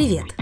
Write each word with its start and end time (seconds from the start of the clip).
Привет! 0.00 0.34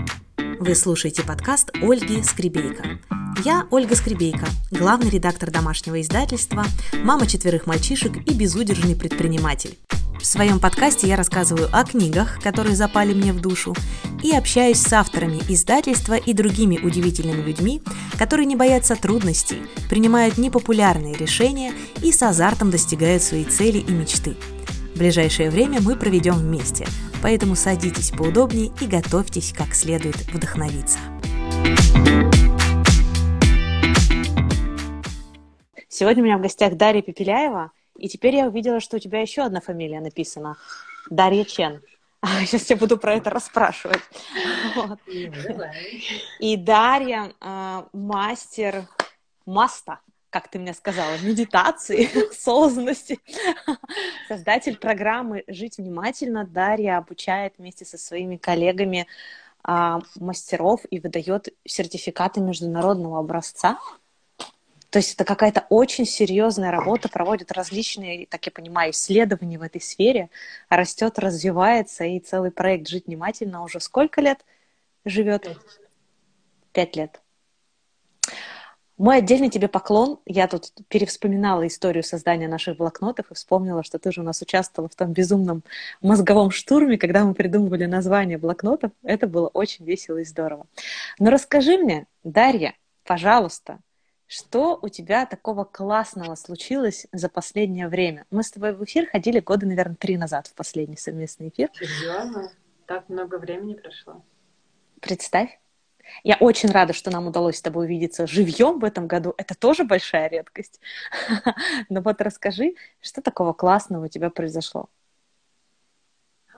Вы 0.60 0.76
слушаете 0.76 1.24
подкаст 1.24 1.72
Ольги 1.82 2.22
Скребейко. 2.22 3.00
Я 3.44 3.66
Ольга 3.72 3.96
Скребейко, 3.96 4.46
главный 4.70 5.10
редактор 5.10 5.50
домашнего 5.50 6.00
издательства, 6.00 6.64
мама 7.02 7.26
четверых 7.26 7.66
мальчишек 7.66 8.18
и 8.18 8.34
безудержный 8.34 8.94
предприниматель. 8.94 9.76
В 10.20 10.24
своем 10.24 10.60
подкасте 10.60 11.08
я 11.08 11.16
рассказываю 11.16 11.68
о 11.72 11.82
книгах, 11.82 12.40
которые 12.40 12.76
запали 12.76 13.12
мне 13.12 13.32
в 13.32 13.40
душу, 13.40 13.74
и 14.22 14.30
общаюсь 14.30 14.78
с 14.78 14.92
авторами 14.92 15.40
издательства 15.48 16.14
и 16.14 16.32
другими 16.34 16.78
удивительными 16.78 17.42
людьми, 17.42 17.82
которые 18.16 18.46
не 18.46 18.54
боятся 18.54 18.94
трудностей, 18.94 19.62
принимают 19.90 20.38
непопулярные 20.38 21.16
решения 21.16 21.72
и 22.00 22.12
с 22.12 22.22
азартом 22.22 22.70
достигают 22.70 23.24
своей 23.24 23.44
цели 23.44 23.78
и 23.78 23.90
мечты. 23.90 24.36
В 24.94 24.98
ближайшее 24.98 25.50
время 25.50 25.80
мы 25.80 25.96
проведем 25.96 26.34
вместе, 26.34 26.86
поэтому 27.22 27.56
садитесь 27.56 28.10
поудобнее 28.10 28.72
и 28.80 28.86
готовьтесь 28.86 29.52
как 29.52 29.74
следует 29.74 30.16
вдохновиться. 30.32 30.98
Сегодня 35.88 36.22
у 36.22 36.26
меня 36.26 36.38
в 36.38 36.42
гостях 36.42 36.76
Дарья 36.76 37.02
Пепеляева, 37.02 37.72
и 37.98 38.08
теперь 38.08 38.36
я 38.36 38.46
увидела, 38.46 38.80
что 38.80 38.96
у 38.96 39.00
тебя 39.00 39.20
еще 39.20 39.42
одна 39.42 39.60
фамилия 39.60 40.00
написана. 40.00 40.56
Дарья 41.10 41.44
Чен. 41.44 41.82
Сейчас 42.22 42.70
я 42.70 42.76
буду 42.76 42.98
про 42.98 43.14
это 43.14 43.30
расспрашивать. 43.30 44.00
Вот. 44.76 44.98
И 46.40 46.56
Дарья 46.56 47.32
э, 47.40 47.82
мастер 47.92 48.86
маста, 49.46 50.00
как 50.30 50.48
ты 50.48 50.58
мне 50.58 50.74
сказала, 50.74 51.16
медитации, 51.22 52.08
осознанности. 52.30 53.18
Создатель 54.28 54.76
программы 54.76 55.44
«Жить 55.46 55.78
внимательно» 55.78 56.44
Дарья 56.44 56.98
обучает 56.98 57.54
вместе 57.58 57.84
со 57.84 57.98
своими 57.98 58.36
коллегами 58.36 59.06
э, 59.66 59.98
мастеров 60.16 60.82
и 60.90 61.00
выдает 61.00 61.48
сертификаты 61.64 62.40
международного 62.40 63.18
образца 63.18 63.78
то 64.90 64.98
есть 64.98 65.14
это 65.14 65.24
какая-то 65.24 65.66
очень 65.68 66.06
серьезная 66.06 66.70
работа, 66.70 67.10
проводят 67.10 67.52
различные, 67.52 68.26
так 68.26 68.46
я 68.46 68.52
понимаю, 68.52 68.92
исследования 68.92 69.58
в 69.58 69.62
этой 69.62 69.82
сфере, 69.82 70.30
растет, 70.70 71.18
развивается, 71.18 72.04
и 72.04 72.18
целый 72.20 72.50
проект 72.50 72.88
«Жить 72.88 73.06
внимательно» 73.06 73.62
уже 73.62 73.80
сколько 73.80 74.22
лет 74.22 74.44
живет? 75.04 75.58
Пять 76.72 76.96
лет. 76.96 77.20
Мой 78.98 79.18
отдельный 79.18 79.48
тебе 79.48 79.68
поклон. 79.68 80.18
Я 80.26 80.48
тут 80.48 80.72
перевспоминала 80.88 81.66
историю 81.68 82.02
создания 82.02 82.48
наших 82.48 82.76
блокнотов 82.76 83.30
и 83.30 83.34
вспомнила, 83.34 83.84
что 83.84 84.00
ты 84.00 84.10
же 84.10 84.20
у 84.20 84.24
нас 84.24 84.42
участвовала 84.42 84.88
в 84.88 84.96
том 84.96 85.12
безумном 85.12 85.62
мозговом 86.02 86.50
штурме, 86.50 86.98
когда 86.98 87.24
мы 87.24 87.34
придумывали 87.34 87.84
название 87.84 88.38
блокнотов. 88.38 88.90
Это 89.04 89.28
было 89.28 89.46
очень 89.46 89.84
весело 89.84 90.18
и 90.18 90.24
здорово. 90.24 90.66
Но 91.20 91.30
расскажи 91.30 91.78
мне, 91.78 92.06
Дарья, 92.24 92.74
пожалуйста, 93.04 93.78
что 94.26 94.78
у 94.82 94.88
тебя 94.88 95.26
такого 95.26 95.64
классного 95.64 96.34
случилось 96.34 97.06
за 97.12 97.28
последнее 97.28 97.86
время? 97.86 98.26
Мы 98.32 98.42
с 98.42 98.50
тобой 98.50 98.74
в 98.74 98.82
эфир 98.84 99.08
ходили 99.08 99.38
года, 99.38 99.64
наверное, 99.64 99.96
три 99.96 100.16
назад 100.16 100.48
в 100.48 100.54
последний 100.54 100.96
совместный 100.96 101.50
эфир. 101.50 101.70
Серьезно? 101.72 102.50
Так 102.86 103.08
много 103.08 103.38
времени 103.38 103.74
прошло. 103.74 104.22
Представь. 105.00 105.58
Я 106.24 106.36
очень 106.40 106.70
рада, 106.70 106.92
что 106.92 107.10
нам 107.10 107.26
удалось 107.26 107.56
с 107.56 107.62
тобой 107.62 107.86
увидеться 107.86 108.26
живьем 108.26 108.78
в 108.78 108.84
этом 108.84 109.06
году. 109.06 109.34
Это 109.36 109.54
тоже 109.54 109.84
большая 109.84 110.28
редкость. 110.28 110.80
Но 111.88 112.00
вот 112.00 112.20
расскажи, 112.20 112.74
что 113.00 113.22
такого 113.22 113.52
классного 113.52 114.06
у 114.06 114.08
тебя 114.08 114.30
произошло? 114.30 114.88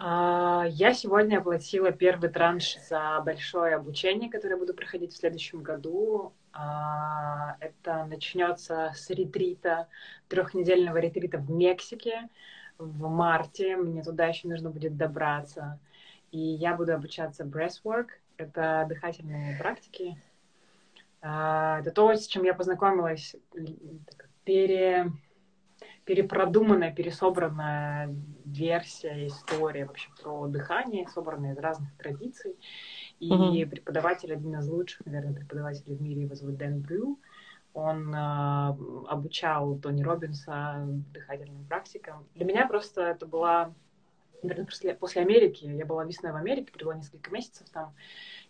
А, 0.02 0.64
я 0.68 0.94
сегодня 0.94 1.38
оплатила 1.38 1.92
первый 1.92 2.30
транш 2.30 2.78
за 2.88 3.20
большое 3.24 3.74
обучение, 3.74 4.30
которое 4.30 4.56
буду 4.56 4.72
проходить 4.72 5.12
в 5.12 5.16
следующем 5.18 5.62
году. 5.62 6.32
А, 6.52 7.56
это 7.60 8.06
начнется 8.06 8.92
с 8.94 9.10
ретрита, 9.10 9.88
трехнедельного 10.28 10.96
ретрита 10.96 11.36
в 11.36 11.50
Мексике 11.50 12.28
в 12.78 13.08
марте. 13.08 13.76
Мне 13.76 14.02
туда 14.02 14.26
еще 14.26 14.48
нужно 14.48 14.70
будет 14.70 14.96
добраться. 14.96 15.78
И 16.30 16.38
я 16.38 16.74
буду 16.74 16.94
обучаться 16.94 17.44
breathwork. 17.44 18.08
Это 18.40 18.86
дыхательные 18.88 19.58
практики. 19.58 20.16
А, 21.20 21.80
это 21.80 21.90
то, 21.90 22.14
с 22.14 22.26
чем 22.26 22.44
я 22.44 22.54
познакомилась 22.54 23.36
пере 24.44 25.12
перепродуманная, 26.04 26.92
пересобранная 26.92 28.12
версия 28.44 29.28
истории 29.28 29.84
вообще 29.84 30.08
про 30.20 30.48
дыхание, 30.48 31.06
собранная 31.06 31.52
из 31.52 31.58
разных 31.58 31.94
традиций. 31.96 32.56
И 33.20 33.30
uh-huh. 33.30 33.66
преподаватель, 33.66 34.32
один 34.32 34.58
из 34.58 34.66
лучших, 34.66 35.06
наверное, 35.06 35.34
преподавателей 35.34 35.94
в 35.94 36.02
мире, 36.02 36.22
его 36.22 36.34
зовут 36.34 36.56
Дэн 36.56 36.80
Брю. 36.80 37.20
Он 37.74 38.12
э, 38.12 38.18
обучал 39.08 39.78
Тони 39.78 40.02
Робинса 40.02 40.84
дыхательным 41.12 41.64
практикам. 41.66 42.26
Для 42.34 42.44
меня 42.44 42.66
просто 42.66 43.02
это 43.02 43.26
была, 43.26 43.72
наверное, 44.42 44.66
после, 44.66 44.94
после 44.94 45.22
Америки, 45.22 45.64
я 45.64 45.86
была 45.86 46.04
весной 46.04 46.32
в 46.32 46.36
Америке, 46.36 46.72
провела 46.72 46.94
несколько 46.94 47.30
месяцев 47.30 47.68
там, 47.70 47.94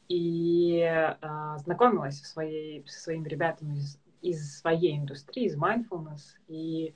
и 0.09 0.81
э, 0.81 1.59
знакомилась 1.59 2.21
своей, 2.23 2.87
со 2.87 3.01
своими 3.01 3.29
ребятами 3.29 3.77
из, 3.77 3.99
из 4.23 4.59
своей 4.59 4.97
индустрии, 4.97 5.45
из 5.45 5.57
mindfulness, 5.57 6.23
и 6.49 6.95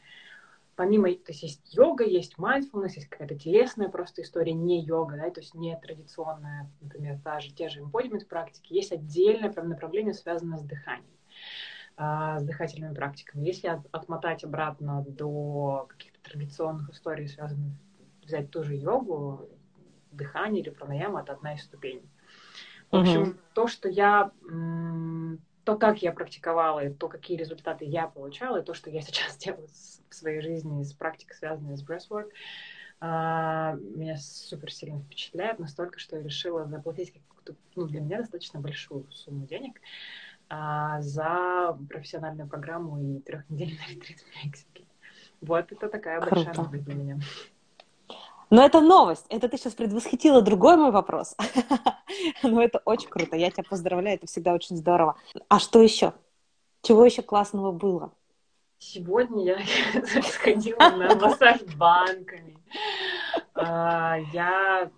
помимо, 0.77 1.09
то 1.09 1.32
есть 1.32 1.43
есть 1.43 1.75
йога, 1.75 2.05
есть 2.05 2.34
mindfulness, 2.38 2.93
есть 2.97 3.09
какая-то 3.09 3.38
телесная 3.38 3.88
просто 3.88 4.22
история, 4.22 4.53
не 4.53 4.82
йога, 4.82 5.16
да, 5.16 5.31
то 5.31 5.41
есть 5.41 5.55
не 5.55 5.76
традиционная, 5.78 6.71
например, 6.81 7.19
та 7.22 7.41
же, 7.41 7.53
те 7.53 7.69
же 7.69 7.81
embodiment 7.81 8.26
практики, 8.26 8.72
есть 8.72 8.93
отдельное 8.93 9.53
прям 9.53 9.69
направление, 9.69 10.15
связанное 10.15 10.59
с 10.59 10.62
дыханием, 10.62 11.15
с 11.97 12.43
дыхательными 12.43 12.94
практиками. 12.94 13.47
Если 13.47 13.69
от, 13.69 13.87
отмотать 13.93 14.43
обратно 14.43 15.05
до 15.06 15.87
каких-то 15.88 16.19
традиционных 16.22 16.91
историй, 16.91 17.28
связанных, 17.28 17.75
взять 18.24 18.50
ту 18.50 18.62
же 18.62 18.74
йогу, 18.74 19.48
дыхание 20.12 20.62
или 20.62 20.70
пранаяма, 20.70 21.22
это 21.22 21.32
одна 21.32 21.54
из 21.54 21.62
ступеней. 21.64 22.08
В 22.90 22.96
общем, 22.96 23.22
uh-huh. 23.22 23.36
то, 23.54 23.66
что 23.66 23.88
я 23.88 24.30
то, 25.64 25.78
как 25.78 26.02
я 26.02 26.12
практиковала, 26.12 26.84
и 26.84 26.92
то, 26.92 27.08
какие 27.08 27.36
результаты 27.36 27.84
я 27.86 28.06
получала, 28.06 28.58
и 28.58 28.64
то, 28.64 28.74
что 28.74 28.90
я 28.90 29.00
сейчас 29.00 29.36
делаю 29.38 29.66
в 30.08 30.14
своей 30.14 30.40
жизни 30.40 30.82
с 30.82 30.92
практикой, 30.92 31.34
связанной 31.34 31.76
с 31.76 31.84
breathwork, 31.84 32.30
а, 33.00 33.74
меня 33.74 34.16
супер 34.16 34.72
сильно 34.72 35.00
впечатляет, 35.00 35.58
настолько, 35.58 35.98
что 35.98 36.16
я 36.16 36.22
решила 36.22 36.66
заплатить 36.66 37.12
какую-то, 37.12 37.54
ну, 37.74 37.86
для 37.86 38.00
меня 38.00 38.18
достаточно 38.18 38.60
большую 38.60 39.10
сумму 39.10 39.46
денег 39.46 39.80
а, 40.48 41.00
за 41.00 41.76
профессиональную 41.88 42.48
программу 42.48 43.00
и 43.00 43.20
трехнедельный 43.20 43.80
ретрит 43.90 44.20
в 44.20 44.44
Мексике. 44.44 44.84
Вот 45.40 45.72
это 45.72 45.88
такая 45.88 46.20
Круто. 46.20 46.36
большая 46.36 46.54
новость 46.54 46.84
для 46.84 46.94
меня. 46.94 47.18
Но 48.50 48.65
это 48.65 48.81
новость. 48.81 49.27
Это 49.28 49.49
ты 49.49 49.56
сейчас 49.56 49.75
предвосхитила 49.75 50.43
другой 50.43 50.77
мой 50.77 50.91
вопрос. 50.91 51.37
Но 52.43 52.62
это 52.62 52.81
очень 52.84 53.09
круто. 53.09 53.37
Я 53.37 53.50
тебя 53.50 53.65
поздравляю. 53.69 54.16
Это 54.16 54.27
всегда 54.27 54.53
очень 54.53 54.77
здорово. 54.77 55.16
А 55.49 55.59
что 55.59 55.81
еще? 55.81 56.12
Чего 56.82 57.05
еще 57.05 57.22
классного 57.22 57.72
было? 57.72 58.12
Сегодня 58.78 59.56
я 59.56 60.03
сходила 60.22 60.78
на 60.78 61.15
массаж 61.15 61.62
банками. 61.77 62.59
А, 63.55 64.19
я... 64.32 64.91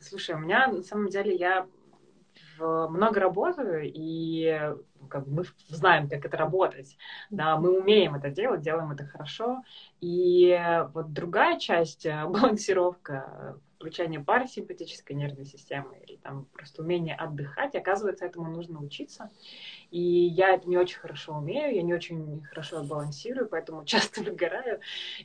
Слушай, 0.00 0.34
у 0.34 0.38
меня 0.38 0.66
на 0.66 0.82
самом 0.82 1.08
деле 1.08 1.34
я 1.36 1.66
много 2.58 3.20
работаю, 3.20 3.90
и 3.92 4.74
как 5.14 5.28
мы 5.28 5.44
знаем, 5.68 6.08
как 6.08 6.24
это 6.24 6.36
работать, 6.36 6.96
да, 7.30 7.56
мы 7.56 7.78
умеем 7.78 8.16
это 8.16 8.30
делать, 8.30 8.62
делаем 8.62 8.90
это 8.90 9.06
хорошо, 9.06 9.62
и 10.00 10.60
вот 10.92 11.12
другая 11.12 11.58
часть, 11.60 12.04
э, 12.04 12.24
балансировка, 12.28 13.56
включение 13.76 14.18
парасимпатической 14.18 15.14
нервной 15.14 15.44
системы 15.44 15.98
или 16.04 16.16
там 16.16 16.46
просто 16.46 16.82
умение 16.82 17.14
отдыхать, 17.14 17.76
оказывается, 17.76 18.24
этому 18.24 18.50
нужно 18.50 18.80
учиться, 18.80 19.30
и 19.90 20.00
я 20.00 20.54
это 20.54 20.68
не 20.68 20.76
очень 20.76 20.98
хорошо 20.98 21.34
умею, 21.34 21.76
я 21.76 21.82
не 21.82 21.94
очень 21.94 22.42
хорошо 22.42 22.82
балансирую, 22.82 23.46
поэтому 23.48 23.84
часто 23.86 24.22
выгораю. 24.22 24.80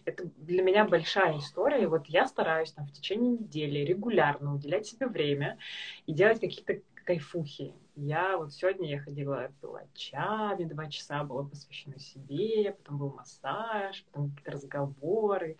Это 0.06 0.26
для 0.38 0.62
меня 0.62 0.86
большая 0.86 1.40
история, 1.40 1.82
и 1.82 1.88
вот 1.88 2.06
я 2.08 2.28
стараюсь 2.28 2.74
там 2.74 2.86
в 2.86 2.92
течение 2.92 3.32
недели 3.32 3.80
регулярно 3.80 4.54
уделять 4.54 4.86
себе 4.86 5.08
время 5.08 5.58
и 6.06 6.14
делать 6.14 6.40
какие-то 6.40 6.82
кайфухи. 7.10 7.74
Я 8.02 8.38
вот 8.38 8.54
сегодня 8.54 8.90
я 8.90 9.02
ходила, 9.02 9.52
пила 9.60 9.82
чай, 9.94 10.64
два 10.64 10.88
часа 10.90 11.26
было 11.26 11.44
посвящено 11.44 12.00
себе, 12.00 12.72
потом 12.72 12.98
был 12.98 13.10
массаж, 13.12 14.06
потом 14.06 14.30
какие-то 14.30 14.52
разговоры. 14.52 15.58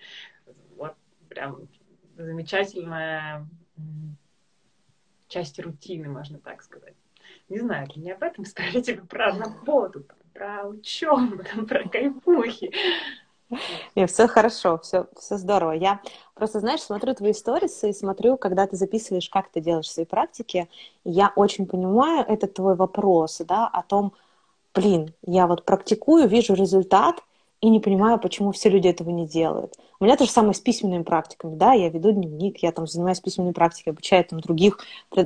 Вот 0.78 0.96
прям 1.28 1.68
замечательная 2.16 3.46
часть 5.28 5.60
рутины, 5.60 6.08
можно 6.08 6.40
так 6.40 6.64
сказать. 6.64 6.96
Не 7.50 7.60
знаю, 7.60 7.90
для 7.90 8.02
меня 8.02 8.16
об 8.16 8.24
этом 8.24 8.44
история 8.46 8.82
типа 8.82 9.06
про 9.06 9.38
работу, 9.38 10.06
про 10.34 10.66
учебу, 10.66 11.44
там, 11.44 11.66
про 11.68 11.90
кайфухи. 11.90 12.72
Нет, 13.96 14.10
все 14.12 14.28
хорошо, 14.28 14.78
все, 14.80 15.08
все 15.18 15.38
здорово. 15.38 15.72
Я 15.72 16.02
просто, 16.36 16.60
знаешь, 16.60 16.82
смотрю 16.82 17.14
твои 17.16 17.34
сторисы 17.34 17.90
и 17.90 17.94
смотрю, 17.94 18.38
когда 18.38 18.68
ты 18.68 18.76
записываешь, 18.76 19.30
как 19.30 19.50
ты 19.52 19.60
делаешь 19.62 19.90
свои 19.90 20.06
практики, 20.06 20.70
и 21.04 21.12
я 21.12 21.32
очень 21.36 21.66
понимаю 21.68 22.26
этот 22.28 22.54
твой 22.54 22.76
вопрос, 22.76 23.40
да, 23.48 23.68
о 23.68 23.84
том, 23.84 24.14
блин, 24.76 25.14
я 25.26 25.48
вот 25.48 25.66
практикую, 25.66 26.28
вижу 26.28 26.54
результат, 26.56 27.24
и 27.62 27.70
не 27.70 27.80
понимаю, 27.80 28.20
почему 28.20 28.52
все 28.52 28.70
люди 28.70 28.88
этого 28.88 29.10
не 29.10 29.28
делают. 29.28 29.76
У 30.00 30.06
меня 30.06 30.16
то 30.16 30.26
же 30.26 30.32
самое 30.32 30.54
с 30.54 30.62
письменными 30.62 31.04
практиками, 31.04 31.56
да, 31.56 31.74
я 31.74 31.90
веду 31.90 32.12
дневник, 32.12 32.60
я 32.64 32.72
там 32.72 32.88
занимаюсь 32.88 33.20
письменной 33.20 33.52
практикой, 33.52 33.90
обучаю 33.90 34.24
там 34.24 34.40
других, 34.40 34.80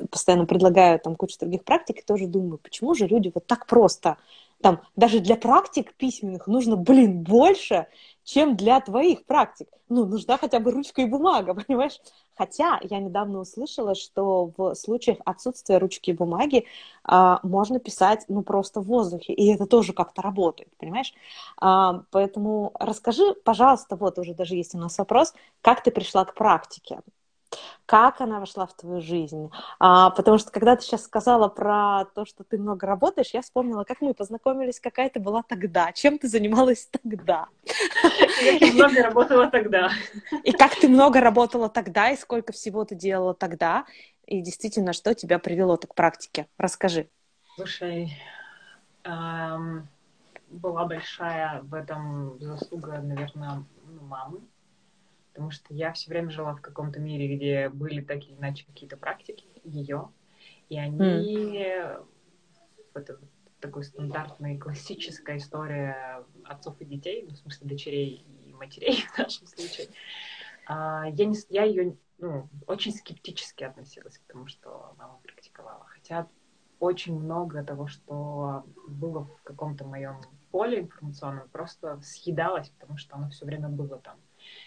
постоянно 0.09 0.45
предлагаю 0.45 0.99
там 0.99 1.15
кучу 1.15 1.37
других 1.39 1.63
практик, 1.63 1.99
и 1.99 2.01
тоже 2.01 2.25
думаю, 2.25 2.57
почему 2.57 2.95
же 2.95 3.05
люди 3.07 3.31
вот 3.33 3.45
так 3.45 3.67
просто, 3.67 4.17
там, 4.63 4.81
даже 4.95 5.19
для 5.19 5.35
практик 5.35 5.93
письменных 5.93 6.47
нужно, 6.47 6.77
блин, 6.77 7.21
больше, 7.21 7.87
чем 8.23 8.55
для 8.55 8.79
твоих 8.79 9.25
практик. 9.25 9.67
Ну, 9.89 10.05
нужна 10.05 10.37
хотя 10.37 10.59
бы 10.59 10.71
ручка 10.71 11.01
и 11.01 11.05
бумага, 11.05 11.53
понимаешь? 11.67 11.99
Хотя 12.35 12.79
я 12.81 12.99
недавно 12.99 13.39
услышала, 13.39 13.95
что 13.95 14.51
в 14.57 14.75
случаях 14.75 15.19
отсутствия 15.25 15.77
ручки 15.77 16.09
и 16.11 16.13
бумаги 16.13 16.65
а, 17.03 17.39
можно 17.43 17.79
писать, 17.79 18.25
ну, 18.27 18.41
просто 18.43 18.81
в 18.81 18.85
воздухе, 18.85 19.33
и 19.33 19.53
это 19.53 19.65
тоже 19.65 19.93
как-то 19.93 20.21
работает, 20.21 20.69
понимаешь? 20.77 21.13
А, 21.57 22.03
поэтому 22.11 22.71
расскажи, 22.79 23.33
пожалуйста, 23.45 23.95
вот 23.95 24.17
уже 24.19 24.33
даже 24.33 24.55
есть 24.55 24.75
у 24.75 24.77
нас 24.79 24.97
вопрос, 24.97 25.33
как 25.61 25.83
ты 25.83 25.91
пришла 25.91 26.25
к 26.25 26.33
практике? 26.35 27.01
Как 27.85 28.21
она 28.21 28.39
вошла 28.39 28.65
в 28.65 28.73
твою 28.75 29.01
жизнь. 29.01 29.49
А, 29.79 30.09
потому 30.11 30.37
что 30.37 30.51
когда 30.51 30.75
ты 30.75 30.83
сейчас 30.83 31.03
сказала 31.03 31.47
про 31.47 32.05
то, 32.15 32.25
что 32.25 32.43
ты 32.43 32.57
много 32.57 32.87
работаешь, 32.87 33.31
я 33.33 33.41
вспомнила, 33.41 33.83
как 33.83 34.01
мы 34.01 34.13
познакомились, 34.13 34.79
какая 34.79 35.09
ты 35.09 35.19
была 35.19 35.43
тогда, 35.43 35.91
чем 35.91 36.17
ты 36.17 36.27
занималась 36.27 36.87
тогда. 37.03 37.47
Как 37.65 38.61
я 38.61 38.73
много 38.73 39.03
работала 39.03 39.47
тогда. 39.49 39.89
И 40.43 40.51
как 40.51 40.75
ты 40.75 40.87
много 40.87 41.19
работала 41.19 41.69
тогда, 41.69 42.09
и 42.11 42.17
сколько 42.17 42.53
всего 42.53 42.85
ты 42.85 42.95
делала 42.95 43.33
тогда, 43.33 43.85
и 44.25 44.41
действительно, 44.41 44.93
что 44.93 45.13
тебя 45.13 45.39
привело 45.39 45.77
к 45.77 45.93
практике. 45.95 46.47
Расскажи. 46.57 47.09
Слушай, 47.55 48.17
эм, 49.03 49.87
была 50.49 50.85
большая 50.85 51.61
в 51.61 51.73
этом 51.73 52.39
заслуга, 52.39 52.99
наверное, 52.99 53.63
мамы, 54.01 54.39
потому 55.33 55.49
что 55.49 55.73
я 55.73 55.91
все 55.93 56.11
время 56.11 56.29
жила 56.29 56.53
в 56.53 56.61
каком-то 56.61 56.99
мире, 56.99 57.35
где 57.35 57.69
были 57.69 58.01
так 58.01 58.23
или 58.23 58.35
иначе 58.35 58.65
какие-то 58.65 58.97
практики 58.97 59.45
ее, 59.63 60.09
и 60.69 60.77
они 60.77 60.99
mm. 60.99 62.07
это 62.93 63.19
такой 63.59 63.83
стандартная 63.83 64.59
классическая 64.59 65.37
история 65.37 66.23
отцов 66.43 66.79
и 66.81 66.85
детей, 66.85 67.25
ну, 67.27 67.33
в 67.33 67.37
смысле 67.37 67.67
дочерей 67.67 68.25
и 68.45 68.53
матерей 68.53 69.03
в 69.15 69.17
нашем 69.17 69.47
случае. 69.47 69.87
А, 70.67 71.05
я, 71.09 71.25
не, 71.25 71.35
я 71.49 71.63
ее 71.63 71.97
ну, 72.19 72.47
очень 72.67 72.93
скептически 72.93 73.63
относилась 73.63 74.19
к 74.19 74.31
тому, 74.31 74.47
что 74.47 74.93
мама 74.97 75.19
практиковала. 75.23 75.85
Хотя 75.87 76.27
очень 76.79 77.17
много 77.19 77.63
того, 77.63 77.87
что 77.87 78.65
было 78.87 79.25
в 79.25 79.41
каком-то 79.43 79.85
моем 79.85 80.21
поле 80.51 80.81
информационном, 80.81 81.49
просто 81.49 81.99
съедалось, 82.03 82.69
потому 82.69 82.97
что 82.97 83.15
оно 83.15 83.29
все 83.29 83.45
время 83.45 83.69
было 83.69 83.97
там 83.97 84.17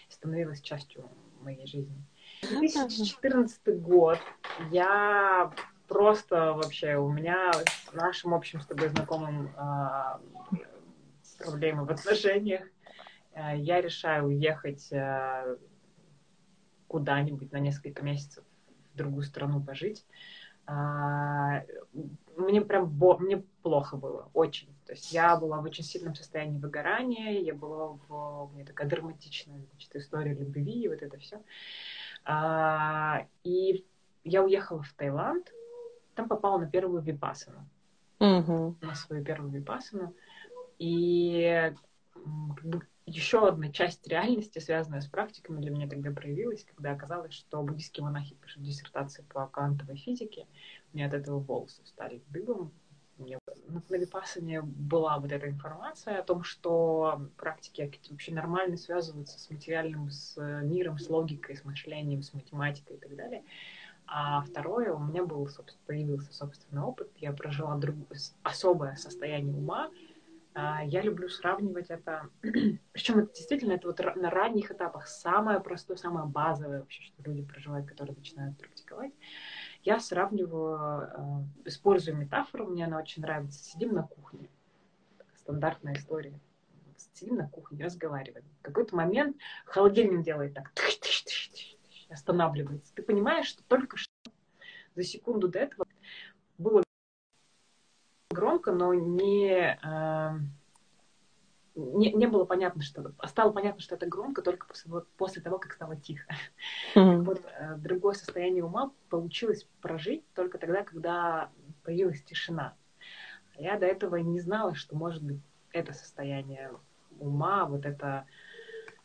становилась 0.09 0.61
частью 0.61 1.09
моей 1.41 1.67
жизни. 1.67 2.03
2014 2.41 3.81
год. 3.81 4.19
Я 4.71 5.51
просто 5.87 6.53
вообще, 6.53 6.95
у 6.95 7.11
меня 7.11 7.51
с 7.53 7.93
нашим 7.93 8.33
общим 8.33 8.61
с 8.61 8.67
тобой 8.67 8.89
знакомым 8.89 9.47
э, 9.47 10.61
проблемы 11.39 11.85
в 11.85 11.91
отношениях. 11.91 12.63
Э, 13.33 13.57
я 13.57 13.81
решаю 13.81 14.25
уехать 14.25 14.91
э, 14.91 15.57
куда-нибудь 16.87 17.51
на 17.51 17.59
несколько 17.59 18.03
месяцев 18.03 18.43
в 18.93 18.97
другую 18.97 19.23
страну 19.23 19.61
пожить. 19.61 20.05
Э, 20.67 21.61
мне 22.35 22.61
прям 22.61 22.87
бо- 22.87 23.17
мне 23.17 23.43
плохо 23.63 23.97
было, 23.97 24.29
очень. 24.33 24.67
То 24.85 24.93
есть 24.93 25.11
я 25.11 25.35
была 25.37 25.59
в 25.59 25.65
очень 25.65 25.83
сильном 25.83 26.15
состоянии 26.15 26.59
выгорания, 26.59 27.41
я 27.41 27.53
была 27.53 27.97
в... 28.07 28.43
У 28.45 28.49
меня 28.53 28.65
такая 28.65 28.87
драматичная 28.87 29.61
значит, 29.71 29.95
история 29.95 30.33
любви, 30.33 30.83
и 30.83 30.87
вот 30.87 31.01
это 31.01 31.17
все. 31.17 31.41
А, 32.25 33.25
и 33.43 33.85
я 34.23 34.43
уехала 34.43 34.83
в 34.83 34.93
Таиланд, 34.93 35.51
там 36.15 36.27
попала 36.27 36.57
на 36.59 36.69
первую 36.69 37.01
випасану. 37.01 37.67
Mm-hmm. 38.19 38.75
На 38.81 38.95
свою 38.95 39.23
первую 39.23 39.51
випасану. 39.51 40.13
И 40.79 41.73
как 42.13 42.65
бы 42.65 42.87
еще 43.07 43.47
одна 43.47 43.71
часть 43.71 44.05
реальности, 44.07 44.59
связанная 44.59 44.99
с 44.99 45.07
практиками, 45.07 45.61
для 45.61 45.71
меня 45.71 45.87
тогда 45.87 46.11
проявилась, 46.11 46.65
когда 46.65 46.91
оказалось, 46.91 47.33
что 47.33 47.63
буддийские 47.63 48.03
монахи 48.03 48.35
пишут 48.35 48.63
диссертации 48.63 49.23
по 49.33 49.47
квантовой 49.47 49.95
физике. 49.95 50.45
У 50.91 50.97
меня 50.97 51.07
от 51.07 51.13
этого 51.13 51.39
волосы 51.39 51.81
стали 51.85 52.21
дыбом. 52.29 52.71
Мне 53.17 53.39
на 53.67 53.95
Випассане 53.95 54.61
была 54.61 55.17
вот 55.19 55.31
эта 55.31 55.49
информация 55.49 56.19
о 56.19 56.23
том, 56.23 56.43
что 56.43 57.21
практики 57.37 57.91
вообще 58.09 58.33
нормально 58.33 58.77
связываются 58.77 59.39
с 59.39 59.49
материальным, 59.49 60.11
с 60.11 60.39
миром, 60.63 60.99
с 60.99 61.09
логикой, 61.09 61.55
с 61.55 61.63
мышлением, 61.63 62.21
с 62.21 62.33
математикой 62.33 62.97
и 62.97 62.99
так 62.99 63.15
далее. 63.15 63.43
А 64.05 64.41
второе, 64.41 64.93
у 64.93 64.99
меня 64.99 65.25
был, 65.25 65.47
собственно, 65.47 65.83
появился 65.85 66.33
собственный 66.33 66.81
опыт. 66.81 67.09
Я 67.17 67.33
прожила 67.33 67.75
друг... 67.77 67.95
особое 68.43 68.95
состояние 68.95 69.55
ума. 69.55 69.89
А, 70.59 70.83
я 70.83 71.03
люблю 71.03 71.29
сравнивать 71.29 71.91
это. 71.91 72.31
Причем 72.91 73.19
это 73.19 73.31
действительно 73.31 73.73
это 73.73 73.87
вот 73.87 73.99
на 74.15 74.31
ранних 74.31 74.71
этапах 74.71 75.07
самое 75.07 75.59
простое, 75.59 75.97
самое 75.97 76.25
базовое 76.25 76.79
вообще, 76.79 77.03
что 77.03 77.21
люди 77.21 77.43
проживают, 77.43 77.87
которые 77.87 78.15
начинают 78.15 78.57
практиковать. 78.57 79.11
Я 79.83 79.99
сравниваю, 79.99 81.45
э, 81.63 81.67
использую 81.69 82.17
метафору, 82.17 82.65
мне 82.65 82.85
она 82.85 82.97
очень 82.97 83.21
нравится. 83.21 83.63
Сидим 83.63 83.93
на 83.93 84.01
кухне. 84.01 84.49
Стандартная 85.35 85.93
история. 85.93 86.39
Сидим 87.13 87.35
на 87.35 87.47
кухне, 87.47 87.85
разговариваем. 87.85 88.45
В 88.61 88.63
какой-то 88.63 88.95
момент 88.95 89.37
холодильник 89.63 90.23
делает 90.23 90.55
так, 90.55 90.71
останавливается. 92.09 92.95
Ты 92.95 93.03
понимаешь, 93.03 93.45
что 93.45 93.61
только 93.61 93.97
что 93.97 94.11
за 94.95 95.03
секунду 95.03 95.49
до 95.49 95.59
этого 95.59 95.85
было 96.57 96.81
громко, 98.37 98.71
но 98.71 98.93
не, 98.93 99.79
э, 99.83 100.39
не, 101.75 102.13
не 102.13 102.27
было 102.27 102.45
понятно, 102.45 102.83
что... 102.83 103.13
Стало 103.25 103.51
понятно, 103.51 103.81
что 103.81 103.95
это 103.95 104.05
громко 104.05 104.43
только 104.43 104.67
после, 104.67 104.91
после 105.17 105.41
того, 105.41 105.57
как 105.57 105.73
стало 105.73 105.95
тихо. 105.95 106.31
Mm-hmm. 106.95 107.21
Вот, 107.23 107.41
э, 107.45 107.75
другое 107.77 108.13
состояние 108.13 108.63
ума 108.63 108.91
получилось 109.09 109.67
прожить 109.81 110.23
только 110.35 110.59
тогда, 110.59 110.83
когда 110.83 111.49
появилась 111.83 112.21
тишина. 112.23 112.75
Я 113.57 113.79
до 113.79 113.87
этого 113.87 114.17
не 114.17 114.39
знала, 114.39 114.75
что 114.75 114.95
может 114.95 115.23
быть 115.23 115.41
это 115.71 115.93
состояние 115.93 116.71
ума, 117.19 117.65
вот 117.65 117.85
это 117.85 118.27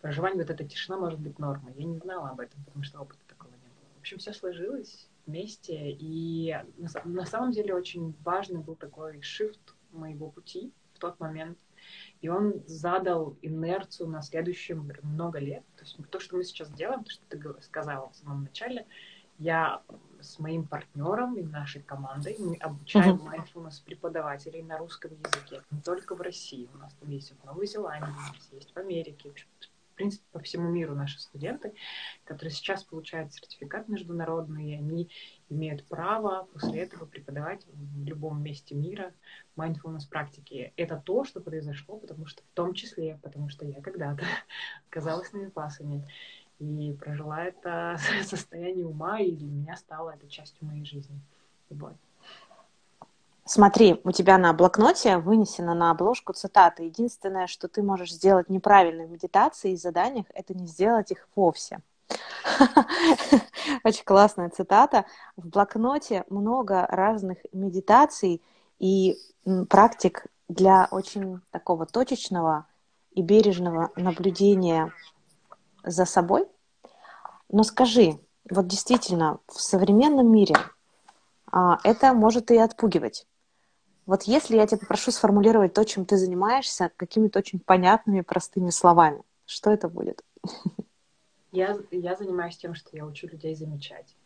проживание, 0.02 0.42
вот 0.42 0.50
эта 0.50 0.64
тишина 0.64 0.98
может 0.98 1.20
быть 1.20 1.38
нормой. 1.38 1.72
Я 1.74 1.84
не 1.84 1.96
знала 1.96 2.28
об 2.28 2.40
этом, 2.40 2.62
потому 2.64 2.84
что 2.84 3.00
опыта 3.00 3.20
такого 3.26 3.52
не 3.52 3.68
было. 3.68 3.88
В 3.96 4.00
общем, 4.00 4.18
все 4.18 4.34
сложилось 4.34 5.08
вместе, 5.26 5.90
и 5.90 6.56
на, 6.76 6.88
на 7.04 7.26
самом 7.26 7.52
деле 7.52 7.74
очень 7.74 8.14
важный 8.24 8.60
был 8.60 8.74
такой 8.76 9.20
шифт 9.22 9.74
моего 9.92 10.30
пути 10.30 10.72
в 10.94 10.98
тот 10.98 11.20
момент– 11.20 11.58
и 12.20 12.28
он 12.28 12.62
задал 12.66 13.36
инерцию 13.42 14.08
на 14.08 14.22
следующие 14.22 14.76
много 15.02 15.38
лет. 15.38 15.64
То 15.76 15.84
есть 15.84 15.96
то, 16.10 16.20
что 16.20 16.36
мы 16.36 16.44
сейчас 16.44 16.70
делаем, 16.70 17.04
то, 17.04 17.10
что 17.10 17.24
ты 17.28 17.62
сказала 17.62 18.10
в 18.10 18.16
самом 18.16 18.44
начале, 18.44 18.86
я 19.38 19.82
с 20.20 20.38
моим 20.38 20.66
партнером 20.66 21.36
и 21.36 21.42
нашей 21.42 21.82
командой 21.82 22.36
мы 22.38 22.54
обучаем 22.56 23.16
uh-huh. 23.16 23.44
mindfulness 23.44 23.84
преподавателей 23.84 24.62
на 24.62 24.78
русском 24.78 25.10
языке. 25.12 25.62
Не 25.72 25.80
только 25.80 26.14
в 26.14 26.20
России. 26.20 26.68
У 26.72 26.78
нас 26.78 26.94
там 26.94 27.10
есть 27.10 27.32
в 27.32 27.44
Новой 27.44 27.66
Зеландии, 27.66 28.14
есть 28.52 28.72
в 28.72 28.76
Америке 28.76 29.32
принципе, 30.02 30.24
по 30.32 30.40
всему 30.40 30.68
миру 30.68 30.96
наши 30.96 31.20
студенты, 31.20 31.74
которые 32.24 32.52
сейчас 32.52 32.82
получают 32.82 33.32
сертификат 33.32 33.88
международный, 33.88 34.72
и 34.72 34.74
они 34.74 35.10
имеют 35.48 35.86
право 35.86 36.48
после 36.52 36.80
этого 36.80 37.06
преподавать 37.06 37.64
в 37.66 38.04
любом 38.04 38.42
месте 38.42 38.74
мира 38.74 39.12
mindfulness 39.56 40.08
практики. 40.10 40.72
Это 40.76 40.96
то, 40.96 41.22
что 41.24 41.40
произошло, 41.40 41.98
потому 41.98 42.26
что 42.26 42.42
в 42.42 42.54
том 42.54 42.74
числе, 42.74 43.20
потому 43.22 43.48
что 43.48 43.64
я 43.64 43.80
когда-то 43.80 44.24
оказалась 44.90 45.32
на 45.32 45.38
випасане 45.38 46.04
и 46.58 46.92
прожила 46.98 47.44
это 47.44 47.96
состояние 48.24 48.86
ума, 48.86 49.20
и 49.20 49.30
для 49.36 49.48
меня 49.48 49.76
стало 49.76 50.10
это 50.10 50.28
частью 50.28 50.66
моей 50.66 50.84
жизни. 50.84 51.20
Вот. 51.70 51.94
Смотри, 53.44 54.00
у 54.04 54.12
тебя 54.12 54.38
на 54.38 54.52
блокноте 54.52 55.18
вынесена 55.18 55.74
на 55.74 55.90
обложку 55.90 56.32
цитата. 56.32 56.84
Единственное, 56.84 57.48
что 57.48 57.66
ты 57.66 57.82
можешь 57.82 58.12
сделать 58.12 58.48
неправильно 58.48 59.04
в 59.04 59.10
медитации 59.10 59.72
и 59.72 59.76
заданиях, 59.76 60.26
это 60.32 60.54
не 60.54 60.66
сделать 60.68 61.10
их 61.10 61.28
вовсе. 61.34 61.80
Очень 63.84 64.04
классная 64.04 64.48
цитата. 64.48 65.06
В 65.36 65.48
блокноте 65.48 66.24
много 66.28 66.86
разных 66.86 67.38
медитаций 67.52 68.42
и 68.78 69.18
практик 69.68 70.26
для 70.48 70.86
очень 70.90 71.40
такого 71.50 71.86
точечного 71.86 72.66
и 73.10 73.22
бережного 73.22 73.90
наблюдения 73.96 74.92
за 75.82 76.04
собой. 76.04 76.46
Но 77.48 77.64
скажи, 77.64 78.18
вот 78.48 78.66
действительно, 78.68 79.38
в 79.48 79.60
современном 79.60 80.30
мире 80.30 80.54
а, 81.50 81.78
это 81.82 82.12
может 82.14 82.50
и 82.50 82.56
отпугивать. 82.56 83.26
Вот 84.06 84.24
если 84.24 84.56
я 84.56 84.66
тебя 84.66 84.78
попрошу 84.78 85.10
сформулировать 85.12 85.74
то, 85.74 85.84
чем 85.84 86.04
ты 86.04 86.16
занимаешься, 86.16 86.90
какими-то 86.96 87.38
очень 87.38 87.60
понятными, 87.60 88.20
простыми 88.20 88.70
словами, 88.70 89.22
что 89.46 89.70
это 89.70 89.88
будет? 89.88 90.24
Я, 91.52 91.78
я 91.90 92.16
занимаюсь 92.16 92.56
тем, 92.56 92.74
что 92.74 92.96
я 92.96 93.04
учу 93.04 93.28
людей 93.28 93.54
замечать. 93.54 94.16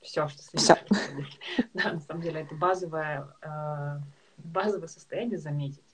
Все, 0.00 0.26
что 0.28 0.42
с 0.42 0.50
Все. 0.54 0.76
Да, 1.74 1.92
на 1.92 2.00
самом 2.00 2.22
деле 2.22 2.40
это 2.40 2.54
базовое, 2.54 3.28
э, 3.42 4.00
базовое 4.38 4.88
состояние 4.88 5.38
заметить. 5.38 5.84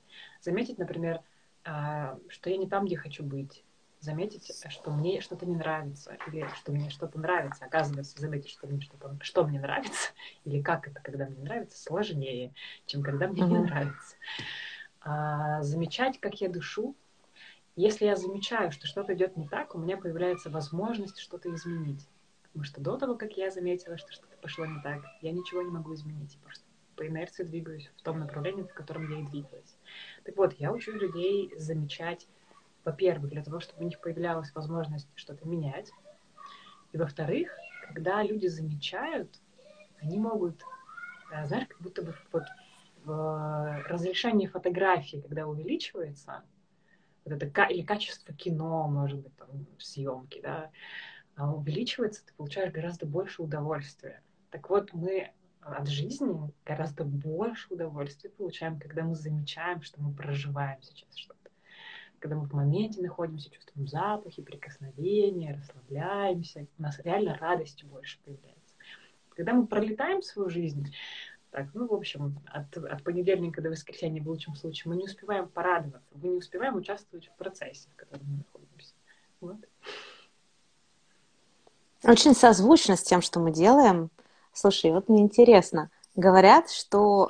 Заметить, 0.40 0.78
например, 0.78 1.20
э, 1.64 2.18
что 2.28 2.50
я 2.50 2.56
не 2.56 2.68
там, 2.68 2.86
где 2.86 2.96
хочу 2.96 3.24
быть 3.24 3.63
заметить, 4.04 4.52
что 4.68 4.90
мне 4.90 5.20
что-то 5.20 5.46
не 5.46 5.56
нравится, 5.56 6.16
или 6.28 6.46
что 6.56 6.72
мне 6.72 6.90
что-то 6.90 7.18
нравится. 7.18 7.64
Оказывается, 7.64 8.20
заметить, 8.20 8.50
что 8.50 8.66
мне 8.66 8.80
что-то, 8.80 9.16
что 9.22 9.44
мне 9.44 9.58
нравится, 9.58 10.10
или 10.44 10.62
как 10.62 10.86
это, 10.86 11.00
когда 11.00 11.26
мне 11.26 11.42
нравится, 11.42 11.82
сложнее, 11.82 12.54
чем 12.86 13.02
когда 13.02 13.26
мне 13.26 13.42
mm-hmm. 13.42 13.48
не 13.48 13.58
нравится. 13.58 14.16
А, 15.00 15.62
замечать, 15.62 16.20
как 16.20 16.40
я 16.40 16.48
дышу. 16.48 16.96
Если 17.76 18.04
я 18.04 18.14
замечаю, 18.14 18.70
что 18.70 18.86
что-то 18.86 19.14
идет 19.14 19.36
не 19.36 19.48
так, 19.48 19.74
у 19.74 19.78
меня 19.78 19.96
появляется 19.96 20.48
возможность 20.48 21.18
что-то 21.18 21.52
изменить. 21.52 22.06
Потому 22.44 22.64
что 22.64 22.80
до 22.80 22.96
того, 22.96 23.16
как 23.16 23.36
я 23.36 23.50
заметила, 23.50 23.98
что 23.98 24.12
что-то 24.12 24.36
пошло 24.40 24.64
не 24.64 24.80
так, 24.80 25.02
я 25.22 25.32
ничего 25.32 25.62
не 25.62 25.70
могу 25.70 25.92
изменить. 25.94 26.38
Просто 26.40 26.64
по 26.94 27.06
инерции 27.06 27.42
двигаюсь 27.42 27.90
в 27.96 28.02
том 28.02 28.20
направлении, 28.20 28.62
в 28.62 28.72
котором 28.72 29.10
я 29.10 29.18
и 29.18 29.24
двигалась. 29.24 29.76
Так 30.22 30.36
вот, 30.36 30.52
я 30.54 30.72
учу 30.72 30.92
людей 30.92 31.52
замечать 31.56 32.28
во-первых, 32.84 33.30
для 33.30 33.42
того, 33.42 33.60
чтобы 33.60 33.84
у 33.84 33.86
них 33.86 34.00
появлялась 34.00 34.54
возможность 34.54 35.08
что-то 35.14 35.46
менять. 35.48 35.90
И 36.92 36.98
во-вторых, 36.98 37.50
когда 37.86 38.22
люди 38.22 38.46
замечают, 38.46 39.40
они 40.00 40.18
могут, 40.18 40.62
э, 41.32 41.46
знаешь, 41.46 41.66
как 41.68 41.80
будто 41.80 42.02
бы 42.02 42.14
вот 42.32 42.44
в 43.04 43.82
разрешении 43.86 44.46
фотографии, 44.46 45.20
когда 45.20 45.46
увеличивается, 45.46 46.42
вот 47.24 47.34
это, 47.34 47.62
или 47.64 47.82
качество 47.82 48.34
кино, 48.34 48.88
может 48.88 49.20
быть, 49.20 49.36
там, 49.36 49.48
съемки, 49.78 50.40
да, 50.42 50.70
а 51.36 51.52
увеличивается, 51.52 52.24
ты 52.24 52.32
получаешь 52.34 52.72
гораздо 52.72 53.06
больше 53.06 53.42
удовольствия. 53.42 54.22
Так 54.50 54.70
вот, 54.70 54.92
мы 54.92 55.32
от 55.60 55.88
жизни 55.88 56.52
гораздо 56.64 57.04
больше 57.04 57.72
удовольствия 57.72 58.30
получаем, 58.30 58.78
когда 58.78 59.02
мы 59.02 59.14
замечаем, 59.14 59.82
что 59.82 60.00
мы 60.00 60.12
проживаем 60.14 60.80
сейчас 60.82 61.16
что-то 61.16 61.43
когда 62.24 62.36
мы 62.36 62.46
в 62.46 62.54
моменте 62.54 63.02
находимся, 63.02 63.50
чувствуем 63.50 63.86
запахи, 63.86 64.40
прикосновения, 64.40 65.60
расслабляемся, 65.60 66.66
у 66.78 66.82
нас 66.82 66.98
реально 67.00 67.36
радость 67.36 67.84
больше 67.84 68.18
появляется. 68.24 68.74
Когда 69.36 69.52
мы 69.52 69.66
пролетаем 69.66 70.22
свою 70.22 70.48
жизнь, 70.48 70.90
так, 71.50 71.66
ну, 71.74 71.86
в 71.86 71.92
общем, 71.92 72.40
от, 72.46 72.74
от 72.78 73.02
понедельника 73.02 73.60
до 73.60 73.68
воскресенья 73.68 74.22
в 74.22 74.26
лучшем 74.26 74.56
случае 74.56 74.88
мы 74.90 74.96
не 74.96 75.04
успеваем 75.04 75.48
порадоваться, 75.48 76.08
мы 76.14 76.28
не 76.28 76.38
успеваем 76.38 76.76
участвовать 76.76 77.26
в 77.28 77.36
процессе, 77.36 77.90
в 77.90 77.96
котором 77.96 78.24
мы 78.26 78.36
находимся. 78.38 78.94
Вот. 79.42 79.58
Очень 82.04 82.34
созвучно 82.34 82.96
с 82.96 83.02
тем, 83.02 83.20
что 83.20 83.38
мы 83.38 83.52
делаем. 83.52 84.08
Слушай, 84.54 84.92
вот 84.92 85.10
мне 85.10 85.20
интересно. 85.20 85.90
Говорят, 86.16 86.70
что 86.70 87.28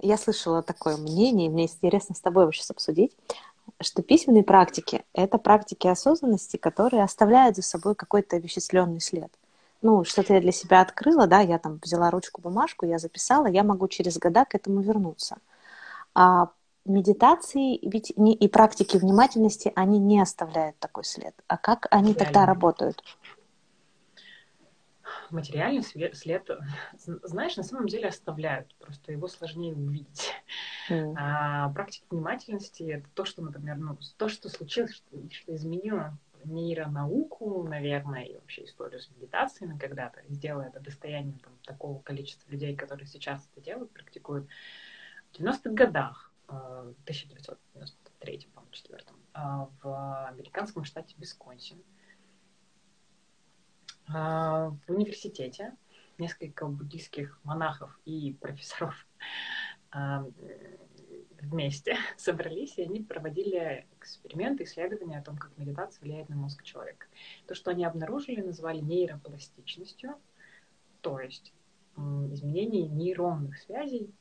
я 0.00 0.16
слышала 0.16 0.62
такое 0.62 0.96
мнение, 0.96 1.50
мне 1.50 1.64
интересно 1.64 2.14
с 2.14 2.20
тобой 2.20 2.52
сейчас 2.52 2.70
обсудить, 2.70 3.16
что 3.80 4.02
письменные 4.02 4.42
практики— 4.42 5.04
это 5.12 5.38
практики 5.38 5.86
осознанности, 5.86 6.56
которые 6.56 7.02
оставляют 7.02 7.56
за 7.56 7.62
собой 7.62 7.94
какой-то 7.94 8.38
вещественный 8.38 9.00
след. 9.00 9.30
Ну, 9.80 10.04
что-то 10.04 10.34
я 10.34 10.40
для 10.40 10.52
себя 10.52 10.80
открыла, 10.80 11.26
да, 11.26 11.40
я 11.40 11.58
там 11.58 11.78
взяла 11.82 12.10
ручку, 12.10 12.40
бумажку, 12.40 12.84
я 12.84 12.98
записала, 12.98 13.46
я 13.46 13.62
могу 13.62 13.86
через 13.86 14.18
года 14.18 14.44
к 14.44 14.54
этому 14.56 14.80
вернуться. 14.80 15.38
А 16.14 16.48
медитации 16.84 17.78
ведь 17.82 18.12
не, 18.16 18.34
и 18.34 18.48
практики 18.48 18.96
внимательности, 18.96 19.72
они 19.76 19.98
не 19.98 20.20
оставляют 20.20 20.76
такой 20.78 21.04
след. 21.04 21.34
А 21.46 21.56
как 21.56 21.86
они 21.90 22.14
Реально. 22.14 22.24
тогда 22.24 22.46
работают? 22.46 23.04
Материальный 25.30 25.82
след, 25.82 26.48
знаешь, 26.96 27.56
на 27.56 27.62
самом 27.62 27.86
деле 27.86 28.08
оставляют, 28.08 28.74
просто 28.76 29.12
его 29.12 29.28
сложнее 29.28 29.74
увидеть. 29.74 30.32
Mm. 30.90 31.14
А 31.18 31.68
практика 31.70 32.06
внимательности— 32.10 32.82
это 32.84 33.08
то, 33.14 33.24
что, 33.24 33.42
например, 33.42 33.76
ну, 33.76 33.98
то, 34.16 34.28
что 34.28 34.48
случилось, 34.48 34.94
что, 34.94 35.16
что 35.30 35.54
изменило 35.54 36.18
нейронауку, 36.44 37.64
наверное, 37.64 38.24
и 38.24 38.34
вообще 38.34 38.64
историю 38.64 39.00
с 39.00 39.10
медитациями 39.10 39.78
когда-то, 39.78 40.22
сделая 40.28 40.68
это 40.68 40.80
достоянием 40.80 41.38
там, 41.40 41.52
такого 41.64 42.00
количества 42.00 42.50
людей, 42.50 42.76
которые 42.76 43.06
сейчас 43.06 43.48
это 43.52 43.64
делают, 43.64 43.92
практикуют. 43.92 44.48
В 45.32 45.40
90-х 45.40 45.70
годах, 45.70 46.32
1993, 46.46 48.48
по-моему, 48.54 48.72
4 48.72 49.04
в 49.82 50.28
американском 50.28 50.84
штате 50.84 51.14
Висконсин, 51.18 51.82
в 54.08 54.78
университете 54.88 55.76
несколько 56.18 56.66
буддийских 56.66 57.38
монахов 57.44 57.98
и 58.04 58.36
профессоров 58.40 59.06
а, 59.90 60.26
вместе 61.40 61.96
собрались, 62.16 62.78
и 62.78 62.82
они 62.82 63.00
проводили 63.00 63.86
эксперименты, 63.98 64.64
исследования 64.64 65.18
о 65.18 65.22
том, 65.22 65.36
как 65.36 65.56
медитация 65.56 66.02
влияет 66.02 66.28
на 66.28 66.36
мозг 66.36 66.62
человека. 66.62 67.06
То, 67.46 67.54
что 67.54 67.70
они 67.70 67.84
обнаружили, 67.84 68.40
назвали 68.40 68.80
нейропластичностью, 68.80 70.16
то 71.00 71.20
есть 71.20 71.52
изменение 71.96 72.86
нейронных 72.86 73.58
связей 73.58 74.14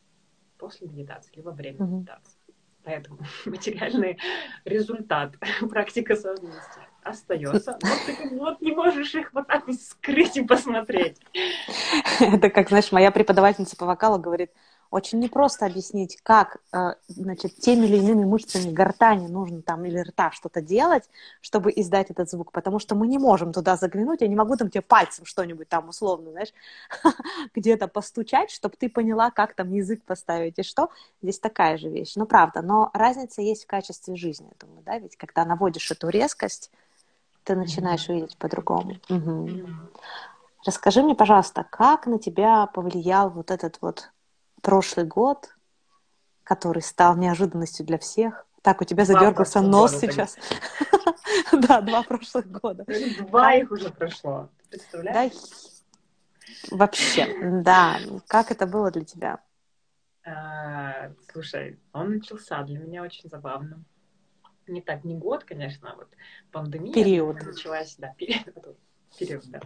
после 0.57 0.87
медитации, 0.87 1.35
либо 1.35 1.49
во 1.49 1.55
время 1.55 1.79
mm-hmm. 1.79 1.91
медитации. 1.91 2.39
Поэтому 2.83 3.19
материальный 3.45 4.17
результат 4.65 5.35
практика 5.69 6.13
осознанности 6.13 6.79
остается. 7.09 7.77
Но 7.81 7.89
ты 8.05 8.35
вот 8.37 8.61
не 8.61 8.71
можешь 8.71 9.13
их 9.15 9.33
вот 9.33 9.47
так 9.47 9.67
вот 9.67 9.75
скрыть 9.75 10.37
и 10.37 10.43
посмотреть. 10.43 11.17
Это 12.19 12.49
как, 12.49 12.69
знаешь, 12.69 12.91
моя 12.91 13.11
преподавательница 13.11 13.75
по 13.75 13.85
вокалу 13.85 14.19
говорит, 14.19 14.51
очень 14.89 15.19
непросто 15.19 15.65
объяснить, 15.65 16.17
как, 16.23 16.57
э, 16.71 16.93
значит, 17.07 17.55
теми 17.57 17.85
или 17.85 17.97
иными 17.97 18.23
мышцами 18.23 18.71
гортани 18.71 19.27
нужно 19.27 19.61
там 19.61 19.85
или 19.85 19.99
рта 19.99 20.31
что-то 20.31 20.61
делать, 20.61 21.09
чтобы 21.41 21.71
издать 21.75 22.09
этот 22.09 22.29
звук, 22.29 22.51
потому 22.51 22.79
что 22.79 22.95
мы 22.95 23.07
не 23.07 23.17
можем 23.17 23.51
туда 23.51 23.75
заглянуть, 23.75 24.21
я 24.21 24.27
не 24.27 24.35
могу 24.35 24.55
там 24.55 24.69
тебе 24.69 24.81
пальцем 24.81 25.25
что-нибудь 25.25 25.67
там 25.67 25.89
условно, 25.89 26.31
знаешь, 26.31 26.53
где-то 27.55 27.87
постучать, 27.87 28.49
чтобы 28.51 28.75
ты 28.77 28.89
поняла, 28.89 29.31
как 29.31 29.55
там 29.55 29.73
язык 29.73 30.03
поставить 30.03 30.57
и 30.59 30.63
что. 30.63 30.89
Здесь 31.21 31.39
такая 31.39 31.77
же 31.77 31.89
вещь, 31.89 32.13
ну 32.15 32.25
правда, 32.25 32.61
но 32.61 32.89
разница 32.93 33.41
есть 33.41 33.65
в 33.65 33.67
качестве 33.67 34.15
жизни, 34.15 34.47
я 34.47 34.67
думаю, 34.67 34.83
да, 34.85 34.99
ведь 34.99 35.17
когда 35.17 35.43
наводишь 35.45 35.91
эту 35.91 36.09
резкость, 36.09 36.71
ты 37.47 37.55
начинаешь 37.55 38.09
видеть 38.09 38.37
по-другому. 38.37 38.97
Угу. 39.09 39.49
Расскажи 40.65 41.01
мне, 41.01 41.15
пожалуйста, 41.15 41.63
как 41.63 42.05
на 42.05 42.19
тебя 42.19 42.65
повлиял 42.65 43.29
вот 43.29 43.51
этот 43.51 43.77
вот 43.81 44.11
прошлый 44.61 45.05
год, 45.05 45.55
который 46.43 46.81
стал 46.81 47.15
неожиданностью 47.15 47.85
для 47.85 47.97
всех. 47.97 48.45
Так, 48.61 48.81
у 48.81 48.83
тебя 48.83 49.05
задергался 49.05 49.61
нос 49.61 49.97
сейчас. 49.97 50.37
Да, 51.51 51.81
два 51.81 52.03
прошлых 52.03 52.49
года. 52.51 52.85
Два 53.19 53.53
их 53.53 53.71
уже 53.71 53.89
прошло. 53.89 54.49
Представляешь? 54.69 55.33
Вообще, 56.71 57.61
да. 57.63 57.97
Как 58.27 58.51
это 58.51 58.65
было 58.65 58.91
для 58.91 59.05
тебя? 59.05 59.39
А, 60.25 61.11
слушай, 61.31 61.79
он 61.93 62.15
начался 62.15 62.61
для 62.63 62.79
меня 62.79 63.03
очень 63.03 63.29
забавно. 63.29 63.85
Не 64.67 64.81
так, 64.81 65.03
не 65.03 65.15
год, 65.15 65.43
конечно, 65.43 65.91
а 65.91 65.95
вот 65.95 66.09
пандемия. 66.51 66.93
Период. 66.93 67.41
Началась, 67.41 67.95
да, 67.97 68.13
период, 68.17 68.77
период, 69.19 69.45
да. 69.47 69.61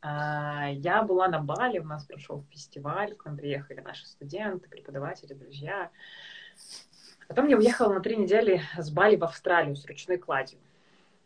А, 0.00 0.68
я 0.70 1.02
была 1.02 1.28
на 1.28 1.40
Бали, 1.40 1.78
у 1.78 1.84
нас 1.84 2.04
прошел 2.04 2.44
фестиваль, 2.50 3.14
к 3.14 3.24
нам 3.24 3.36
приехали 3.36 3.80
наши 3.80 4.06
студенты, 4.06 4.68
преподаватели, 4.68 5.34
друзья. 5.34 5.90
Потом 7.26 7.48
я 7.48 7.56
уехала 7.56 7.92
на 7.92 8.00
три 8.00 8.16
недели 8.16 8.62
с 8.76 8.90
Бали 8.90 9.16
в 9.16 9.24
Австралию 9.24 9.76
с 9.76 9.84
ручной 9.86 10.18
кладью. 10.18 10.58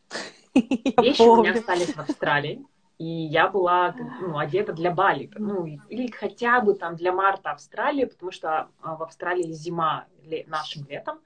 Вещи 0.54 1.22
у 1.22 1.42
меня 1.42 1.52
остались 1.52 1.94
в 1.94 2.00
Австралии, 2.00 2.64
и 2.98 3.04
я 3.04 3.48
была 3.48 3.94
ну, 4.20 4.38
одета 4.38 4.72
для 4.72 4.90
Бали, 4.90 5.30
ну, 5.36 5.66
или 5.66 6.10
хотя 6.10 6.60
бы 6.60 6.74
там 6.74 6.96
для 6.96 7.12
марта 7.12 7.50
Австралии, 7.50 8.06
потому 8.06 8.32
что 8.32 8.68
а, 8.80 8.96
в 8.96 9.02
Австралии 9.02 9.52
зима 9.52 10.06
нашим 10.46 10.86
летом, 10.88 11.20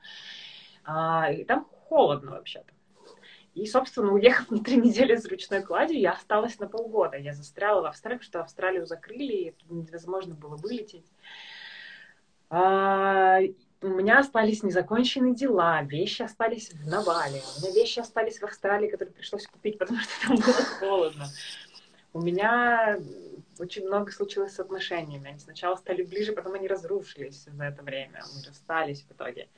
а, 0.87 1.31
и 1.33 1.45
там 1.45 1.66
холодно 1.88 2.31
вообще-то. 2.31 2.73
И, 3.55 3.66
собственно, 3.66 4.12
уехав 4.12 4.50
на 4.50 4.62
три 4.62 4.76
недели 4.76 5.16
с 5.16 5.26
ручной 5.26 5.62
кладью, 5.62 5.99
я 5.99 6.12
осталась 6.12 6.59
на 6.59 6.69
полгода. 6.69 7.16
Я 7.16 7.33
застряла 7.33 7.83
в 7.83 7.87
Австралии, 7.87 8.19
потому 8.19 8.28
что 8.28 8.40
Австралию 8.43 8.87
закрыли, 8.87 9.33
и 9.33 9.55
невозможно 9.69 10.35
было 10.35 10.57
вылететь. 10.57 11.07
А, 12.49 13.40
у 13.83 13.88
меня 13.88 14.21
остались 14.21 14.62
незаконченные 14.62 15.35
дела, 15.35 15.83
вещи 15.83 16.23
остались 16.23 16.71
в 16.73 16.87
Навале, 16.87 17.43
у 17.59 17.62
меня 17.62 17.75
вещи 17.75 17.99
остались 17.99 18.38
в 18.38 18.45
Австралии, 18.45 18.88
которые 18.88 19.12
пришлось 19.12 19.47
купить, 19.47 19.78
потому 19.78 19.99
что 20.00 20.28
там 20.28 20.37
было 20.37 20.64
холодно. 20.78 21.26
У 22.12 22.21
меня 22.21 22.99
очень 23.59 23.87
много 23.87 24.12
случилось 24.12 24.55
с 24.55 24.61
отношениями. 24.61 25.31
Они 25.31 25.38
сначала 25.38 25.76
стали 25.76 26.02
ближе, 26.02 26.33
потом 26.33 26.55
они 26.55 26.69
разрушились 26.69 27.45
за 27.45 27.64
это 27.64 27.83
время. 27.83 28.23
Мы 28.35 28.43
расстались 28.47 29.02
в 29.02 29.12
итоге 29.12 29.49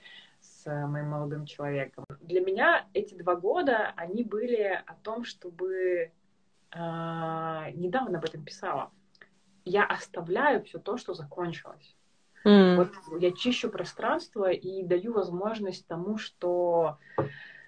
с 0.58 0.86
моим 0.86 1.08
молодым 1.08 1.46
человеком. 1.46 2.04
Для 2.20 2.40
меня 2.40 2.86
эти 2.92 3.14
два 3.14 3.36
года, 3.36 3.92
они 3.96 4.24
были 4.24 4.82
о 4.86 4.94
том, 5.02 5.24
чтобы... 5.24 6.10
Э, 6.74 7.70
недавно 7.74 8.18
об 8.18 8.24
этом 8.24 8.44
писала. 8.44 8.90
Я 9.64 9.84
оставляю 9.84 10.62
все 10.64 10.78
то, 10.78 10.96
что 10.96 11.14
закончилось. 11.14 11.96
Mm. 12.44 12.76
Вот 12.76 13.20
я 13.20 13.32
чищу 13.32 13.70
пространство 13.70 14.50
и 14.50 14.82
даю 14.82 15.12
возможность 15.12 15.86
тому, 15.86 16.18
что 16.18 16.98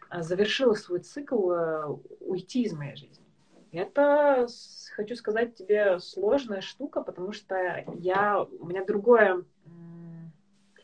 а, 0.09 0.23
завершила 0.23 0.75
свой 0.75 1.01
цикл, 1.01 1.51
э, 1.51 1.87
уйти 2.21 2.63
из 2.63 2.73
моей 2.73 2.97
жизни. 2.97 3.25
Это, 3.73 4.47
хочу 4.97 5.15
сказать 5.15 5.55
тебе, 5.55 5.99
сложная 6.01 6.61
штука, 6.61 7.03
потому 7.03 7.33
что 7.33 7.85
я, 7.95 8.43
у 8.43 8.67
меня 8.67 8.85
другое, 8.85 9.45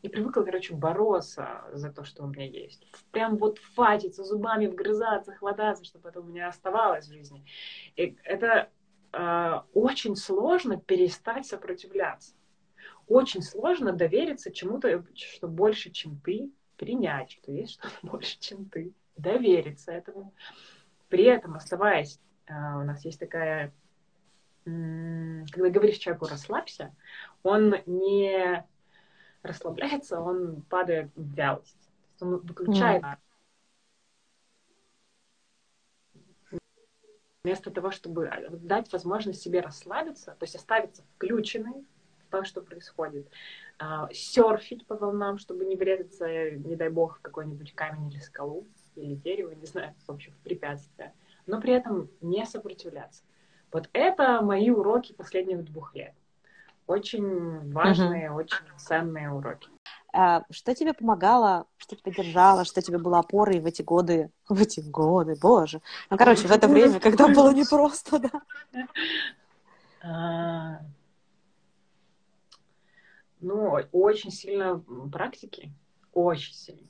и 0.06 0.08
привыкла, 0.08 0.42
короче, 0.42 0.74
бороться 0.74 1.64
за 1.72 1.92
то, 1.92 2.04
что 2.04 2.24
у 2.24 2.28
меня 2.28 2.46
есть. 2.46 2.86
Прям 3.10 3.36
вот 3.36 3.58
фатиться, 3.58 4.24
зубами 4.24 4.66
вгрызаться, 4.66 5.34
хвататься, 5.34 5.84
чтобы 5.84 6.08
это 6.08 6.20
у 6.20 6.24
меня 6.24 6.48
оставалось 6.48 7.06
в 7.06 7.12
жизни. 7.12 7.44
И 7.96 8.16
это 8.24 8.70
э, 9.12 9.60
очень 9.74 10.16
сложно 10.16 10.78
перестать 10.78 11.46
сопротивляться 11.46 12.34
очень 13.08 13.42
сложно 13.42 13.92
довериться 13.92 14.52
чему-то, 14.52 15.04
что 15.14 15.48
больше, 15.48 15.90
чем 15.90 16.18
ты, 16.24 16.50
принять, 16.76 17.30
что 17.30 17.52
есть 17.52 17.74
что-то 17.74 17.94
больше, 18.02 18.38
чем 18.38 18.66
ты, 18.66 18.92
довериться 19.16 19.92
этому. 19.92 20.34
При 21.08 21.24
этом, 21.24 21.54
оставаясь, 21.54 22.20
а, 22.48 22.78
у 22.78 22.84
нас 22.84 23.04
есть 23.04 23.20
такая, 23.20 23.72
когда 24.64 25.70
говоришь 25.70 25.98
человеку 25.98 26.26
«расслабься», 26.26 26.94
он 27.42 27.76
не 27.86 28.66
расслабляется, 29.42 30.20
он 30.20 30.62
падает 30.62 31.10
в 31.14 31.34
вялость. 31.34 31.90
Он 32.20 32.38
выключает 32.38 33.02
mm. 33.02 33.18
вместо 37.44 37.70
того, 37.70 37.90
чтобы 37.90 38.30
дать 38.50 38.92
возможность 38.92 39.40
себе 39.40 39.60
расслабиться, 39.60 40.32
то 40.32 40.44
есть 40.44 40.56
оставиться 40.56 41.04
включенной, 41.14 41.84
то, 42.30 42.44
что 42.44 42.60
происходит. 42.60 43.28
А, 43.78 44.08
серфить 44.12 44.86
по 44.86 44.96
волнам, 44.96 45.38
чтобы 45.38 45.64
не 45.64 45.76
врезаться, 45.76 46.50
не 46.50 46.76
дай 46.76 46.88
бог, 46.88 47.18
в 47.18 47.20
какой-нибудь 47.20 47.74
камень 47.74 48.10
или 48.10 48.20
скалу, 48.20 48.66
или 48.96 49.14
дерево, 49.14 49.52
не 49.52 49.66
знаю, 49.66 49.94
в 50.06 50.10
общем, 50.10 50.32
в 50.32 50.38
препятствия. 50.38 51.12
Но 51.46 51.60
при 51.60 51.74
этом 51.74 52.08
не 52.20 52.44
сопротивляться. 52.46 53.22
Вот 53.70 53.88
это 53.92 54.40
мои 54.42 54.70
уроки 54.70 55.12
последних 55.12 55.64
двух 55.64 55.94
лет. 55.94 56.14
Очень 56.86 57.72
важные, 57.72 58.28
uh-huh. 58.28 58.34
очень 58.34 58.78
ценные 58.78 59.30
уроки. 59.30 59.68
А, 60.12 60.44
что 60.50 60.74
тебе 60.74 60.94
помогало, 60.94 61.66
что 61.76 61.94
тебя 61.94 62.12
держало, 62.12 62.64
что 62.64 62.80
тебе 62.80 62.98
было 62.98 63.18
опорой 63.18 63.60
в 63.60 63.66
эти 63.66 63.82
годы, 63.82 64.30
в 64.48 64.60
эти 64.60 64.80
годы, 64.80 65.36
боже. 65.40 65.82
Ну, 66.10 66.16
короче, 66.16 66.46
в 66.48 66.52
это 66.52 66.68
время, 66.68 67.00
когда 67.00 67.28
было 67.28 67.52
непросто, 67.52 68.18
да. 68.18 68.86
А, 70.02 70.80
ну, 73.40 73.78
очень 73.92 74.30
сильно 74.30 74.82
практики, 75.12 75.72
очень 76.12 76.54
сильно. 76.54 76.88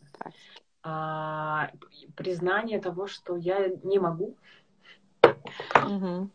А, 0.83 1.71
признание 2.15 2.81
того, 2.81 3.09
что 3.09 3.37
я 3.37 3.71
не 3.83 3.99
могу. 3.99 4.37
Угу. 5.75 6.31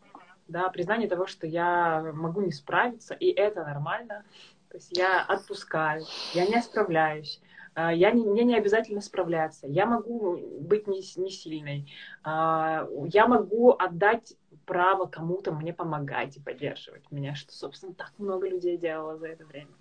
Да, 0.52 0.68
признание 0.68 1.08
того, 1.08 1.26
что 1.26 1.46
я 1.46 2.12
могу 2.12 2.42
не 2.42 2.52
справиться, 2.52 3.14
и 3.14 3.30
это 3.30 3.64
нормально. 3.64 4.22
То 4.68 4.76
есть 4.76 4.94
я 4.94 5.22
отпускаю, 5.22 6.06
я 6.34 6.46
не 6.46 6.60
справляюсь. 6.60 7.40
А, 7.74 7.90
я 7.90 8.10
не, 8.10 8.26
мне 8.26 8.44
не 8.44 8.54
обязательно 8.54 9.00
справляться. 9.00 9.66
Я 9.66 9.86
могу 9.86 10.36
быть 10.60 10.86
не, 10.86 10.98
не 11.16 11.30
сильной. 11.30 11.90
А, 12.22 12.86
я 13.06 13.26
могу 13.26 13.70
отдать 13.70 14.34
право 14.66 15.06
кому-то 15.06 15.52
мне 15.52 15.72
помогать 15.72 16.36
и 16.36 16.40
поддерживать 16.40 17.10
меня, 17.10 17.34
что, 17.34 17.54
собственно, 17.54 17.94
так 17.94 18.12
много 18.18 18.46
людей 18.46 18.76
делало 18.76 19.16
за 19.16 19.28
это 19.28 19.46
время 19.46 19.72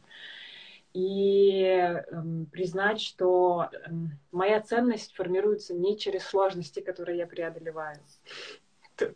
и 0.94 1.64
эм, 1.64 2.48
признать, 2.52 3.00
что 3.00 3.70
эм, 3.86 4.20
моя 4.32 4.60
ценность 4.60 5.14
формируется 5.16 5.74
не 5.74 5.98
через 5.98 6.24
сложности, 6.24 6.82
которые 6.82 7.18
я 7.18 7.28
преодолеваю. 7.28 7.98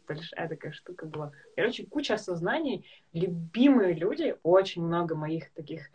Большая 0.08 0.50
такая 0.50 0.72
штука 0.72 1.06
была. 1.06 1.32
Короче, 1.56 1.86
куча 1.86 2.16
осознаний. 2.16 2.86
Любимые 3.14 3.94
люди, 3.94 4.36
очень 4.44 4.84
много 4.84 5.16
моих 5.16 5.52
таких 5.52 5.90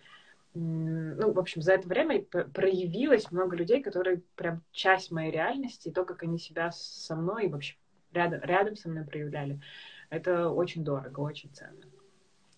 ну, 0.53 1.33
в 1.33 1.39
общем, 1.39 1.63
за 1.63 1.75
это 1.75 1.87
время 1.87 2.25
проявилось 2.25 3.31
много 3.31 3.55
людей, 3.55 3.81
которые 3.81 4.21
прям 4.35 4.65
часть 4.73 5.13
моей 5.13 5.31
реальности, 5.31 5.87
и 5.87 5.93
то, 5.93 6.05
как 6.05 6.25
они 6.25 6.41
себя 6.41 6.73
со 6.73 7.15
мной, 7.15 7.47
в 7.47 7.55
общем, 7.55 7.77
рядом, 8.13 8.41
рядом 8.43 8.75
со 8.75 8.89
мной 8.89 9.05
проявляли, 9.05 9.61
это 10.09 10.51
очень 10.51 10.83
дорого, 10.83 11.21
очень 11.21 11.51
ценно. 11.53 11.85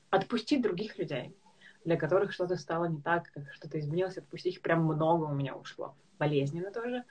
Отпустить 0.08 0.62
других 0.62 0.96
людей 0.96 1.34
для 1.84 1.96
которых 1.96 2.32
что-то 2.32 2.56
стало 2.56 2.86
не 2.86 3.00
так, 3.00 3.30
что-то 3.52 3.78
изменилось, 3.78 4.18
отпустить 4.18 4.56
их 4.56 4.62
прям 4.62 4.84
много 4.84 5.24
у 5.24 5.34
меня 5.34 5.54
ушло. 5.54 5.94
Болезненно 6.18 6.70
тоже. 6.70 7.04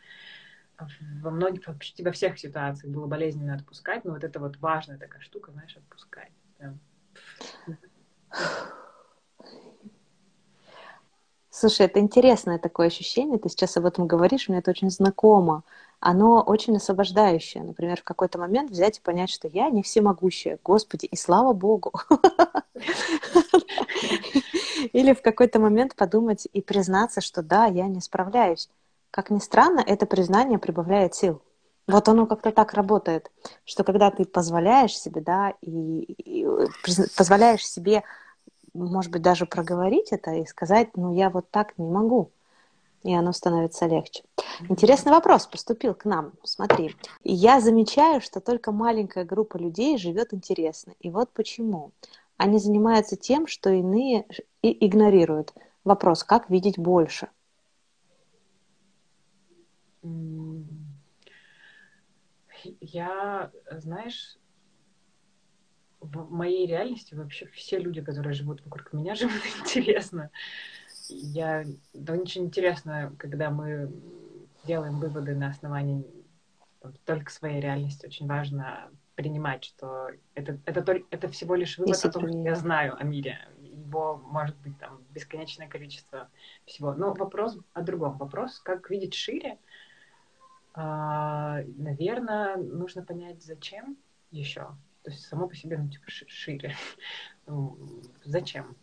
Во 1.22 1.32
многих, 1.32 1.66
почти 1.66 2.04
во 2.04 2.12
всех 2.12 2.40
ситуациях 2.40 2.94
было 2.94 3.08
болезненно 3.08 3.56
отпускать, 3.56 4.06
но 4.06 4.14
вот 4.14 4.24
это 4.24 4.40
вот 4.40 4.58
важная 4.58 4.98
такая 4.98 5.22
штука, 5.22 5.52
знаешь, 5.52 5.76
отпускать. 5.78 6.32
Прям. 6.58 6.80
Слушай, 11.50 11.86
это 11.88 12.00
интересное 12.00 12.58
такое 12.58 12.88
ощущение, 12.88 13.38
ты 13.38 13.50
сейчас 13.50 13.78
об 13.78 13.86
этом 13.86 14.08
говоришь, 14.08 14.48
мне 14.48 14.60
это 14.60 14.72
очень 14.72 14.90
знакомо. 14.90 15.64
Оно 16.00 16.42
очень 16.42 16.76
освобождающее. 16.78 17.62
Например, 17.62 18.00
в 18.00 18.04
какой-то 18.04 18.40
момент 18.40 18.72
взять 18.72 18.98
и 18.98 19.02
понять, 19.02 19.30
что 19.30 19.48
я 19.48 19.70
не 19.70 19.84
всемогущая, 19.84 20.58
Господи, 20.64 21.06
и 21.06 21.16
слава 21.16 21.54
Богу. 21.54 21.92
Или 24.94 25.14
в 25.14 25.22
какой-то 25.22 25.60
момент 25.60 25.96
подумать 25.96 26.48
и 26.52 26.62
признаться, 26.62 27.22
что 27.22 27.44
да, 27.44 27.66
я 27.66 27.88
не 27.88 28.02
справляюсь. 28.02 28.68
Как 29.12 29.30
ни 29.30 29.40
странно, 29.40 29.84
это 29.86 30.06
признание 30.06 30.58
прибавляет 30.58 31.14
сил. 31.16 31.42
Вот 31.88 32.08
оно 32.08 32.26
как-то 32.26 32.52
так 32.52 32.74
работает, 32.74 33.32
что 33.66 33.84
когда 33.84 34.12
ты 34.12 34.24
позволяешь 34.26 34.98
себе, 34.98 35.22
да, 35.22 35.54
и, 35.62 36.04
и 36.04 36.48
позволяешь 37.18 37.68
себе 37.68 38.04
может 38.74 39.12
быть, 39.12 39.22
даже 39.22 39.46
проговорить 39.46 40.12
это 40.12 40.32
и 40.36 40.46
сказать, 40.46 40.96
ну, 40.96 41.14
я 41.14 41.30
вот 41.30 41.50
так 41.50 41.78
не 41.78 41.90
могу. 41.90 42.32
И 43.04 43.14
оно 43.14 43.34
становится 43.34 43.88
легче. 43.88 44.24
Интересный 44.70 45.12
вопрос 45.12 45.48
поступил 45.48 45.96
к 45.96 46.06
нам. 46.06 46.34
Смотри, 46.44 46.96
я 47.24 47.60
замечаю, 47.60 48.22
что 48.22 48.40
только 48.42 48.72
маленькая 48.72 49.26
группа 49.26 49.58
людей 49.58 49.98
живет 49.98 50.34
интересно. 50.34 50.94
И 51.00 51.10
вот 51.10 51.32
почему. 51.34 51.92
Они 52.38 52.60
занимаются 52.60 53.16
тем, 53.16 53.48
что 53.48 53.72
иные 53.72 54.26
и 54.62 54.86
игнорируют. 54.86 55.54
Вопрос, 55.84 56.24
как 56.24 56.50
видеть 56.52 56.78
больше? 56.78 57.30
Я, 62.80 63.52
знаешь, 63.70 64.38
в 66.00 66.32
моей 66.32 66.66
реальности 66.66 67.14
вообще 67.14 67.46
все 67.48 67.78
люди, 67.78 68.02
которые 68.02 68.34
живут 68.34 68.64
вокруг 68.66 68.92
меня, 68.94 69.16
живут 69.16 69.42
интересно. 69.60 70.32
Я, 71.10 71.66
да 71.94 72.18
ничего 72.18 72.46
интересного, 72.46 73.14
когда 73.18 73.50
мы 73.50 73.92
делаем 74.66 75.00
выводы 75.00 75.36
на 75.36 75.50
основании 75.50 76.06
только 77.06 77.32
своей 77.32 77.62
реальности. 77.62 78.06
Очень 78.06 78.28
важно 78.28 78.90
принимать, 79.16 79.66
что 79.66 80.10
это, 80.36 80.58
это, 80.66 81.00
это 81.10 81.28
всего 81.28 81.56
лишь 81.56 81.78
вывод 81.78 81.96
Если 81.96 82.08
о 82.08 82.12
том, 82.12 82.28
что 82.28 82.38
я 82.38 82.56
знаю 82.56 82.96
о 82.98 83.04
мире. 83.04 83.40
Его 83.62 84.18
может 84.26 84.58
быть 84.58 84.78
там 84.80 85.04
бесконечное 85.12 85.68
количество 85.68 86.30
всего. 86.66 86.94
Но 86.94 87.14
вопрос 87.14 87.58
о 87.74 87.82
другом. 87.82 88.18
Вопрос, 88.18 88.60
как 88.60 88.90
видеть 88.90 89.14
шире. 89.14 89.52
А, 89.52 89.58
наверное, 90.76 92.58
нужно 92.58 93.04
понять, 93.04 93.44
зачем 93.44 93.98
еще. 94.32 94.76
То 95.04 95.12
есть 95.12 95.26
само 95.26 95.48
по 95.48 95.56
себе, 95.56 95.78
ну, 95.78 95.90
типа, 95.90 96.06
шире. 96.10 96.76
Ну, 97.48 97.76
зачем? 98.24 98.78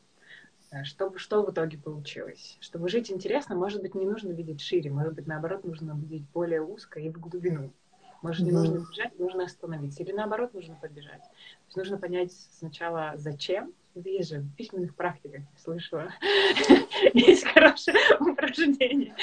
Э, 0.71 0.85
что, 0.85 1.17
что 1.17 1.43
в 1.45 1.51
итоге 1.51 1.79
получилось? 1.79 2.59
Чтобы 2.61 2.89
жить 2.89 3.11
интересно, 3.11 3.55
может 3.55 3.83
быть, 3.83 3.95
не 3.95 4.05
нужно 4.05 4.33
видеть 4.33 4.61
шире, 4.61 4.91
может 4.91 5.15
быть, 5.15 5.27
наоборот, 5.27 5.65
нужно 5.65 5.93
видеть 5.93 6.29
более 6.31 6.61
узко 6.61 7.01
и 7.01 7.09
в 7.09 7.19
глубину. 7.19 7.73
Может, 8.21 8.45
не 8.45 8.51
mm-hmm. 8.51 8.55
нужно 8.55 8.87
бежать, 8.91 9.19
нужно 9.19 9.45
остановиться. 9.45 10.03
Или 10.03 10.13
наоборот, 10.13 10.53
нужно 10.53 10.75
побежать. 10.75 11.23
То 11.23 11.67
есть 11.67 11.77
нужно 11.77 11.99
понять 11.99 12.33
сначала, 12.33 13.13
зачем 13.17 13.73
Есть 13.95 14.31
же 14.31 14.41
в 14.41 14.55
письменных 14.57 14.97
практиках, 14.97 15.43
слышала. 15.57 16.13
Есть 17.15 17.45
хорошее 17.45 17.97
упражнение. 18.19 19.15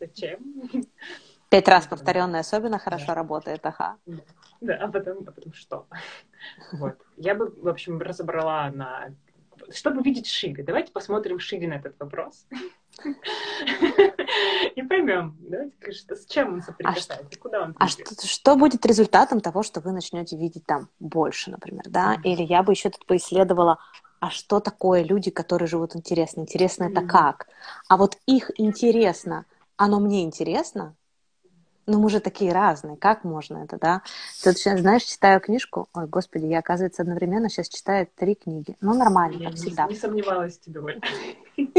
Зачем? 0.00 0.40
Пять 1.54 1.68
раз 1.68 1.86
повторенное 1.86 2.40
особенно 2.40 2.80
хорошо 2.80 3.06
да. 3.06 3.14
работает, 3.14 3.64
ага. 3.64 3.96
Да, 4.60 4.74
а 4.74 4.88
потом, 4.88 5.18
а 5.24 5.30
потом 5.30 5.52
что? 5.52 5.86
Вот. 6.72 6.96
Я 7.16 7.36
бы, 7.36 7.54
в 7.56 7.68
общем, 7.68 8.00
разобрала 8.00 8.68
на... 8.70 9.14
Чтобы 9.70 10.02
видеть 10.02 10.26
шире, 10.26 10.64
давайте 10.64 10.90
посмотрим 10.90 11.38
шире 11.38 11.68
на 11.68 11.74
этот 11.74 11.96
вопрос. 12.00 12.48
И 14.74 14.82
поймем, 14.82 15.36
давайте, 15.38 15.92
что, 15.92 16.16
с 16.16 16.26
чем 16.26 16.54
он 16.54 16.62
соприкасается, 16.62 17.24
а 17.32 17.40
куда 17.40 17.62
он 17.62 17.76
А 17.78 17.86
что, 17.86 18.26
что 18.26 18.56
будет 18.56 18.84
результатом 18.84 19.40
того, 19.40 19.62
что 19.62 19.80
вы 19.80 19.92
начнете 19.92 20.36
видеть 20.36 20.66
там 20.66 20.88
больше, 20.98 21.52
например, 21.52 21.84
да? 21.86 22.16
Или 22.24 22.42
я 22.42 22.64
бы 22.64 22.72
еще 22.72 22.90
тут 22.90 23.06
поисследовала, 23.06 23.78
а 24.18 24.30
что 24.30 24.58
такое 24.58 25.04
люди, 25.04 25.30
которые 25.30 25.68
живут 25.68 25.94
интересно? 25.94 26.40
Интересно 26.40 26.86
это 26.90 27.02
как? 27.06 27.46
А 27.88 27.96
вот 27.96 28.16
их 28.26 28.50
интересно, 28.56 29.46
оно 29.76 30.00
мне 30.00 30.24
интересно? 30.24 30.96
Ну, 31.86 32.00
мы 32.00 32.08
же 32.08 32.20
такие 32.20 32.52
разные, 32.52 32.96
как 32.96 33.24
можно 33.24 33.58
это, 33.58 33.78
да? 33.78 34.02
Ты 34.42 34.52
сейчас, 34.54 34.80
знаешь, 34.80 35.02
читаю 35.02 35.40
книжку, 35.40 35.88
ой, 35.92 36.06
господи, 36.06 36.46
я, 36.46 36.60
оказывается, 36.60 37.02
одновременно 37.02 37.50
сейчас 37.50 37.68
читаю 37.68 38.08
три 38.16 38.34
книги. 38.34 38.76
Ну, 38.80 38.94
нормально, 38.94 39.42
я 39.42 39.48
как 39.50 39.56
всегда. 39.56 39.86
Не 39.86 39.96
сомневалась 39.96 40.58
в 40.58 40.60
тебе, 40.62 40.80
Оль. 40.80 41.00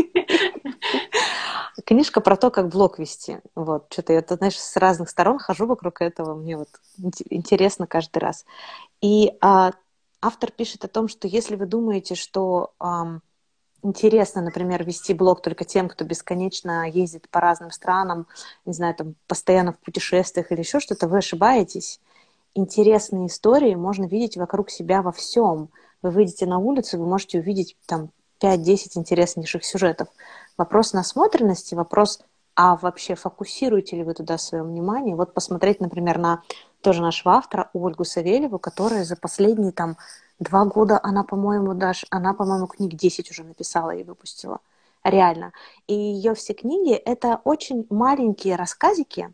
Книжка 1.86 2.22
про 2.22 2.36
то, 2.36 2.52
как 2.52 2.70
блог 2.70 3.00
вести. 3.00 3.40
Вот, 3.56 3.88
что-то 3.92 4.14
я, 4.14 4.22
ты, 4.22 4.36
знаешь, 4.36 4.60
с 4.60 4.78
разных 4.78 5.10
сторон 5.10 5.40
хожу 5.40 5.66
вокруг 5.66 6.02
этого, 6.02 6.36
мне 6.36 6.58
вот 6.58 6.70
интересно 7.30 7.88
каждый 7.88 8.20
раз. 8.20 8.46
И 9.02 9.34
а, 9.42 9.72
автор 10.22 10.52
пишет 10.52 10.86
о 10.86 10.88
том, 10.88 11.08
что 11.08 11.28
если 11.28 11.56
вы 11.56 11.66
думаете, 11.66 12.16
что... 12.16 12.74
Ам, 12.80 13.22
интересно, 13.86 14.42
например, 14.42 14.84
вести 14.84 15.14
блог 15.14 15.42
только 15.42 15.64
тем, 15.64 15.88
кто 15.88 16.04
бесконечно 16.04 16.90
ездит 16.90 17.30
по 17.30 17.40
разным 17.40 17.72
странам, 17.72 18.28
не 18.66 18.74
знаю, 18.74 18.96
там, 18.96 19.16
постоянно 19.28 19.74
в 19.74 19.80
путешествиях 19.80 20.52
или 20.52 20.60
еще 20.60 20.80
что-то, 20.80 21.08
вы 21.08 21.20
ошибаетесь. 21.20 22.02
Интересные 22.56 23.28
истории 23.28 23.76
можно 23.76 24.06
видеть 24.06 24.38
вокруг 24.38 24.70
себя 24.70 25.02
во 25.02 25.12
всем. 25.12 25.70
Вы 26.02 26.10
выйдете 26.10 26.46
на 26.46 26.58
улицу, 26.58 26.98
вы 26.98 27.06
можете 27.06 27.40
увидеть 27.40 27.78
там 27.86 28.10
5-10 28.42 28.92
интереснейших 28.96 29.64
сюжетов. 29.64 30.08
Вопрос 30.58 30.94
насмотренности, 30.94 31.76
вопрос, 31.76 32.22
а 32.56 32.78
вообще 32.78 33.16
фокусируете 33.16 33.98
ли 33.98 34.04
вы 34.04 34.14
туда 34.14 34.38
свое 34.38 34.64
внимание? 34.64 35.16
Вот 35.16 35.34
посмотреть, 35.34 35.80
например, 35.82 36.18
на 36.18 36.42
тоже 36.82 37.02
нашего 37.02 37.36
автора 37.36 37.70
Ольгу 37.74 38.06
Савельеву, 38.06 38.60
которая 38.60 39.04
за 39.04 39.16
последние 39.16 39.72
там 39.72 39.98
Два 40.40 40.66
года 40.66 41.00
она, 41.02 41.24
по-моему, 41.24 41.74
даже, 41.74 42.08
она, 42.10 42.34
по-моему, 42.34 42.68
книг 42.68 42.94
10 42.94 43.32
уже 43.32 43.44
написала 43.44 43.92
и 43.92 44.04
выпустила. 44.04 44.60
Реально. 45.04 45.54
И 45.88 45.94
ее 45.94 46.34
все 46.34 46.54
книги— 46.54 46.94
это 47.06 47.40
очень 47.44 47.86
маленькие 47.90 48.56
рассказики 48.56 49.34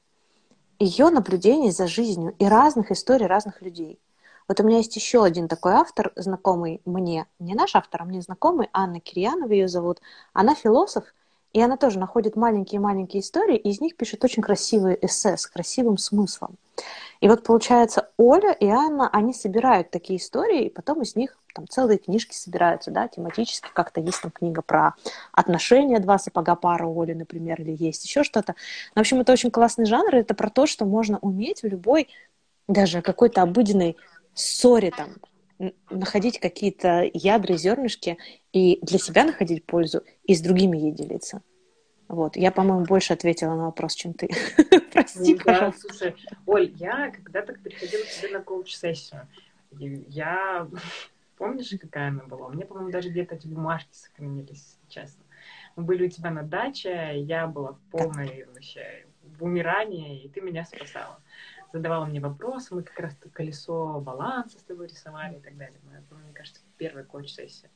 ее 0.81 1.11
наблюдений 1.11 1.71
за 1.71 1.87
жизнью 1.87 2.33
и 2.39 2.45
разных 2.45 2.91
историй 2.91 3.27
разных 3.27 3.61
людей. 3.61 3.99
Вот 4.47 4.59
у 4.59 4.63
меня 4.63 4.77
есть 4.77 4.95
еще 4.95 5.23
один 5.23 5.47
такой 5.47 5.73
автор, 5.73 6.11
знакомый 6.15 6.81
мне, 6.85 7.27
не 7.39 7.53
наш 7.53 7.75
автор, 7.75 8.01
а 8.01 8.05
мне 8.05 8.21
знакомый, 8.21 8.67
Анна 8.73 8.99
Кирьянова 8.99 9.51
ее 9.51 9.67
зовут. 9.67 10.01
Она 10.33 10.55
философ, 10.55 11.03
и 11.53 11.61
она 11.61 11.77
тоже 11.77 11.99
находит 11.99 12.35
маленькие-маленькие 12.35 13.21
истории, 13.21 13.57
и 13.57 13.69
из 13.69 13.79
них 13.79 13.95
пишет 13.95 14.23
очень 14.23 14.41
красивые 14.41 14.97
эссе 15.05 15.37
с 15.37 15.45
красивым 15.45 15.97
смыслом. 15.97 16.57
И 17.19 17.27
вот 17.27 17.43
получается, 17.43 18.09
Оля 18.17 18.51
и 18.51 18.67
Анна, 18.67 19.09
они 19.09 19.33
собирают 19.33 19.91
такие 19.91 20.19
истории, 20.19 20.65
и 20.65 20.69
потом 20.69 21.01
из 21.01 21.15
них 21.15 21.37
там 21.53 21.67
целые 21.67 21.97
книжки 21.97 22.33
собираются, 22.33 22.91
да, 22.91 23.07
тематически, 23.07 23.67
как-то 23.73 24.01
есть 24.01 24.21
там 24.21 24.31
книга 24.31 24.61
про 24.61 24.95
отношения, 25.31 25.99
два 25.99 26.17
сапога 26.17 26.55
пара 26.55 26.87
Оли, 26.87 27.13
например, 27.13 27.61
или 27.61 27.75
есть 27.77 28.05
еще 28.05 28.23
что-то. 28.23 28.55
В 28.95 28.99
общем, 28.99 29.19
это 29.19 29.33
очень 29.33 29.51
классный 29.51 29.85
жанр, 29.85 30.15
это 30.15 30.33
про 30.33 30.49
то, 30.49 30.65
что 30.65 30.85
можно 30.85 31.19
уметь 31.19 31.61
в 31.61 31.67
любой, 31.67 32.07
даже 32.67 33.01
какой-то 33.01 33.41
обыденной 33.41 33.97
ссоре 34.33 34.91
там, 34.91 35.09
находить 35.89 36.39
какие-то 36.39 37.09
ядра 37.13 37.55
и 37.55 37.57
зернышки 37.57 38.17
и 38.51 38.79
для 38.81 38.97
себя 38.97 39.25
находить 39.25 39.65
пользу, 39.65 40.03
и 40.23 40.33
с 40.33 40.41
другими 40.41 40.77
ей 40.77 40.91
делиться. 40.91 41.41
Вот. 42.11 42.35
Я, 42.35 42.51
по-моему, 42.51 42.83
больше 42.83 43.13
ответила 43.13 43.55
на 43.55 43.65
вопрос, 43.67 43.95
чем 43.95 44.13
ты. 44.13 44.27
Прости, 44.93 45.35
да, 45.35 45.43
пожалуйста. 45.45 45.87
Слушай, 45.87 46.15
Оль, 46.45 46.73
я 46.75 47.09
когда-то 47.09 47.53
приходила 47.53 48.03
к 48.03 48.09
тебе 48.09 48.37
на 48.37 48.43
коуч-сессию. 48.43 49.27
Я... 49.79 50.67
Помнишь, 51.37 51.73
какая 51.79 52.09
она 52.09 52.23
была? 52.25 52.49
Мне, 52.49 52.65
по-моему, 52.65 52.91
даже 52.91 53.09
где-то 53.09 53.35
эти 53.35 53.47
бумажки 53.47 53.93
сохранились, 53.93 54.77
честно. 54.89 55.23
Мы 55.77 55.83
были 55.83 56.05
у 56.05 56.09
тебя 56.09 56.31
на 56.31 56.43
даче, 56.43 57.13
я 57.15 57.47
была 57.47 57.71
в 57.71 57.79
полной 57.91 58.45
вообще 58.53 59.05
в 59.23 59.43
умирании, 59.45 60.21
и 60.21 60.29
ты 60.29 60.41
меня 60.41 60.65
спасала. 60.65 61.17
Задавала 61.71 62.05
мне 62.05 62.19
вопросы, 62.19 62.75
мы 62.75 62.83
как 62.83 62.99
раз 62.99 63.17
колесо 63.31 64.01
баланса 64.01 64.59
с 64.59 64.63
тобой 64.63 64.87
рисовали 64.87 65.37
и 65.37 65.41
так 65.41 65.57
далее. 65.57 65.79
Мне 65.85 66.33
кажется, 66.33 66.61
первая 66.77 67.05
коуч-сессия. 67.05 67.71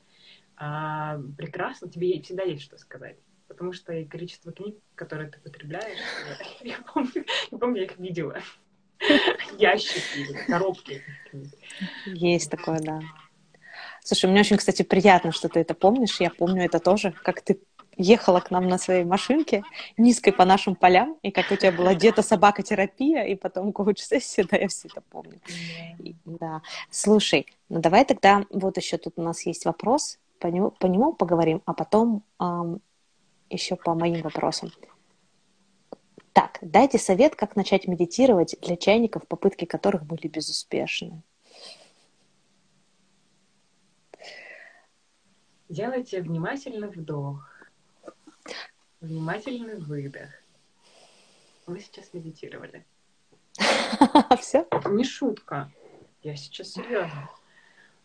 А, 0.58 1.20
прекрасно, 1.38 1.90
тебе 1.90 2.22
всегда 2.22 2.44
есть 2.44 2.64
что 2.64 2.78
сказать 2.78 3.16
потому 3.48 3.74
что 3.74 3.94
и 3.94 4.06
количество 4.06 4.52
книг, 4.52 4.78
которые 4.96 5.30
ты 5.30 5.40
потребляешь, 5.40 6.00
я 6.62 6.78
помню, 6.94 7.26
я, 7.52 7.58
помню, 7.58 7.78
я 7.78 7.86
их 7.86 7.98
видела. 7.98 8.38
Ящики, 9.58 10.38
коробки. 10.48 11.04
Есть 12.06 12.50
такое, 12.50 12.80
да. 12.80 13.02
Слушай, 14.04 14.30
мне 14.30 14.42
очень, 14.42 14.58
кстати, 14.58 14.84
приятно, 14.84 15.32
что 15.32 15.50
ты 15.50 15.60
это 15.60 15.74
помнишь. 15.74 16.20
Я 16.20 16.30
помню 16.30 16.64
это 16.64 16.80
тоже, 16.80 17.12
как 17.24 17.42
ты 17.42 17.60
ехала 17.98 18.40
к 18.40 18.52
нам 18.52 18.68
на 18.68 18.78
своей 18.78 19.04
машинке, 19.04 19.64
низкой 19.98 20.32
по 20.32 20.46
нашим 20.46 20.76
полям, 20.76 21.18
и 21.22 21.32
как 21.32 21.52
у 21.52 21.56
тебя 21.56 21.72
была 21.72 21.94
где-то 21.94 22.22
собакотерапия, 22.22 23.24
и 23.24 23.36
потом 23.36 23.72
коуч-сессия, 23.72 24.46
да, 24.50 24.58
я 24.58 24.68
все 24.68 24.88
это 24.88 25.02
помню. 25.02 25.40
И, 26.00 26.16
да. 26.26 26.62
Слушай, 26.90 27.48
ну 27.70 27.80
давай 27.80 28.06
тогда, 28.06 28.44
вот 28.50 28.78
еще 28.78 28.98
тут 28.98 29.14
у 29.18 29.22
нас 29.22 29.46
есть 29.46 29.66
вопрос, 29.66 30.20
по 30.40 30.48
нему, 30.48 30.72
по 30.72 30.88
нему 30.88 31.14
поговорим, 31.14 31.62
а 31.66 31.74
потом 31.74 32.24
эм, 32.40 32.82
еще 33.50 33.76
по 33.76 33.94
моим 33.94 34.22
вопросам. 34.22 34.72
Так, 36.34 36.58
дайте 36.62 36.98
совет, 36.98 37.36
как 37.36 37.56
начать 37.56 37.88
медитировать 37.88 38.56
для 38.62 38.76
чайников, 38.76 39.28
попытки 39.28 39.66
которых 39.66 40.06
были 40.06 40.28
безуспешны. 40.28 41.22
Делайте 45.70 46.22
внимательный 46.22 46.90
вдох, 46.90 47.50
внимательный 49.00 49.78
выдох. 49.78 50.30
Вы 51.66 51.80
сейчас 51.80 52.14
медитировали. 52.14 52.86
Все? 54.40 54.68
Не 54.86 55.04
шутка. 55.04 55.72
Я 56.22 56.36
сейчас 56.36 56.74
серьезно. 56.74 57.30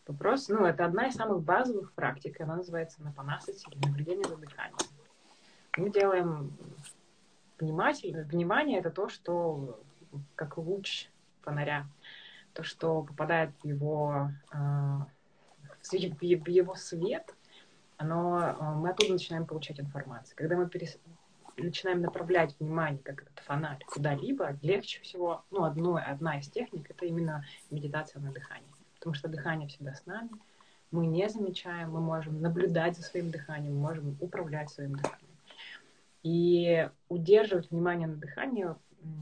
Вопрос, 0.07 0.49
ну, 0.49 0.65
это 0.65 0.85
одна 0.85 1.09
из 1.09 1.15
самых 1.15 1.43
базовых 1.43 1.93
практик. 1.93 2.41
Она 2.41 2.57
называется 2.57 3.03
напанасати 3.03 3.67
или 3.71 3.87
наблюдение 3.87 4.25
за 4.27 4.37
дыханием 4.37 4.90
мы 5.77 5.91
делаем 5.91 6.53
внимательно. 7.59 8.25
Внимание— 8.25 8.79
это 8.81 8.91
то, 8.91 9.09
что 9.09 9.81
как 10.35 10.59
луч 10.59 11.09
фонаря, 11.43 11.87
то, 12.53 12.63
что 12.63 13.03
попадает 13.03 13.51
в 13.63 13.67
его, 13.67 14.31
э, 14.53 14.57
в 15.93 16.49
его 16.49 16.75
свет, 16.75 17.35
оно, 17.97 18.41
э, 18.41 18.63
мы 18.77 18.91
оттуда 18.91 19.13
начинаем 19.13 19.47
получать 19.47 19.79
информацию. 19.79 20.37
Когда 20.37 20.57
мы 20.57 20.69
перес... 20.69 20.99
начинаем 21.57 22.01
направлять 22.01 22.59
внимание, 22.59 23.01
как 23.03 23.23
этот 23.23 23.39
фонарь, 23.41 23.85
куда-либо, 23.87 24.59
легче 24.63 25.01
всего, 25.03 25.45
ну, 25.51 25.65
одно, 25.65 25.97
одна 25.97 26.39
из 26.39 26.49
техник— 26.49 26.91
это 26.91 27.07
именно 27.07 27.45
медитация 27.71 28.21
на 28.21 28.33
дыхании. 28.33 28.67
Потому 28.95 29.15
что 29.15 29.29
дыхание 29.29 29.69
всегда 29.69 29.95
с 29.95 30.05
нами, 30.07 30.31
мы 30.91 31.07
не 31.07 31.29
замечаем, 31.29 31.93
мы 31.93 32.01
можем 32.01 32.41
наблюдать 32.41 32.97
за 32.97 33.03
своим 33.03 33.31
дыханием, 33.31 33.75
мы 33.77 33.81
можем 33.81 34.17
управлять 34.21 34.71
своим 34.71 34.95
дыханием. 34.95 35.20
И 36.23 36.89
удерживать 37.09 37.71
внимание 37.71 38.07
на 38.07 38.17
дыхании 38.17 38.67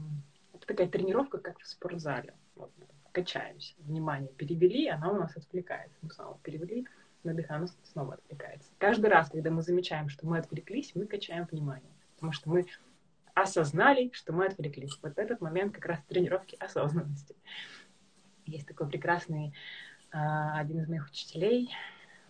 —это 0.53 0.67
такая 0.67 0.87
тренировка, 0.87 1.37
как 1.37 1.59
в 1.59 1.67
спортзале. 1.67 2.33
Вот, 2.55 2.71
качаемся. 3.11 3.73
Внимание 3.79 4.29
перевели, 4.33 4.87
она 4.87 5.11
у 5.11 5.15
нас 5.15 5.35
отвлекается. 5.35 5.97
Мы 6.01 6.09
снова 6.11 6.37
перевели 6.43 6.87
на 7.23 7.33
дыхание, 7.33 7.69
снова 7.83 8.15
отвлекается. 8.15 8.69
Каждый 8.77 9.09
раз, 9.09 9.29
когда 9.29 9.49
мы 9.51 9.61
замечаем, 9.61 10.09
что 10.09 10.27
мы 10.27 10.39
отвлеклись, 10.39 10.93
мы 10.95 11.05
качаем 11.05 11.47
внимание. 11.49 11.91
Потому 12.15 12.33
что 12.33 12.49
мы 12.49 12.65
осознали, 13.33 14.11
что 14.13 14.33
мы 14.33 14.47
отвлеклись. 14.47 14.97
Вот 15.01 15.17
этот 15.17 15.39
момент 15.41 15.73
как 15.73 15.85
раз 15.85 15.99
тренировки 16.07 16.57
осознанности. 16.59 17.35
Есть 18.45 18.67
такой 18.67 18.87
прекрасный 18.87 19.53
а, 20.11 20.59
один 20.59 20.81
из 20.81 20.87
моих 20.87 21.07
учителей, 21.09 21.69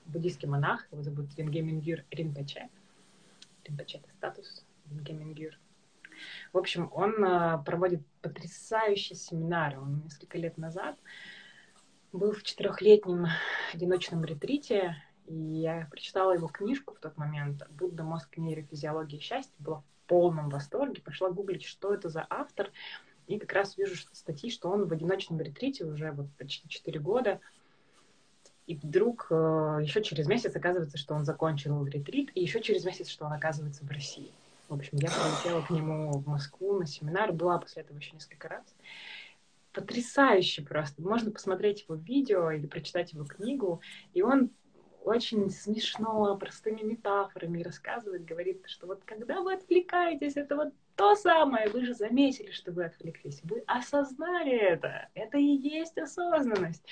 буддийский 0.05 0.47
монах, 0.47 0.87
его 0.91 1.01
зовут 1.01 1.35
Винге 1.37 1.61
Мингюр 1.61 2.03
Ринпоче. 3.69 3.97
Ринпоче— 3.97 3.97
это 4.03 4.11
статус 4.13 4.65
Гемингюр. 4.85 5.53
В 6.51 6.57
общем, 6.57 6.89
он 6.93 7.23
а, 7.23 7.59
проводит 7.59 8.05
потрясающие 8.21 9.15
семинары. 9.15 9.79
Он 9.79 10.01
несколько 10.03 10.37
лет 10.37 10.57
назад 10.57 10.97
был 12.11 12.33
в 12.33 12.43
четырехлетнем 12.43 13.27
одиночном 13.73 14.25
ретрите, 14.25 14.95
И 15.27 15.33
я 15.33 15.87
прочитала 15.89 16.33
его 16.33 16.47
книжку 16.47 16.95
в 16.95 16.99
тот 16.99 17.17
момент 17.17 17.61
«Будда, 17.69 18.03
мозг, 18.03 18.35
нейрофизиология 18.37 19.19
счастья». 19.19 19.53
Была 19.59 19.81
в 19.81 20.07
полном 20.07 20.49
восторге. 20.49 21.01
Пошла 21.01 21.29
гуглить, 21.29 21.63
что 21.63 21.93
это 21.93 22.09
за 22.09 22.25
автор. 22.29 22.71
И 23.27 23.37
как 23.37 23.53
раз 23.53 23.77
вижу 23.77 23.95
статьи, 24.11 24.49
что 24.49 24.69
он 24.69 24.87
в 24.87 24.91
одиночном 24.91 25.39
ретрите 25.39 25.85
уже 25.85 26.11
вот 26.11 26.27
почти 26.37 26.67
4 26.67 26.99
года. 26.99 27.39
И 28.69 28.75
вдруг 28.75 29.25
э, 29.31 29.79
еще 29.81 30.03
через 30.03 30.27
месяц 30.27 30.55
оказывается, 30.55 30.99
что 30.99 31.15
он 31.15 31.25
закончил 31.25 31.83
ретрит, 31.87 32.29
и 32.35 32.41
еще 32.41 32.61
через 32.61 32.85
месяц, 32.85 33.07
что 33.07 33.25
он 33.25 33.33
оказывается 33.33 33.83
в 33.83 33.89
России. 33.89 34.31
В 34.67 34.75
общем, 34.75 34.99
я 34.99 35.09
полетела 35.09 35.61
к 35.63 35.71
нему 35.71 36.11
в 36.11 36.27
Москву 36.27 36.77
на 36.77 36.85
семинар, 36.85 37.33
была 37.33 37.57
после 37.57 37.81
этого 37.81 37.97
еще 37.97 38.11
несколько 38.13 38.47
раз. 38.47 38.63
Потрясающе 39.73 40.61
просто. 40.61 41.01
Можно 41.01 41.31
посмотреть 41.31 41.85
его 41.87 41.95
видео 41.95 42.51
или 42.51 42.67
прочитать 42.67 43.11
его 43.11 43.25
книгу, 43.25 43.81
и 44.13 44.21
он 44.21 44.51
очень 45.03 45.49
смешно, 45.49 46.37
простыми 46.37 46.83
метафорами 46.83 47.63
рассказывает, 47.63 48.23
говорит, 48.23 48.61
что 48.67 48.85
вот 48.85 49.01
когда 49.03 49.41
вы 49.41 49.55
отвлекаетесь, 49.55 50.37
это 50.37 50.55
вот 50.55 50.73
то 50.99 51.15
самое, 51.15 51.69
вы 51.69 51.85
же 51.85 51.93
заметили, 51.93 52.51
что 52.51 52.73
вы 52.73 52.83
отвлеклись, 52.83 53.39
вы 53.43 53.63
осознали 53.67 54.51
это, 54.51 55.07
это 55.13 55.37
и 55.37 55.45
есть 55.45 55.97
осознанность. 55.97 56.83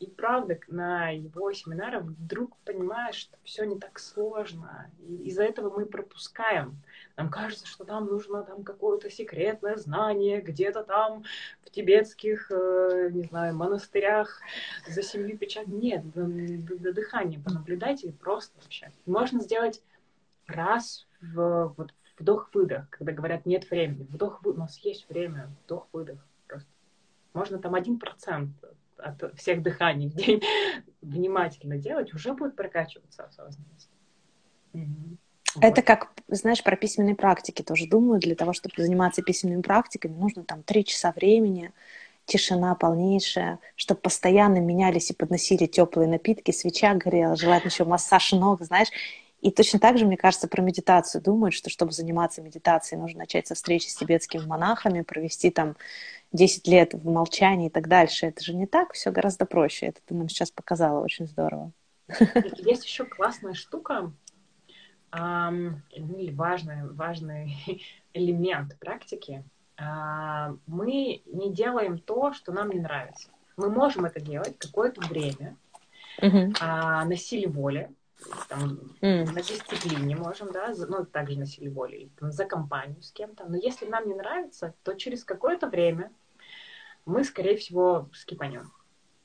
И 0.00 0.08
правда, 0.08 0.58
на 0.66 1.10
его 1.10 1.52
семинарах 1.52 2.02
вдруг 2.02 2.56
понимаешь, 2.64 3.14
что 3.14 3.38
все 3.44 3.62
не 3.62 3.78
так 3.78 4.00
сложно, 4.00 4.90
и 4.98 5.28
из-за 5.28 5.44
этого 5.44 5.70
мы 5.70 5.86
пропускаем. 5.86 6.82
Нам 7.16 7.30
кажется, 7.30 7.64
что 7.68 7.84
нам 7.84 8.06
нужно 8.06 8.42
там 8.42 8.64
какое-то 8.64 9.08
секретное 9.08 9.76
знание 9.76 10.40
где-то 10.40 10.82
там 10.82 11.22
в 11.62 11.70
тибетских, 11.70 12.50
э, 12.50 13.10
не 13.12 13.22
знаю, 13.22 13.54
монастырях 13.54 14.40
за 14.88 15.00
семью 15.00 15.38
печать. 15.38 15.68
Нет, 15.68 16.10
до, 16.10 16.24
до, 16.24 16.76
до 16.76 16.92
дыхания 16.92 17.38
понаблюдайте 17.38 18.10
просто 18.10 18.58
вообще. 18.60 18.90
Можно 19.06 19.42
сделать 19.42 19.80
раз 20.48 21.06
в, 21.20 21.72
вот, 21.76 21.92
вдох-выдох, 22.18 22.88
когда 22.90 23.12
говорят 23.12 23.46
нет 23.46 23.68
времени. 23.70 24.06
Вдох-выдох, 24.10 24.56
у 24.56 24.60
нас 24.60 24.78
есть 24.78 25.08
время, 25.08 25.50
вдох-выдох 25.64 26.18
просто. 26.46 26.68
Можно 27.32 27.58
там 27.58 27.74
один 27.74 27.98
процент 27.98 28.50
от 28.96 29.36
всех 29.36 29.62
дыханий 29.62 30.08
в 30.08 30.14
день 30.14 30.42
внимательно 31.02 31.78
делать, 31.78 32.14
уже 32.14 32.32
будет 32.32 32.56
прокачиваться 32.56 33.24
осознанность. 33.24 33.90
Угу. 34.72 35.18
Это 35.60 35.82
как, 35.82 36.12
знаешь, 36.28 36.62
про 36.62 36.76
письменные 36.76 37.14
практики 37.14 37.62
тоже 37.62 37.86
думаю. 37.86 38.20
Для 38.20 38.34
того, 38.34 38.52
чтобы 38.52 38.74
заниматься 38.76 39.22
письменными 39.22 39.62
практиками, 39.62 40.14
нужно 40.14 40.42
там 40.42 40.62
три 40.62 40.84
часа 40.84 41.12
времени, 41.12 41.72
тишина 42.24 42.74
полнейшая, 42.74 43.60
чтобы 43.76 44.00
постоянно 44.00 44.58
менялись 44.58 45.10
и 45.10 45.14
подносили 45.14 45.66
теплые 45.66 46.08
напитки, 46.08 46.50
свеча 46.50 46.94
горела, 46.94 47.36
желательно 47.36 47.70
еще 47.70 47.84
массаж 47.84 48.32
ног, 48.32 48.62
знаешь. 48.62 48.88
И 49.44 49.50
точно 49.50 49.78
так 49.78 49.98
же, 49.98 50.06
мне 50.06 50.16
кажется, 50.16 50.48
про 50.48 50.62
медитацию 50.62 51.20
думают, 51.20 51.54
что 51.54 51.68
чтобы 51.68 51.92
заниматься 51.92 52.40
медитацией, 52.40 52.98
нужно 52.98 53.18
начать 53.18 53.46
со 53.46 53.54
встречи 53.54 53.88
с 53.88 53.94
тибетскими 53.94 54.42
монахами, 54.46 55.02
провести 55.02 55.50
там 55.50 55.76
10 56.32 56.66
лет 56.66 56.94
в 56.94 57.06
молчании 57.06 57.66
и 57.66 57.70
так 57.70 57.86
дальше. 57.86 58.24
Это 58.24 58.42
же 58.42 58.54
не 58.54 58.66
так, 58.66 58.94
все 58.94 59.10
гораздо 59.10 59.44
проще. 59.44 59.88
Это 59.88 60.00
ты 60.06 60.14
нам 60.14 60.30
сейчас 60.30 60.50
показала, 60.50 61.04
очень 61.04 61.26
здорово. 61.26 61.72
Есть 62.56 62.86
еще 62.86 63.04
классная 63.04 63.52
штука, 63.52 64.12
или 65.12 66.32
важный, 66.32 66.90
важный 66.92 67.54
элемент 68.14 68.78
практики. 68.78 69.44
А, 69.76 70.56
мы 70.66 71.20
не 71.26 71.52
делаем 71.52 71.98
то, 71.98 72.32
что 72.32 72.50
нам 72.50 72.70
не 72.70 72.80
нравится. 72.80 73.28
Мы 73.58 73.68
можем 73.68 74.06
это 74.06 74.20
делать 74.20 74.56
какое-то 74.56 75.02
время 75.02 75.58
uh-huh. 76.18 77.04
на 77.04 77.16
силе 77.16 77.46
воли, 77.46 77.90
там, 78.48 78.78
mm. 79.00 79.32
на 79.32 79.42
дисциплине 79.42 80.16
можем, 80.16 80.52
да, 80.52 80.72
ну, 80.88 81.04
также 81.04 81.38
на 81.38 81.46
силе 81.46 81.70
воли, 81.70 81.96
или, 81.96 82.10
там, 82.18 82.32
за 82.32 82.44
компанию 82.44 83.02
с 83.02 83.10
кем-то. 83.12 83.44
Но 83.48 83.56
если 83.56 83.86
нам 83.86 84.08
не 84.08 84.14
нравится, 84.14 84.74
то 84.82 84.94
через 84.94 85.24
какое-то 85.24 85.68
время 85.68 86.12
мы, 87.06 87.24
скорее 87.24 87.56
всего, 87.56 88.08
скипанем. 88.12 88.72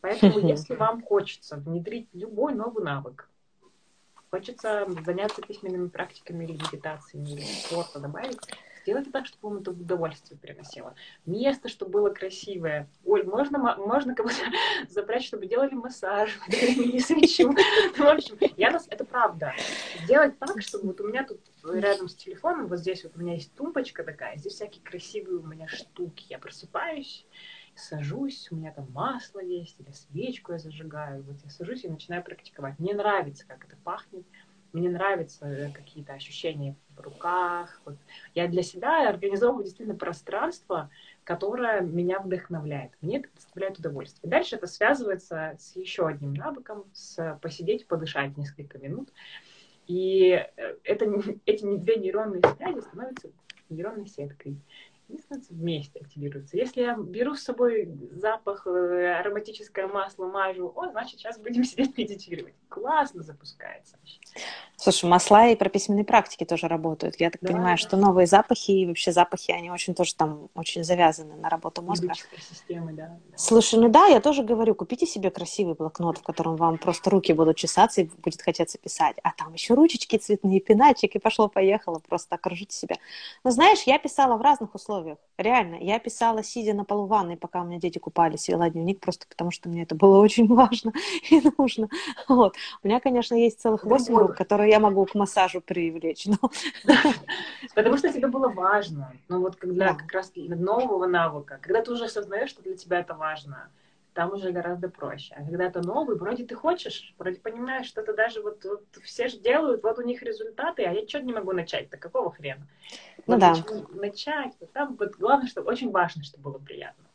Поэтому, 0.02 0.40
если 0.40 0.76
вам 0.76 1.02
хочется 1.02 1.58
внедрить 1.58 2.08
любой 2.14 2.54
новый 2.54 2.84
навык, 2.84 3.30
хочется 4.32 4.88
заняться 5.06 5.42
письменными 5.42 5.90
практиками 5.90 6.46
или 6.46 6.54
медитациями, 6.54 7.32
или 7.32 7.42
спорта 7.42 8.00
добавить, 8.00 8.40
сделайте 8.90 9.12
так, 9.12 9.28
чтобы 9.28 9.50
вам 9.50 9.62
это 9.62 9.72
удовольствие 9.72 10.40
приносило. 10.40 10.96
Место, 11.28 11.70
чтобы 11.70 11.92
было 11.92 12.10
красивое. 12.10 12.90
Оль, 13.06 13.24
можно, 13.24 13.60
можно 13.78 14.16
кого-то 14.16 14.36
запрячь, 14.90 15.28
чтобы 15.28 15.46
делали 15.46 15.76
массаж, 15.76 16.40
не 16.48 17.00
свечу. 17.00 17.56
Ну, 17.98 18.06
в 18.06 18.08
общем, 18.08 18.38
я 18.58 18.72
нас, 18.72 18.88
это 18.90 19.06
правда. 19.06 19.54
Сделать 20.04 20.40
так, 20.40 20.62
чтобы 20.62 20.88
вот 20.88 21.02
у 21.02 21.08
меня 21.08 21.24
тут 21.24 21.40
рядом 21.64 22.08
с 22.08 22.16
телефоном, 22.16 22.68
вот 22.68 22.80
здесь 22.80 23.04
вот 23.04 23.16
у 23.16 23.20
меня 23.20 23.34
есть 23.34 23.54
тумбочка 23.54 24.04
такая, 24.04 24.38
здесь 24.38 24.54
всякие 24.54 24.84
красивые 24.84 25.40
у 25.40 25.46
меня 25.46 25.68
штуки. 25.68 26.26
Я 26.30 26.40
просыпаюсь, 26.40 27.26
сажусь, 27.76 28.48
у 28.52 28.56
меня 28.56 28.72
там 28.72 28.88
масло 28.92 29.40
есть, 29.40 29.80
или 29.80 29.92
свечку 29.92 30.54
я 30.54 30.60
зажигаю, 30.60 31.24
вот 31.24 31.38
я 31.44 31.50
сажусь 31.50 31.84
и 31.84 31.90
начинаю 31.90 32.24
практиковать. 32.24 32.80
Мне 32.80 32.94
нравится, 32.94 33.46
как 33.48 33.66
это 33.66 33.76
пахнет, 33.84 34.26
мне 34.74 34.90
нравятся 34.90 35.46
э, 35.46 35.72
какие-то 35.72 36.14
ощущения 36.14 36.76
в 36.96 37.02
руках. 37.02 37.82
Вот. 37.86 37.96
Я 38.36 38.48
для 38.48 38.64
себя 38.64 39.10
организовываю 39.10 39.64
действительно 39.64 39.98
пространство, 39.98 40.90
которое 41.24 41.82
меня 41.82 42.20
вдохновляет. 42.20 42.92
Мне 43.02 43.20
это 43.20 43.30
доставляет 43.34 43.80
удовольствие. 43.80 44.30
Дальше 44.30 44.56
это 44.56 44.68
связывается 44.68 45.56
с 45.60 45.76
еще 45.76 46.08
одним 46.08 46.34
навыком, 46.34 46.86
с 46.94 47.38
посидеть, 47.42 47.88
подышать 47.88 48.38
несколько 48.38 48.78
минут. 48.78 49.10
И 49.88 50.32
э, 50.32 50.76
это, 50.84 51.06
эти 51.46 51.78
две 51.78 51.96
нейронные 51.98 52.42
связи 52.56 52.80
становятся 52.82 53.30
нейронной 53.70 54.08
сеткой 54.08 54.58
вместе 55.50 56.00
активируются. 56.00 56.58
Если 56.58 56.82
я 56.82 56.96
беру 56.96 57.36
с 57.36 57.44
собой 57.44 57.90
запах, 58.12 58.66
э, 58.68 59.20
ароматическое 59.20 59.88
масло, 59.88 60.28
мажу, 60.28 60.72
о, 60.76 60.90
значит, 60.90 61.20
сейчас 61.20 61.40
будем 61.40 61.64
сидеть 61.66 61.98
медитировать. 61.98 62.56
Классно 62.70 63.24
запускается. 63.24 63.98
Слушай, 64.82 65.10
масла 65.10 65.48
и 65.50 65.58
про 65.58 65.68
письменные 65.68 66.06
практики 66.06 66.46
тоже 66.46 66.70
работают. 66.70 67.20
Я 67.20 67.30
так 67.30 67.42
да, 67.42 67.50
понимаю, 67.50 67.76
да. 67.76 67.78
что 67.78 67.98
новые 67.98 68.28
запахи 68.28 68.72
и 68.72 68.88
вообще 68.88 69.12
запахи, 69.12 69.52
они 69.52 69.70
очень 69.70 69.94
тоже 69.94 70.16
там 70.16 70.48
очень 70.56 70.86
завязаны 70.86 71.36
на 71.36 71.50
работу 71.50 71.82
мозга. 71.82 72.14
Системы, 72.50 72.94
да, 72.94 73.20
да. 73.30 73.38
Слушай, 73.38 73.78
ну 73.82 73.90
да, 73.90 74.06
я 74.06 74.22
тоже 74.22 74.42
говорю, 74.44 74.76
купите 74.76 75.06
себе 75.06 75.32
красивый 75.32 75.76
блокнот, 75.76 76.20
в 76.20 76.24
котором 76.24 76.56
вам 76.56 76.78
просто 76.78 77.10
руки 77.10 77.34
будут 77.34 77.58
чесаться 77.58 78.00
и 78.00 78.10
будет 78.24 78.42
хотеться 78.42 78.78
писать. 78.78 79.18
А 79.22 79.34
там 79.34 79.54
еще 79.54 79.74
ручечки 79.74 80.18
цветные, 80.18 80.62
пиначик, 80.62 81.14
и 81.14 81.20
пошло-поехало, 81.20 82.00
просто 82.00 82.36
окружите 82.36 82.74
себя. 82.74 82.96
Но 83.44 83.52
знаешь, 83.52 83.84
я 83.84 84.00
писала 84.00 84.38
в 84.38 84.42
разных 84.42 84.76
условиях. 84.76 85.18
Реально, 85.38 85.76
я 85.76 86.00
писала, 86.00 86.42
сидя 86.42 86.74
на 86.74 86.86
полу 86.86 87.06
ванной, 87.06 87.36
пока 87.36 87.64
у 87.64 87.66
меня 87.66 87.80
дети 87.80 88.00
купались, 88.00 88.48
вела 88.48 88.70
дневник, 88.70 89.02
просто 89.02 89.26
потому 89.28 89.52
что 89.52 89.68
мне 89.68 89.84
это 89.84 89.94
было 89.96 90.20
очень 90.20 90.48
важно 90.56 90.94
и 91.30 91.42
нужно. 91.58 91.90
Вот. 92.30 92.56
У 92.82 92.88
меня, 92.88 93.02
конечно, 93.02 93.36
есть 93.36 93.60
целых 93.60 93.84
восемь 93.84 94.16
рук, 94.16 94.38
которые 94.38 94.69
я 94.70 94.80
могу 94.80 95.06
к 95.06 95.16
массажу 95.16 95.62
привлечь. 95.62 96.26
Но... 96.26 96.38
Потому 97.76 97.98
что 97.98 98.12
тебе 98.12 98.28
было 98.28 98.50
важно. 98.50 99.14
Но 99.28 99.40
вот 99.40 99.56
когда 99.56 99.90
да. 99.90 99.94
как 99.96 100.12
раз 100.12 100.32
нового 100.36 101.08
навыка, 101.08 101.60
когда 101.62 101.82
ты 101.82 101.92
уже 101.92 102.06
осознаешь, 102.06 102.50
что 102.50 102.62
для 102.64 102.76
тебя 102.76 103.00
это 103.00 103.14
важно, 103.14 103.70
там 104.14 104.34
уже 104.34 104.52
гораздо 104.52 104.90
проще. 104.90 105.34
А 105.38 105.44
когда 105.44 105.66
это 105.66 105.82
новый, 105.82 106.18
вроде 106.18 106.46
ты 106.46 106.56
хочешь, 106.56 107.14
вроде 107.18 107.40
понимаешь, 107.40 107.88
что 107.88 108.02
это 108.02 108.14
даже 108.14 108.42
вот, 108.42 108.64
вот 108.66 108.84
все 109.04 109.28
же 109.28 109.38
делают, 109.38 109.84
вот 109.84 109.98
у 109.98 110.02
них 110.02 110.22
результаты, 110.24 110.84
а 110.84 110.92
я 110.92 111.08
что-то 111.08 111.26
не 111.26 111.34
могу 111.34 111.54
начать, 111.54 111.90
так 111.90 112.00
какого 112.00 112.32
хрена? 112.32 112.68
Ну 113.28 113.36
вот 113.36 113.40
да. 113.40 113.56
Начать, 113.94 114.54
вот 114.60 114.72
там 114.74 114.96
вот 115.00 115.16
главное, 115.16 115.48
что 115.48 115.62
очень 115.62 115.92
важно, 115.92 116.24
чтобы 116.24 116.52
было 116.52 116.60
приятно. 116.60 117.06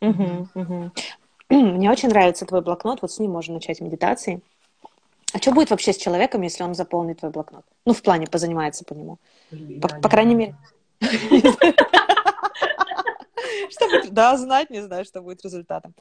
Угу, 0.00 0.48
угу. 0.54 0.90
Мне 1.50 1.90
очень 1.90 2.08
нравится 2.08 2.46
твой 2.46 2.62
блокнот, 2.62 3.02
вот 3.02 3.12
с 3.12 3.18
ним 3.18 3.32
можно 3.32 3.54
начать 3.54 3.80
медитации. 3.80 4.40
А 5.32 5.38
что 5.38 5.52
будет 5.52 5.70
вообще 5.70 5.92
с 5.92 5.96
человеком, 5.96 6.42
если 6.42 6.62
он 6.62 6.74
заполнит 6.74 7.20
твой 7.20 7.30
блокнот? 7.30 7.64
Ну, 7.86 7.94
в 7.94 8.02
плане 8.02 8.26
позанимается 8.26 8.84
по 8.84 8.92
нему. 8.92 9.18
По, 9.80 9.88
по 9.88 10.08
крайней 10.08 10.34
мере. 10.34 10.56
Что 13.70 13.88
будет? 13.88 14.12
Да, 14.12 14.36
знать 14.36 14.70
не 14.70 14.82
знаю, 14.82 15.04
что 15.04 15.22
будет 15.22 15.42
результатом. 15.42 15.94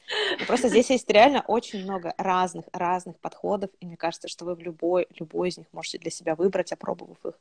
Просто 0.47 0.67
здесь 0.67 0.89
есть 0.89 1.09
реально 1.09 1.43
очень 1.47 1.83
много 1.83 2.13
разных, 2.17 2.65
разных 2.73 3.17
подходов, 3.19 3.69
и 3.79 3.85
мне 3.85 3.95
кажется, 3.97 4.27
что 4.27 4.45
вы 4.45 4.55
в 4.55 4.59
любой, 4.59 5.07
любой 5.17 5.49
из 5.49 5.57
них 5.57 5.67
можете 5.71 5.97
для 5.97 6.11
себя 6.11 6.35
выбрать, 6.35 6.73
опробовав 6.73 7.17
их, 7.25 7.33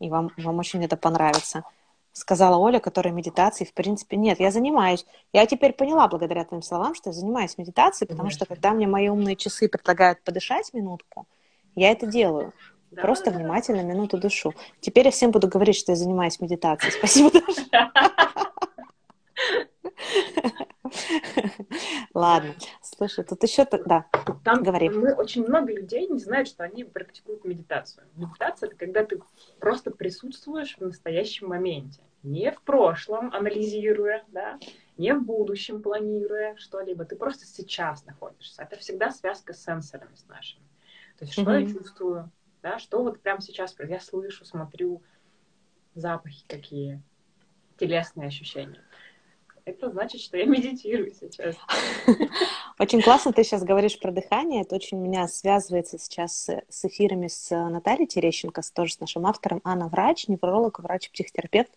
и 0.00 0.08
вам, 0.10 0.32
вам 0.36 0.58
очень 0.58 0.84
это 0.84 0.96
понравится 0.96 1.62
сказала 2.18 2.56
Оля, 2.56 2.80
которая 2.80 3.12
медитацией, 3.14 3.68
в 3.68 3.74
принципе, 3.74 4.16
нет, 4.16 4.40
я 4.40 4.50
занимаюсь. 4.50 5.06
Я 5.32 5.46
теперь 5.46 5.72
поняла, 5.72 6.08
благодаря 6.08 6.44
твоим 6.44 6.62
словам, 6.62 6.94
что 6.94 7.10
я 7.10 7.14
занимаюсь 7.14 7.56
медитацией, 7.58 8.08
потому 8.08 8.28
Конечно. 8.28 8.46
что 8.46 8.54
когда 8.54 8.72
мне 8.72 8.86
мои 8.86 9.08
умные 9.08 9.36
часы 9.36 9.68
предлагают 9.68 10.22
подышать 10.22 10.74
минутку, 10.74 11.26
я 11.74 11.90
это 11.90 12.06
делаю. 12.06 12.52
Да, 12.90 13.02
Просто 13.02 13.30
да, 13.30 13.38
внимательно 13.38 13.82
минуту 13.82 14.18
душу. 14.18 14.54
Теперь 14.80 15.06
я 15.06 15.10
всем 15.10 15.30
буду 15.30 15.46
говорить, 15.46 15.76
что 15.76 15.92
я 15.92 15.96
занимаюсь 15.96 16.40
медитацией. 16.40 16.92
Спасибо. 16.92 17.30
Ладно, 22.14 22.54
слушай, 22.82 23.24
тут 23.24 23.42
еще, 23.42 23.66
да, 23.86 24.06
там 24.44 24.62
говори. 24.62 24.88
Мы, 24.88 25.12
очень 25.14 25.46
много 25.46 25.72
людей 25.72 26.06
не 26.08 26.18
знают, 26.18 26.48
что 26.48 26.64
они 26.64 26.84
практикуют 26.84 27.44
медитацию. 27.44 28.06
Медитация— 28.16 28.66
это 28.68 28.76
когда 28.76 29.04
ты 29.04 29.20
просто 29.60 29.90
присутствуешь 29.90 30.76
в 30.76 30.80
настоящем 30.80 31.48
моменте. 31.48 32.00
Не 32.28 32.52
в 32.52 32.60
прошлом, 32.60 33.32
анализируя, 33.32 34.22
да, 34.28 34.58
не 34.98 35.14
в 35.14 35.24
будущем, 35.24 35.80
планируя 35.80 36.56
что-либо. 36.56 37.06
Ты 37.06 37.16
просто 37.16 37.46
сейчас 37.46 38.04
находишься. 38.04 38.62
Это 38.62 38.76
всегда 38.76 39.10
связка 39.10 39.54
с 39.54 39.64
сенсорами 39.64 40.14
с 40.14 40.28
нашими. 40.28 40.62
То 41.18 41.24
есть, 41.24 41.32
что 41.32 41.42
mm-hmm. 41.44 41.60
я 41.62 41.72
чувствую, 41.72 42.30
да, 42.62 42.78
что 42.78 43.02
вот 43.02 43.20
прямо 43.20 43.40
сейчас 43.40 43.74
я 43.78 43.98
слышу, 43.98 44.44
смотрю, 44.44 45.02
запахи 45.94 46.44
какие, 46.46 47.02
телесные 47.78 48.28
ощущения. 48.28 48.84
Это 49.64 49.90
значит, 49.90 50.20
что 50.20 50.36
я 50.36 50.44
медитирую 50.44 51.12
сейчас. 51.12 51.56
Очень 52.78 53.00
классно 53.02 53.32
ты 53.32 53.42
сейчас 53.42 53.64
говоришь 53.64 53.98
про 53.98 54.12
дыхание. 54.12 54.62
Это 54.62 54.76
очень 54.76 54.98
меня 54.98 55.26
связывается 55.28 55.98
сейчас 55.98 56.48
с 56.48 56.84
эфирами 56.84 57.26
с 57.26 57.50
Натальей 57.50 58.06
Терещенко, 58.06 58.62
тоже 58.72 58.94
с 58.94 59.00
нашим 59.00 59.26
автором. 59.26 59.60
Она 59.64 59.88
врач, 59.88 60.28
невролог, 60.28 60.78
врач-психотерапевт. 60.78 61.72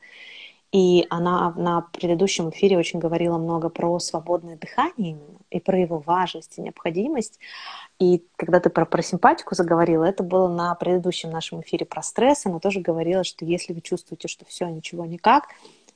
И 0.71 1.05
она 1.09 1.51
на 1.57 1.81
предыдущем 1.81 2.49
эфире 2.49 2.77
очень 2.77 2.99
говорила 2.99 3.37
много 3.37 3.67
про 3.69 3.99
свободное 3.99 4.55
дыхание 4.55 5.11
именно, 5.11 5.39
и 5.49 5.59
про 5.59 5.77
его 5.77 5.99
важность 5.99 6.57
и 6.57 6.61
необходимость. 6.61 7.39
И 7.99 8.23
когда 8.37 8.61
ты 8.61 8.69
про, 8.69 8.85
про 8.85 9.01
симпатику 9.01 9.53
заговорила, 9.53 10.05
это 10.05 10.23
было 10.23 10.47
на 10.47 10.73
предыдущем 10.75 11.29
нашем 11.29 11.61
эфире 11.61 11.85
про 11.85 12.01
стресс. 12.01 12.45
Она 12.45 12.59
тоже 12.59 12.79
говорила, 12.79 13.25
что 13.25 13.43
если 13.43 13.73
вы 13.73 13.81
чувствуете, 13.81 14.29
что 14.29 14.45
все, 14.45 14.67
ничего 14.67 15.05
никак, 15.05 15.49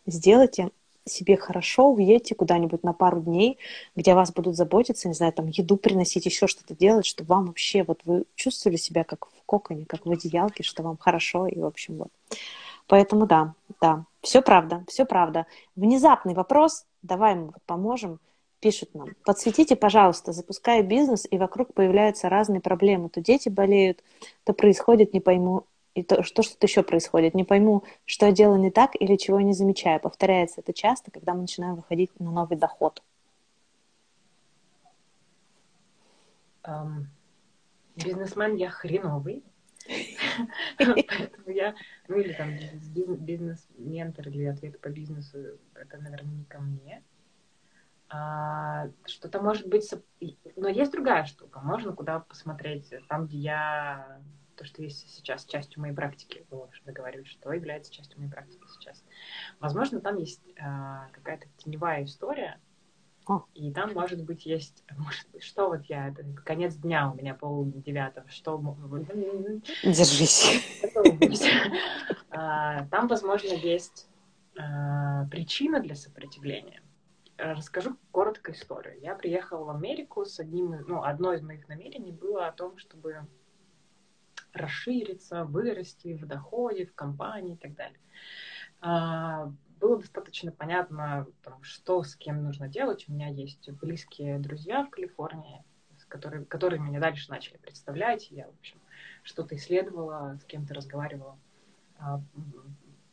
сделайте 0.05 0.71
себе 1.07 1.37
хорошо, 1.37 1.91
уедете 1.91 2.35
куда-нибудь 2.35 2.83
на 2.83 2.91
пару 2.91 3.21
дней, 3.21 3.59
где 3.95 4.13
вас 4.13 4.33
будут 4.33 4.55
заботиться, 4.55 5.07
не 5.07 5.13
знаю, 5.13 5.31
там 5.33 5.47
еду 5.47 5.77
приносить, 5.77 6.25
еще 6.25 6.47
что-то 6.47 6.75
делать, 6.75 7.05
чтобы 7.05 7.29
вам 7.29 7.45
вообще, 7.45 7.83
вот 7.83 8.01
вы 8.05 8.25
чувствовали 8.35 8.77
себя 8.77 9.03
как 9.03 9.27
в 9.27 9.43
коконе, 9.45 9.85
как 9.85 10.05
в 10.05 10.11
одеялке, 10.11 10.63
что 10.63 10.83
вам 10.83 10.97
хорошо, 10.97 11.47
и, 11.47 11.59
в 11.59 11.65
общем, 11.65 11.97
вот. 11.97 12.09
Поэтому 12.87 13.25
да, 13.25 13.53
да, 13.81 14.05
все 14.21 14.41
правда, 14.41 14.83
все 14.87 15.05
правда. 15.05 15.45
Внезапный 15.75 16.33
вопрос, 16.33 16.85
давай 17.01 17.35
мы 17.35 17.53
поможем, 17.65 18.19
пишут 18.59 18.93
нам. 18.93 19.09
Подсветите, 19.23 19.75
пожалуйста, 19.75 20.31
запускаю 20.31 20.83
бизнес, 20.83 21.27
и 21.29 21.37
вокруг 21.37 21.73
появляются 21.73 22.29
разные 22.29 22.61
проблемы. 22.61 23.09
То 23.09 23.21
дети 23.21 23.49
болеют, 23.49 24.03
то 24.43 24.53
происходит, 24.53 25.13
не 25.13 25.19
пойму, 25.19 25.65
и 25.95 26.03
то, 26.03 26.23
что 26.23 26.43
что-то 26.43 26.67
еще 26.67 26.83
происходит. 26.83 27.33
Не 27.33 27.43
пойму, 27.43 27.83
что 28.05 28.25
я 28.25 28.31
делаю 28.31 28.59
не 28.59 28.69
так 28.69 28.91
или 28.99 29.15
чего 29.15 29.39
не 29.41 29.53
замечаю. 29.53 29.99
Повторяется 29.99 30.61
это 30.61 30.73
часто, 30.73 31.09
когда 31.09 31.33
мы 31.33 31.41
начинаем 31.41 31.75
выходить 31.75 32.11
на 32.19 32.31
новый 32.31 32.57
доход. 32.57 33.01
Um, 36.63 37.05
бизнесмен 37.95 38.55
я 38.55 38.69
хреновый. 38.69 39.43
Поэтому 40.77 41.49
я, 41.49 41.75
ну 42.07 42.17
или 42.17 42.33
там 42.33 42.51
бизнес-ментор 43.19 44.27
или 44.29 44.45
ответ 44.45 44.79
по 44.81 44.89
бизнесу, 44.89 45.59
это, 45.75 45.97
наверное, 45.97 46.35
не 46.35 46.45
ко 46.45 46.59
мне. 46.59 47.03
А, 48.09 48.89
что-то 49.05 49.41
может 49.41 49.67
быть... 49.67 49.91
Но 50.55 50.67
есть 50.67 50.91
другая 50.91 51.25
штука. 51.25 51.59
Можно 51.59 51.93
куда 51.93 52.19
посмотреть, 52.19 52.93
там, 53.07 53.27
где 53.27 53.37
я 53.37 54.21
то, 54.55 54.65
что 54.65 54.81
есть 54.81 55.09
сейчас 55.13 55.45
частью 55.45 55.81
моей 55.81 55.93
практики, 55.93 56.45
было 56.49 56.67
уже 56.67 56.81
договорились, 56.83 57.27
что 57.27 57.51
является 57.51 57.91
частью 57.91 58.19
моей 58.19 58.31
практики 58.31 58.65
сейчас. 58.67 59.03
Возможно, 59.59 59.99
там 59.99 60.17
есть 60.17 60.41
э, 60.55 60.61
какая-то 61.11 61.47
теневая 61.57 62.05
история. 62.05 62.59
И 63.53 63.71
там, 63.71 63.93
может 63.93 64.23
быть, 64.23 64.45
есть, 64.45 64.83
может 64.97 65.27
быть, 65.31 65.43
что 65.43 65.69
вот 65.69 65.85
я, 65.85 66.09
это 66.09 66.23
конец 66.43 66.75
дня 66.75 67.11
у 67.11 67.15
меня 67.15 67.33
пол 67.33 67.65
девятого, 67.65 68.27
что... 68.29 68.57
Держись. 69.83 70.81
А, 72.37 72.85
там, 72.87 73.07
возможно, 73.07 73.53
есть 73.53 74.09
а, 74.59 75.25
причина 75.27 75.79
для 75.79 75.95
сопротивления. 75.95 76.81
Расскажу 77.37 77.95
коротко 78.11 78.51
историю. 78.51 78.99
Я 78.99 79.15
приехала 79.15 79.63
в 79.63 79.69
Америку 79.69 80.25
с 80.25 80.41
одним, 80.41 80.83
ну, 80.85 81.01
одно 81.01 81.31
из 81.31 81.41
моих 81.41 81.69
намерений 81.69 82.11
было 82.11 82.47
о 82.47 82.51
том, 82.51 82.77
чтобы 82.77 83.25
расшириться, 84.51 85.45
вырасти 85.45 86.13
в 86.13 86.25
доходе, 86.25 86.85
в 86.85 86.93
компании 86.93 87.53
и 87.53 87.57
так 87.57 87.75
далее. 87.75 87.99
Было 89.79 89.99
достаточно 89.99 90.51
понятно, 90.51 91.27
там, 91.43 91.61
что 91.63 92.03
с 92.03 92.15
кем 92.15 92.43
нужно 92.43 92.67
делать. 92.67 93.05
У 93.07 93.13
меня 93.13 93.27
есть 93.27 93.69
близкие 93.71 94.39
друзья 94.39 94.83
в 94.83 94.89
Калифорнии, 94.89 95.63
которые, 96.07 96.45
которые 96.45 96.79
меня 96.79 96.99
дальше 96.99 97.29
начали 97.29 97.57
представлять. 97.57 98.31
Я, 98.31 98.47
в 98.47 98.59
общем, 98.59 98.79
что-то 99.23 99.55
исследовала, 99.55 100.37
с 100.41 100.45
кем-то 100.45 100.73
разговаривала, 100.73 101.37
а, 101.97 102.21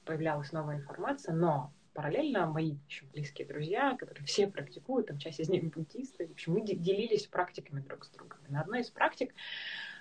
появлялась 0.05 0.53
новая 0.53 0.77
информация, 0.77 1.35
но 1.35 1.73
параллельно 1.95 2.47
мои 2.47 2.77
еще 2.89 3.05
близкие 3.07 3.47
друзья, 3.47 3.97
которые 3.97 4.25
все 4.25 4.47
практикуют, 4.47 5.09
там 5.09 5.19
часть 5.19 5.41
из 5.41 5.49
них 5.49 5.65
буддисты, 5.65 6.27
в 6.27 6.33
общем, 6.33 6.55
мы 6.55 6.63
делились 6.65 7.27
практиками 7.27 7.81
друг 7.81 8.05
с 8.05 8.09
другом. 8.11 8.39
И 8.49 8.53
на 8.53 8.63
одной 8.63 8.81
из 8.81 8.91
практик 8.91 9.35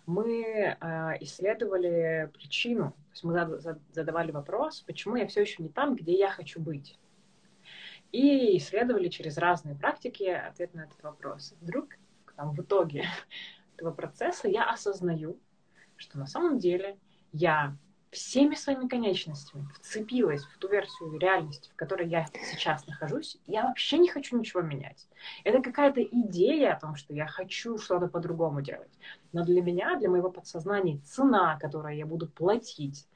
мы 0.06 0.44
э, 0.44 0.78
исследовали 1.22 2.30
причину, 2.34 2.92
то 2.92 3.12
есть 3.12 3.24
мы 3.24 3.60
задавали 3.92 4.32
вопрос, 4.32 4.82
почему 4.82 5.16
я 5.16 5.28
все 5.28 5.42
еще 5.42 5.62
не 5.64 5.70
там, 5.70 5.96
где 5.96 6.14
я 6.18 6.30
хочу 6.30 6.60
быть. 6.60 6.98
И 8.12 8.58
исследовали 8.58 9.08
через 9.08 9.38
разные 9.38 9.76
практики 9.76 10.24
ответ 10.24 10.74
на 10.74 10.82
этот 10.82 11.02
вопрос. 11.02 11.56
Вдруг 11.62 11.96
там, 12.36 12.54
в 12.54 12.62
итоге 12.62 13.06
этого 13.78 13.92
процесса 13.92 14.48
я 14.48 14.70
осознаю, 14.70 15.40
что 15.96 16.18
на 16.18 16.26
самом 16.26 16.58
деле 16.58 16.98
я 17.32 17.78
всеми 18.12 18.56
своими 18.56 18.88
конечностями 18.88 19.68
вцепилась 19.80 20.44
в 20.44 20.58
ту 20.58 20.68
версию 20.68 21.18
реальности, 21.18 21.70
в 21.72 21.76
которой 21.76 22.08
я 22.08 22.28
сейчас 22.52 22.86
нахожусь, 22.86 23.38
я 23.48 23.64
вообще 23.64 23.98
не 23.98 24.10
хочу 24.10 24.38
ничего 24.38 24.62
менять. 24.62 25.08
Это 25.46 25.62
какая-то 25.62 26.04
идея 26.04 26.74
о 26.74 26.80
том, 26.80 26.96
что 26.96 27.14
я 27.14 27.26
хочу 27.26 27.78
что-то 27.78 28.08
по-другому 28.08 28.62
делать. 28.62 28.92
Но 29.32 29.46
для 29.46 29.62
меня, 29.62 29.96
для 29.96 30.10
моего 30.10 30.30
подсознания, 30.30 31.00
цена, 31.06 31.58
которую 31.60 31.96
я 31.96 32.06
буду 32.06 32.28
платить 32.28 33.08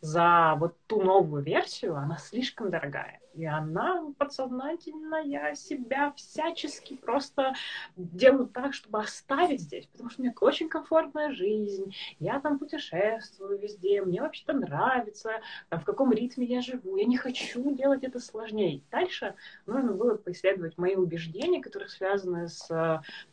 за 0.00 0.56
вот 0.58 0.76
ту 0.86 1.02
новую 1.02 1.42
версию, 1.42 1.96
она 1.96 2.16
слишком 2.18 2.70
дорогая. 2.70 3.20
И 3.34 3.44
она 3.44 4.12
подсознательно, 4.18 5.22
я 5.22 5.54
себя 5.54 6.12
всячески 6.16 6.96
просто 6.96 7.54
делаю 7.96 8.48
так, 8.48 8.74
чтобы 8.74 9.00
оставить 9.00 9.60
здесь, 9.60 9.86
потому 9.86 10.10
что 10.10 10.20
у 10.20 10.24
меня 10.24 10.34
очень 10.40 10.68
комфортная 10.68 11.32
жизнь, 11.32 11.94
я 12.18 12.40
там 12.40 12.58
путешествую 12.58 13.58
везде, 13.58 14.02
мне 14.02 14.20
вообще-то 14.20 14.52
нравится, 14.52 15.30
в 15.70 15.84
каком 15.84 16.12
ритме 16.12 16.46
я 16.46 16.60
живу, 16.60 16.96
я 16.96 17.04
не 17.04 17.16
хочу 17.16 17.74
делать 17.74 18.02
это 18.02 18.18
сложнее. 18.18 18.82
Дальше 18.90 19.34
нужно 19.66 19.92
было 19.92 20.16
поисследовать 20.16 20.76
мои 20.76 20.96
убеждения, 20.96 21.62
которые 21.62 21.88
связаны 21.88 22.48
с 22.48 22.66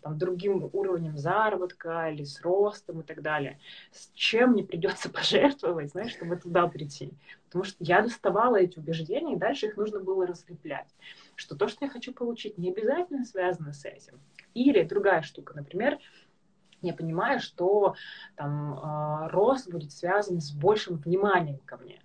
там, 0.01 0.17
другим 0.17 0.69
уровнем 0.73 1.17
заработка 1.17 2.09
или 2.11 2.23
с 2.23 2.41
ростом 2.41 3.01
и 3.01 3.03
так 3.03 3.21
далее. 3.21 3.59
С 3.91 4.11
чем 4.13 4.51
мне 4.51 4.63
придется 4.63 5.09
пожертвовать, 5.11 5.91
знаешь, 5.91 6.11
чтобы 6.11 6.37
туда 6.37 6.56
прийти. 6.65 7.11
Потому 7.45 7.63
что 7.63 7.75
я 7.79 8.01
доставала 8.01 8.55
эти 8.55 8.79
убеждения, 8.79 9.35
и 9.35 9.39
дальше 9.39 9.67
их 9.67 9.77
нужно 9.77 9.99
было 9.99 10.25
разлеплять. 10.25 10.89
Что 11.35 11.55
то, 11.55 11.67
что 11.67 11.85
я 11.85 11.91
хочу 11.91 12.13
получить, 12.13 12.57
не 12.57 12.71
обязательно 12.71 13.23
связано 13.23 13.73
с 13.73 13.85
этим. 13.85 14.19
Или 14.55 14.81
другая 14.83 15.21
штука, 15.21 15.53
например, 15.55 15.99
я 16.81 16.93
понимаю, 16.93 17.39
что 17.39 17.95
там 18.35 18.73
э, 18.73 19.27
рост 19.29 19.69
будет 19.69 19.91
связан 19.91 20.41
с 20.41 20.51
большим 20.51 20.97
вниманием 20.97 21.59
ко 21.65 21.77
мне, 21.77 22.01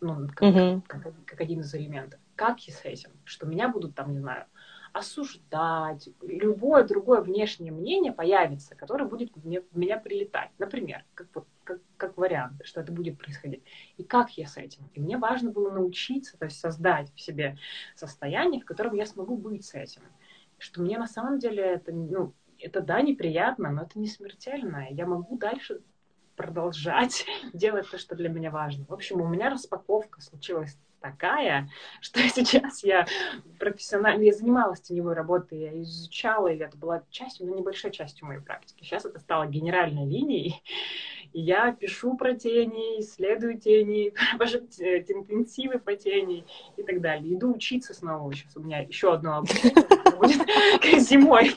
ну, 0.00 0.28
как, 0.28 0.42
mm-hmm. 0.42 0.82
как, 0.86 1.02
как, 1.02 1.14
как 1.24 1.40
один 1.40 1.60
из 1.60 1.74
элементов. 1.74 2.20
Как 2.34 2.60
я 2.60 2.74
с 2.74 2.84
этим? 2.84 3.10
Что 3.24 3.46
меня 3.46 3.68
будут 3.68 3.94
там, 3.94 4.12
не 4.12 4.18
знаю, 4.18 4.46
осуждать, 4.94 6.08
любое 6.22 6.84
другое 6.84 7.20
внешнее 7.20 7.72
мнение 7.72 8.12
появится, 8.12 8.76
которое 8.76 9.06
будет 9.06 9.34
мне, 9.44 9.60
в 9.60 9.76
меня 9.76 9.98
прилетать. 9.98 10.50
Например, 10.58 11.04
как, 11.14 11.26
как, 11.64 11.80
как 11.96 12.16
вариант, 12.16 12.60
что 12.64 12.80
это 12.80 12.92
будет 12.92 13.18
происходить. 13.18 13.64
И 13.96 14.04
как 14.04 14.30
я 14.38 14.46
с 14.46 14.56
этим? 14.56 14.88
И 14.94 15.00
мне 15.00 15.18
важно 15.18 15.50
было 15.50 15.72
научиться, 15.72 16.38
то 16.38 16.44
есть 16.44 16.60
создать 16.60 17.12
в 17.12 17.20
себе 17.20 17.58
состояние, 17.96 18.60
в 18.60 18.64
котором 18.64 18.94
я 18.94 19.04
смогу 19.04 19.36
быть 19.36 19.64
с 19.64 19.74
этим. 19.74 20.02
Что 20.58 20.80
мне 20.80 20.96
на 20.96 21.08
самом 21.08 21.40
деле 21.40 21.64
это, 21.64 21.92
ну, 21.92 22.32
это 22.60 22.80
да, 22.80 23.02
неприятно, 23.02 23.72
но 23.72 23.82
это 23.82 23.98
не 23.98 24.06
смертельно. 24.06 24.86
Я 24.90 25.06
могу 25.06 25.36
дальше 25.36 25.80
продолжать 26.36 27.26
делать 27.52 27.90
то, 27.90 27.98
что 27.98 28.14
для 28.14 28.28
меня 28.28 28.52
важно. 28.52 28.84
В 28.88 28.92
общем, 28.92 29.20
у 29.20 29.26
меня 29.26 29.50
распаковка 29.50 30.20
случилась 30.20 30.78
такая, 31.04 31.68
что 32.00 32.20
сейчас 32.28 32.82
я 32.82 33.06
профессионально, 33.58 34.22
я 34.22 34.32
занималась 34.32 34.80
теневой 34.80 35.14
работой, 35.14 35.58
я 35.58 35.82
изучала, 35.82 36.48
и 36.48 36.58
это 36.58 36.76
была 36.76 37.02
частью, 37.10 37.46
ну, 37.46 37.58
небольшой 37.58 37.90
частью 37.90 38.26
моей 38.26 38.40
практики. 38.40 38.82
Сейчас 38.82 39.04
это 39.04 39.18
стало 39.18 39.46
генеральной 39.46 40.06
линией, 40.06 40.62
и 41.32 41.40
я 41.40 41.72
пишу 41.72 42.16
про 42.16 42.34
тени, 42.34 43.00
исследую 43.00 43.58
тени, 43.58 44.08
интенсивы 44.08 45.78
по 45.78 45.94
тени 45.94 46.46
и 46.76 46.82
так 46.82 47.00
далее. 47.00 47.34
Иду 47.34 47.54
учиться 47.54 47.92
снова. 47.92 48.32
Сейчас 48.32 48.56
у 48.56 48.60
меня 48.60 48.80
еще 48.80 49.12
одно 49.12 49.38
обучение 49.38 49.84
будет 50.16 51.00
зимой, 51.00 51.50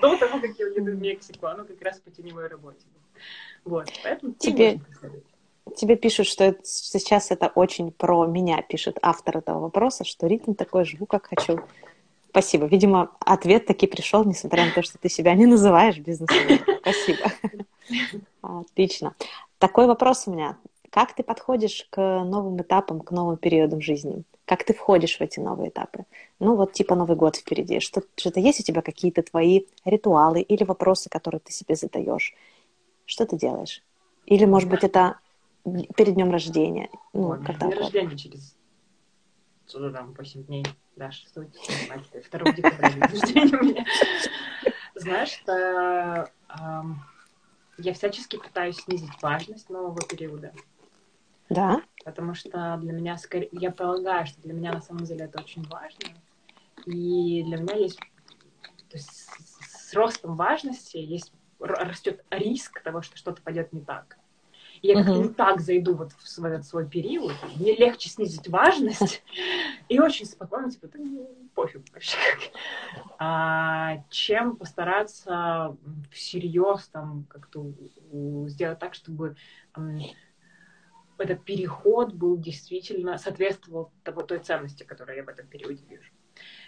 до 0.00 0.16
того, 0.16 0.40
как 0.40 0.50
я 0.58 0.66
уеду 0.66 0.92
в 0.92 1.00
Мексику, 1.00 1.46
оно 1.46 1.64
как 1.64 1.80
раз 1.82 1.98
по 1.98 2.10
теневой 2.10 2.46
работе. 2.46 2.86
Вот, 3.64 3.88
поэтому 4.02 4.32
тебе, 4.34 4.80
тебе 5.02 5.22
пишут, 5.96 6.26
что 6.26 6.44
это, 6.44 6.60
сейчас 6.64 7.30
это 7.30 7.48
очень 7.54 7.90
про 7.92 8.26
меня, 8.26 8.62
пишет 8.62 8.98
автор 9.02 9.38
этого 9.38 9.60
вопроса, 9.60 10.04
что 10.04 10.26
ритм 10.26 10.54
такой, 10.54 10.84
живу 10.84 11.06
как 11.06 11.26
хочу. 11.26 11.60
Спасибо. 12.30 12.66
Видимо, 12.66 13.10
ответ 13.20 13.66
таки 13.66 13.86
пришел, 13.86 14.24
несмотря 14.24 14.64
на 14.66 14.72
то, 14.72 14.82
что 14.82 14.98
ты 14.98 15.08
себя 15.08 15.34
не 15.34 15.46
называешь 15.46 15.98
бизнесом. 15.98 16.36
Спасибо. 16.80 17.32
Отлично. 18.42 19.14
Такой 19.58 19.86
вопрос 19.86 20.26
у 20.26 20.32
меня. 20.32 20.56
Как 20.90 21.14
ты 21.14 21.22
подходишь 21.22 21.86
к 21.90 21.98
новым 22.24 22.60
этапам, 22.60 23.00
к 23.00 23.10
новым 23.10 23.36
периодам 23.36 23.80
жизни? 23.80 24.24
Как 24.44 24.64
ты 24.64 24.74
входишь 24.74 25.18
в 25.18 25.20
эти 25.20 25.38
новые 25.38 25.70
этапы? 25.70 26.04
Ну 26.40 26.56
вот 26.56 26.72
типа 26.72 26.96
Новый 26.96 27.16
год 27.16 27.36
впереди. 27.36 27.78
Что, 27.78 28.02
что-то 28.16 28.40
есть 28.40 28.60
у 28.60 28.62
тебя 28.64 28.82
какие-то 28.82 29.22
твои 29.22 29.62
ритуалы 29.84 30.40
или 30.40 30.64
вопросы, 30.64 31.08
которые 31.08 31.40
ты 31.40 31.52
себе 31.52 31.76
задаешь? 31.76 32.34
Что 33.06 33.26
ты 33.26 33.36
делаешь? 33.36 33.82
Или, 34.26 34.44
может 34.44 34.68
быть, 34.68 34.84
это 34.84 35.18
перед 35.64 36.14
днем 36.14 36.30
рождения? 36.30 36.90
Ну, 37.12 37.30
Ой, 37.30 37.44
когда 37.44 37.68
день 37.68 37.78
рождения 37.78 38.16
через 38.16 38.56
что 39.70 39.90
там, 39.90 40.12
8 40.14 40.44
дней, 40.44 40.66
да, 40.96 41.10
6 41.12 41.32
2 41.32 41.44
декабря 42.52 42.90
день 42.90 43.02
рождения 43.02 43.56
у 43.56 43.64
меня. 43.64 43.84
Знаешь, 44.96 45.30
что 45.30 46.28
я 47.78 47.94
всячески 47.94 48.36
пытаюсь 48.36 48.76
снизить 48.76 49.22
важность 49.22 49.70
нового 49.70 50.02
периода. 50.02 50.52
Да. 51.48 51.82
Потому 52.04 52.34
что 52.34 52.78
для 52.80 52.92
меня, 52.92 53.16
скорее, 53.16 53.48
я 53.52 53.70
полагаю, 53.70 54.26
что 54.26 54.40
для 54.42 54.54
меня 54.54 54.72
на 54.72 54.80
самом 54.80 55.04
деле 55.04 55.24
это 55.24 55.40
очень 55.40 55.66
важно. 55.68 56.08
И 56.86 57.42
для 57.44 57.58
меня 57.58 57.74
есть, 57.74 57.98
то 57.98 58.96
есть 58.96 59.10
с, 59.10 59.90
с 59.90 59.94
ростом 59.94 60.36
важности 60.36 60.96
есть 60.96 61.32
растет 61.58 62.24
риск 62.30 62.80
того, 62.82 63.02
что 63.02 63.16
что-то 63.16 63.42
пойдет 63.42 63.72
не 63.72 63.80
так. 63.80 64.18
И 64.82 64.88
я 64.88 64.94
как-то 64.94 65.18
не 65.18 65.28
так 65.28 65.60
зайду 65.60 65.94
вот 65.94 66.12
в, 66.12 66.38
в 66.38 66.44
этот 66.44 66.64
свой 66.66 66.88
период, 66.88 67.34
мне 67.56 67.76
легче 67.76 68.08
снизить 68.08 68.48
важность 68.48 69.22
и 69.88 69.98
очень 70.00 70.24
спокойно, 70.24 70.70
типа, 70.70 70.88
да, 70.88 70.98
пофиг 71.54 71.82
вообще. 71.92 72.16
А, 73.18 74.02
чем 74.08 74.56
постараться 74.56 75.76
всерьез 76.10 76.88
там 76.88 77.26
как-то 77.28 77.72
сделать 78.46 78.78
так, 78.78 78.94
чтобы 78.94 79.36
этот 81.18 81.44
переход 81.44 82.14
был 82.14 82.38
действительно 82.38 83.18
соответствовал 83.18 83.92
того, 84.02 84.22
той 84.22 84.38
ценности, 84.38 84.84
которую 84.84 85.18
я 85.18 85.24
в 85.24 85.28
этом 85.28 85.46
периоде 85.46 85.84
вижу. 85.88 86.10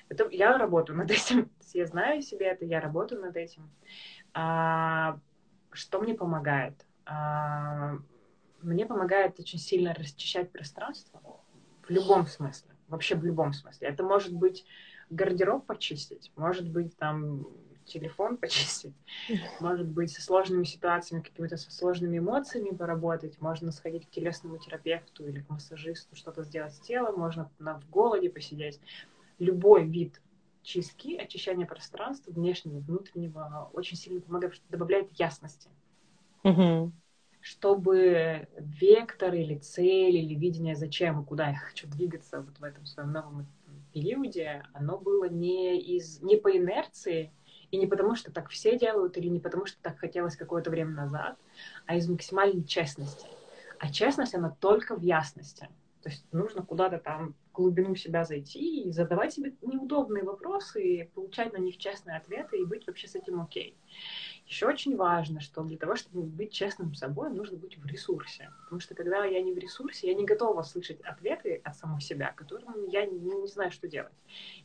Это, 0.08 0.28
я 0.30 0.58
работаю 0.58 0.98
над 0.98 1.10
этим, 1.10 1.50
я 1.72 1.86
знаю 1.86 2.22
себе 2.22 2.46
это, 2.46 2.64
я 2.64 2.80
работаю 2.80 3.22
над 3.22 3.36
этим. 3.36 3.70
А, 4.34 5.18
что 5.72 6.00
мне 6.00 6.14
помогает? 6.14 6.74
А, 7.05 7.98
мне 8.62 8.86
помогает 8.86 9.38
очень 9.40 9.59
сильно 9.59 9.94
расчищать 9.94 10.50
пространство 10.50 11.20
в 11.86 11.90
любом 11.90 12.26
смысле, 12.26 12.70
вообще 12.88 13.16
в 13.16 13.24
любом 13.24 13.53
смысле. 13.53 13.88
Это 13.88 14.05
может 14.05 14.32
быть 14.32 14.64
гардероб 15.11 15.66
почистить, 15.66 16.30
может 16.36 16.68
быть 16.68 16.96
там 16.96 17.46
телефон 17.84 18.36
почистить, 18.36 18.94
может 19.61 19.88
быть 19.88 20.12
со 20.12 20.22
сложными 20.22 20.64
ситуациями, 20.64 21.22
какими-то 21.22 21.57
со 21.57 21.70
сложными 21.70 22.18
эмоциями 22.18 22.74
поработать, 22.74 23.40
можно 23.40 23.72
сходить 23.72 24.07
к 24.07 24.11
телесному 24.11 24.59
терапевту 24.59 25.26
или 25.26 25.40
к 25.40 25.50
массажисту, 25.50 26.14
что-то 26.14 26.44
сделать 26.44 26.74
с 26.74 26.80
телом, 26.80 27.18
можно 27.18 27.50
на, 27.59 27.80
в 27.80 27.90
голоде 27.90 28.30
посидеть. 28.30 28.80
Любой 29.38 29.84
вид 29.84 30.20
чистки, 30.62 31.16
очищения 31.16 31.66
пространства, 31.66 32.30
внешнего, 32.30 32.78
внутреннего, 32.78 33.70
очень 33.72 33.96
сильно 33.96 34.20
помогает, 34.20 34.55
что 34.55 34.64
добавляет 34.68 35.11
ясности. 35.18 35.68
Mm-hmm 36.45 36.93
чтобы 37.43 38.47
вектор 38.57 39.34
или 39.34 39.59
цель 39.59 40.16
или 40.16 40.34
видение, 40.34 40.76
зачем 40.76 41.20
и 41.20 41.24
куда 41.24 41.49
я 41.49 41.57
хочу 41.57 41.88
двигаться 41.88 42.40
вот 42.40 42.59
в 42.59 42.62
этом 42.62 42.86
своем 42.86 43.12
новом 43.12 43.47
периоде, 43.93 44.62
оно 44.72 44.97
было 44.97 45.28
не, 45.28 45.78
из, 45.80 46.22
не 46.22 46.36
по 46.36 46.57
инерции, 46.57 47.32
и 47.72 47.78
не 47.78 47.86
потому, 47.86 48.14
что 48.14 48.30
так 48.30 48.49
все 48.49 48.78
делают, 48.78 49.16
или 49.16 49.28
не 49.28 49.40
потому, 49.40 49.66
что 49.66 49.76
так 49.82 49.99
хотелось 49.99 50.36
какое-то 50.36 50.70
время 50.70 50.93
назад, 50.93 51.36
а 51.86 51.97
из 51.97 52.09
максимальной 52.09 52.64
честности. 52.64 53.26
А 53.80 53.90
честность, 53.90 54.34
она 54.34 54.51
только 54.61 54.95
в 54.95 55.03
ясности. 55.03 55.68
То 56.03 56.11
есть 56.11 56.24
нужно 56.32 56.62
куда-то 56.62 56.98
там 56.98 57.34
в 57.50 57.53
глубину 57.53 57.94
себя 57.94 58.24
зайти 58.24 58.82
и 58.82 58.90
задавать 58.90 59.34
себе 59.34 59.55
неудобные 59.62 60.24
вопросы, 60.24 60.82
и 60.82 61.05
получать 61.05 61.53
на 61.53 61.59
них 61.59 61.78
честные 61.78 62.16
ответы, 62.16 62.59
и 62.59 62.64
быть 62.64 62.86
вообще 62.86 63.07
с 63.07 63.14
этим 63.14 63.40
окей. 63.40 63.76
Еще 64.46 64.66
очень 64.66 64.96
важно, 64.96 65.40
что 65.40 65.62
для 65.62 65.78
того, 65.78 65.94
чтобы 65.94 66.22
быть 66.22 66.53
честным 66.53 66.94
с 66.94 66.98
собой, 66.98 67.30
нужно 67.30 67.57
быть 67.57 67.78
в 67.78 67.86
ресурсе. 67.86 68.50
Потому 68.64 68.80
что 68.80 68.94
когда 68.94 69.24
я 69.24 69.40
не 69.40 69.53
в 69.53 69.59
ресурсе, 69.59 70.09
я 70.09 70.14
не 70.14 70.24
готова 70.24 70.62
слышать 70.62 71.00
ответы 71.03 71.61
от 71.62 71.76
самого 71.76 72.00
себя, 72.00 72.32
которым 72.36 72.88
я 72.88 73.07
не, 73.07 73.18
не 73.18 73.46
знаю, 73.46 73.70
что 73.70 73.86
делать. 73.86 74.12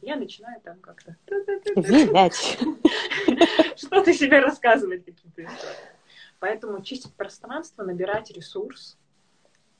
Я 0.02 0.16
начинаю 0.16 0.60
там 0.62 0.80
как-то... 0.80 1.16
Что-то 3.78 4.14
себе 4.14 4.40
рассказывать, 4.40 5.06
какие-то 5.06 5.46
истории. 5.46 5.98
Поэтому 6.40 6.82
чистить 6.82 7.14
пространство, 7.14 7.84
набирать 7.84 8.32
ресурс, 8.32 8.98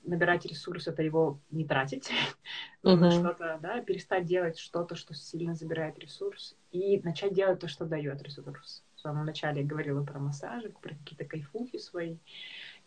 набирать 0.08 0.46
ресурс, 0.46 0.88
это 0.88 1.04
его 1.04 1.40
не 1.52 1.66
тратить, 1.66 2.10
нужно 2.84 3.12
что-то, 3.12 3.60
да, 3.62 3.82
перестать 3.82 4.26
делать 4.26 4.58
что-то, 4.58 4.96
что 4.96 5.14
сильно 5.14 5.54
забирает 5.54 6.00
ресурс, 6.00 6.56
и 6.72 7.00
начать 7.02 7.34
делать 7.34 7.60
то, 7.60 7.68
что 7.68 7.86
дает 7.86 8.22
ресурс 8.24 8.84
в 8.98 9.00
самом 9.00 9.26
начале 9.26 9.62
я 9.62 9.68
говорила 9.68 10.04
про 10.04 10.20
массажи, 10.20 10.74
про 10.82 10.96
какие-то 10.96 11.24
кайфухи 11.24 11.78
свои. 11.78 12.18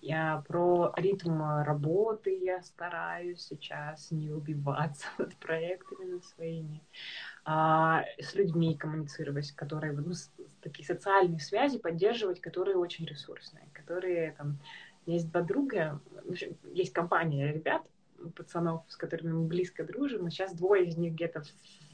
Я 0.00 0.42
про 0.48 0.92
ритм 0.96 1.40
работы 1.62 2.36
я 2.42 2.62
стараюсь 2.62 3.42
сейчас 3.42 4.10
не 4.10 4.30
убиваться 4.30 5.06
над 5.18 5.36
проектами 5.36 6.12
над 6.12 6.24
своими, 6.24 6.82
а 7.44 8.04
с 8.18 8.34
людьми 8.34 8.76
коммуницировать, 8.76 9.52
которые 9.52 9.92
ну, 9.92 10.14
такие 10.62 10.86
социальные 10.86 11.40
связи 11.40 11.78
поддерживать, 11.78 12.40
которые 12.40 12.76
очень 12.76 13.06
ресурсные, 13.06 13.68
которые 13.72 14.32
там 14.32 14.58
есть 15.14 15.30
два 15.30 15.42
друга, 15.42 16.00
есть 16.72 16.92
компания 16.92 17.52
ребят, 17.52 17.82
пацанов, 18.36 18.82
с 18.88 18.96
которыми 18.96 19.32
мы 19.32 19.44
близко 19.46 19.84
дружим, 19.84 20.22
но 20.24 20.30
сейчас 20.30 20.54
двое 20.54 20.86
из 20.86 20.96
них 20.96 21.14
где-то 21.14 21.42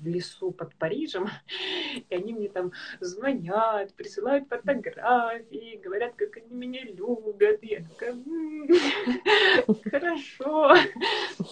в 0.00 0.06
лесу 0.06 0.50
под 0.50 0.74
Парижем, 0.74 1.28
и 2.08 2.14
они 2.14 2.34
мне 2.34 2.48
там 2.48 2.72
звонят, 3.00 3.94
присылают 3.94 4.48
фотографии, 4.48 5.80
говорят, 5.82 6.14
как 6.16 6.36
они 6.36 6.54
меня 6.54 6.84
любят, 6.84 7.62
и 7.62 7.68
я 7.68 7.84
такая, 7.84 8.14
хорошо. 9.90 10.74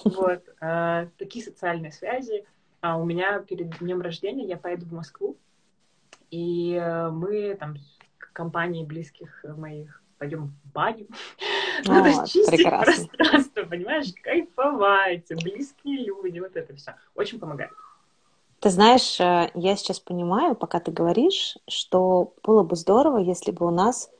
Вот, 0.04 0.42
а, 0.60 1.08
такие 1.18 1.44
социальные 1.44 1.92
связи. 1.92 2.44
А 2.80 2.98
у 2.98 3.04
меня 3.04 3.40
перед 3.40 3.78
днем 3.78 4.02
рождения 4.02 4.46
я 4.46 4.58
поеду 4.58 4.84
в 4.84 4.92
Москву, 4.92 5.38
и 6.30 6.74
э, 6.74 7.10
мы 7.10 7.54
там 7.54 7.76
компании 8.34 8.84
близких 8.84 9.42
моих 9.56 10.03
пойдем 10.24 10.54
в 10.64 10.72
баню. 10.72 11.06
Надо 11.84 12.26
чистить 12.26 12.46
прекрасно. 12.46 13.08
пространство, 13.08 13.62
понимаешь, 13.64 14.06
кайфовать, 14.22 15.28
близкие 15.42 16.06
люди, 16.06 16.38
вот 16.40 16.56
это 16.56 16.74
все. 16.74 16.94
Очень 17.14 17.38
помогает. 17.38 17.70
Ты 18.60 18.70
знаешь, 18.70 19.20
э, 19.20 19.50
я 19.54 19.76
сейчас 19.76 20.00
понимаю, 20.00 20.54
пока 20.54 20.80
ты 20.80 20.90
говоришь, 20.90 21.58
что 21.68 22.32
было 22.42 22.62
бы 22.62 22.76
здорово, 22.76 23.18
если 23.18 23.52
бы 23.52 23.66
у 23.66 23.70
нас 23.70 24.10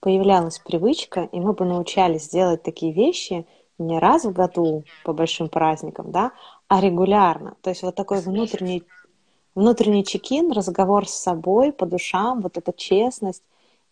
появлялась 0.00 0.58
привычка, 0.58 1.30
и 1.32 1.40
мы 1.40 1.54
бы 1.54 1.64
научались 1.64 2.28
делать 2.28 2.62
такие 2.62 2.92
вещи 2.92 3.46
не 3.78 3.98
раз 3.98 4.24
в 4.24 4.32
году 4.32 4.84
по 5.02 5.14
большим 5.14 5.48
праздникам, 5.48 6.12
да, 6.12 6.32
а 6.68 6.80
регулярно. 6.80 7.56
То 7.62 7.70
есть 7.70 7.82
вот 7.82 7.94
такой 7.94 8.20
внутренний, 8.20 8.84
внутренний 9.54 10.04
чекин, 10.04 10.52
разговор 10.52 11.08
с 11.08 11.14
собой 11.14 11.72
по 11.72 11.86
душам, 11.86 12.42
вот 12.42 12.58
эта 12.58 12.72
честность 12.74 13.42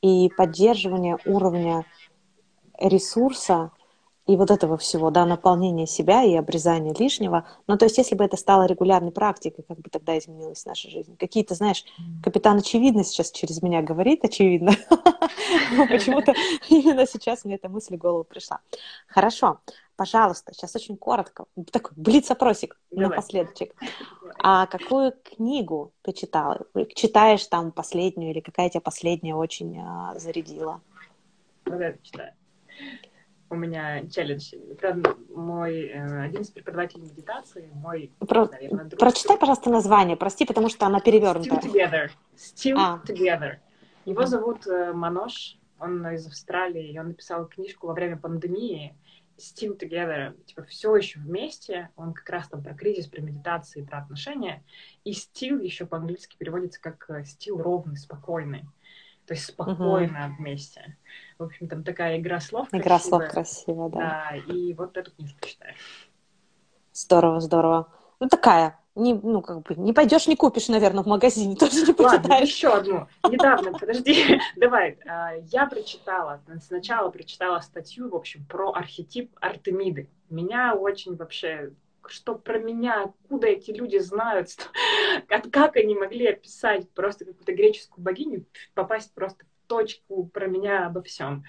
и 0.02 0.28
поддерживание 0.36 1.16
уровня 1.24 1.86
ресурса 2.78 3.70
и 4.26 4.36
вот 4.36 4.50
этого 4.50 4.76
всего, 4.76 5.10
да, 5.10 5.26
наполнения 5.26 5.86
себя 5.86 6.22
и 6.22 6.34
обрезания 6.34 6.94
лишнего. 6.94 7.46
Ну, 7.66 7.76
то 7.76 7.86
есть, 7.86 7.98
если 7.98 8.14
бы 8.14 8.24
это 8.24 8.36
стало 8.36 8.66
регулярной 8.66 9.10
практикой, 9.10 9.64
как 9.66 9.78
бы 9.78 9.90
тогда 9.90 10.16
изменилась 10.16 10.64
наша 10.64 10.88
жизнь? 10.88 11.16
Какие-то, 11.16 11.54
знаешь, 11.54 11.84
капитан 12.22 12.58
очевидно 12.58 13.02
сейчас 13.02 13.32
через 13.32 13.62
меня 13.62 13.82
говорит, 13.82 14.24
очевидно. 14.24 14.72
Но 15.76 15.86
почему-то 15.88 16.34
именно 16.68 17.06
сейчас 17.06 17.44
мне 17.44 17.56
эта 17.56 17.68
мысль 17.68 17.96
в 17.96 17.98
голову 17.98 18.22
пришла. 18.22 18.60
Хорошо, 19.08 19.58
пожалуйста, 19.96 20.52
сейчас 20.54 20.76
очень 20.76 20.96
коротко, 20.96 21.46
такой 21.72 21.92
блиц-опросик 21.96 22.78
напоследочек. 22.92 23.74
А 24.38 24.66
какую 24.66 25.12
книгу 25.22 25.92
ты 26.02 26.12
читала? 26.12 26.66
Читаешь 26.94 27.46
там 27.46 27.72
последнюю 27.72 28.30
или 28.30 28.40
какая 28.40 28.70
тебя 28.70 28.80
последняя 28.80 29.34
очень 29.34 29.78
а, 29.80 30.14
зарядила? 30.18 30.80
Вот 31.64 31.80
это 31.80 31.98
читаю. 32.02 32.32
у 33.50 33.54
меня 33.54 34.06
челлендж. 34.08 34.52
Это 34.70 35.00
мой 35.34 35.82
э, 35.82 36.24
один 36.24 36.42
из 36.42 36.50
преподавателей 36.50 37.04
медитации, 37.04 37.70
мой, 37.74 38.10
Про... 38.18 38.46
наверное, 38.46 38.86
друг. 38.86 38.98
Прочитай, 38.98 39.38
пожалуйста, 39.38 39.70
название, 39.70 40.16
прости, 40.16 40.44
потому 40.44 40.68
что 40.68 40.86
она 40.86 41.00
перевернута. 41.00 41.56
Still 41.56 41.72
Together. 41.72 42.10
Still 42.36 42.76
а. 42.78 43.00
Together. 43.06 43.56
Его 44.04 44.26
зовут 44.26 44.66
э, 44.66 44.92
Манош, 44.92 45.58
он 45.78 46.06
из 46.08 46.26
Австралии, 46.26 46.92
и 46.92 46.98
он 46.98 47.08
написал 47.08 47.46
книжку 47.46 47.86
во 47.86 47.92
время 47.92 48.16
пандемии 48.16 48.94
Still 49.42 49.78
Together, 49.78 50.40
типа 50.44 50.62
все 50.64 50.96
еще 50.96 51.18
вместе, 51.18 51.90
он 51.96 52.14
как 52.14 52.28
раз 52.30 52.48
там 52.48 52.62
про 52.62 52.74
кризис, 52.74 53.08
про 53.08 53.20
медитации, 53.20 53.82
про 53.82 53.98
отношения, 53.98 54.62
и 55.04 55.12
Still 55.12 55.62
еще 55.62 55.86
по-английски 55.86 56.36
переводится 56.38 56.80
как 56.80 57.10
э, 57.10 57.22
Still 57.22 57.60
ровный, 57.60 57.96
спокойный 57.96 58.64
то 59.26 59.34
есть 59.34 59.46
спокойно 59.46 60.26
угу. 60.26 60.36
вместе. 60.38 60.96
В 61.38 61.44
общем, 61.44 61.68
там 61.68 61.84
такая 61.84 62.18
игра 62.18 62.40
слов 62.40 62.68
Игра 62.72 62.98
красивая. 62.98 63.20
слов 63.20 63.30
красивая, 63.30 63.88
да. 63.88 63.98
Да, 63.98 64.36
и 64.52 64.74
вот 64.74 64.96
эту 64.96 65.12
книжку 65.12 65.38
читаю. 65.46 65.74
Здорово, 66.92 67.40
здорово. 67.40 67.92
Ну, 68.20 68.28
такая, 68.28 68.78
не, 68.94 69.14
ну, 69.14 69.40
как 69.42 69.62
бы, 69.62 69.74
не 69.74 69.92
пойдешь, 69.92 70.26
не 70.26 70.36
купишь, 70.36 70.68
наверное, 70.68 71.02
в 71.02 71.06
магазине, 71.06 71.56
тоже 71.60 71.86
не 71.86 71.92
почитаешь. 71.92 72.22
Ладно, 72.22 72.42
еще 72.42 72.68
одну. 72.68 73.08
Недавно, 73.28 73.72
подожди, 73.78 74.40
давай. 74.56 74.98
А, 75.06 75.32
я 75.50 75.66
прочитала, 75.66 76.42
сначала 76.60 77.10
прочитала 77.10 77.60
статью, 77.60 78.08
в 78.08 78.14
общем, 78.16 78.44
про 78.44 78.72
архетип 78.72 79.30
Артемиды. 79.40 80.08
Меня 80.30 80.74
очень 80.74 81.16
вообще 81.16 81.72
что 82.08 82.34
про 82.34 82.58
меня, 82.58 83.04
откуда 83.04 83.46
эти 83.46 83.70
люди 83.70 83.96
знают, 83.98 84.50
что, 84.50 84.64
как, 85.28 85.48
как 85.50 85.76
они 85.76 85.94
могли 85.94 86.26
описать 86.26 86.90
просто 86.90 87.24
какую-то 87.24 87.54
греческую 87.54 88.04
богиню, 88.04 88.44
попасть 88.74 89.14
просто 89.14 89.44
в 89.44 89.68
точку 89.68 90.26
про 90.26 90.48
меня 90.48 90.86
обо 90.86 91.00
всем. 91.02 91.44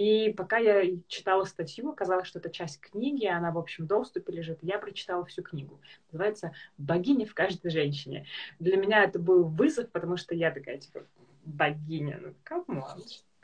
И 0.00 0.32
пока 0.32 0.56
я 0.56 0.82
читала 1.08 1.44
статью, 1.44 1.90
оказалось, 1.90 2.26
что 2.26 2.38
это 2.38 2.48
часть 2.48 2.80
книги, 2.80 3.26
она, 3.26 3.50
в 3.50 3.58
общем, 3.58 3.86
доступе 3.86 4.32
лежит. 4.32 4.58
Я 4.62 4.78
прочитала 4.78 5.26
всю 5.26 5.42
книгу. 5.42 5.78
Называется 6.10 6.52
«Богиня 6.78 7.26
в 7.26 7.34
каждой 7.34 7.70
женщине». 7.70 8.24
Для 8.58 8.78
меня 8.78 9.04
это 9.04 9.18
был 9.18 9.44
вызов, 9.44 9.90
потому 9.90 10.16
что 10.16 10.34
я 10.34 10.52
такая, 10.52 10.78
типа, 10.78 11.00
богиня, 11.44 12.18
ну, 12.22 12.34
come 12.44 12.66
on, 12.66 12.82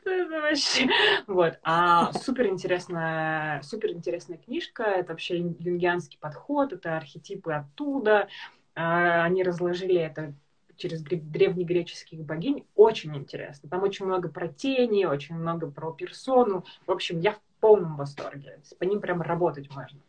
это 0.03 0.27
вообще... 0.29 0.89
Вот. 1.27 1.59
А 1.61 2.11
супер 2.13 2.47
интересная, 2.47 3.61
супер 3.61 3.91
интересная 3.91 4.39
книжка. 4.39 4.81
Это 4.81 5.13
вообще 5.13 5.37
юнгианский 5.37 6.17
подход, 6.19 6.73
это 6.73 6.97
архетипы 6.97 7.53
оттуда. 7.53 8.29
А, 8.73 9.25
они 9.25 9.43
разложили 9.43 10.01
это 10.01 10.33
через 10.77 11.01
древнегреческих 11.01 12.19
богинь. 12.19 12.65
Очень 12.75 13.15
интересно. 13.17 13.69
Там 13.69 13.83
очень 13.83 14.05
много 14.05 14.29
про 14.29 14.47
тени, 14.47 15.05
очень 15.05 15.35
много 15.35 15.69
про 15.69 15.91
персону. 15.91 16.63
В 16.85 16.91
общем, 16.91 17.19
я 17.19 17.33
в 17.33 17.39
полном 17.59 17.97
восторге. 17.97 18.59
По 18.79 18.83
ним 18.83 19.01
прям 19.01 19.21
работать 19.21 19.69
можно. 19.73 19.99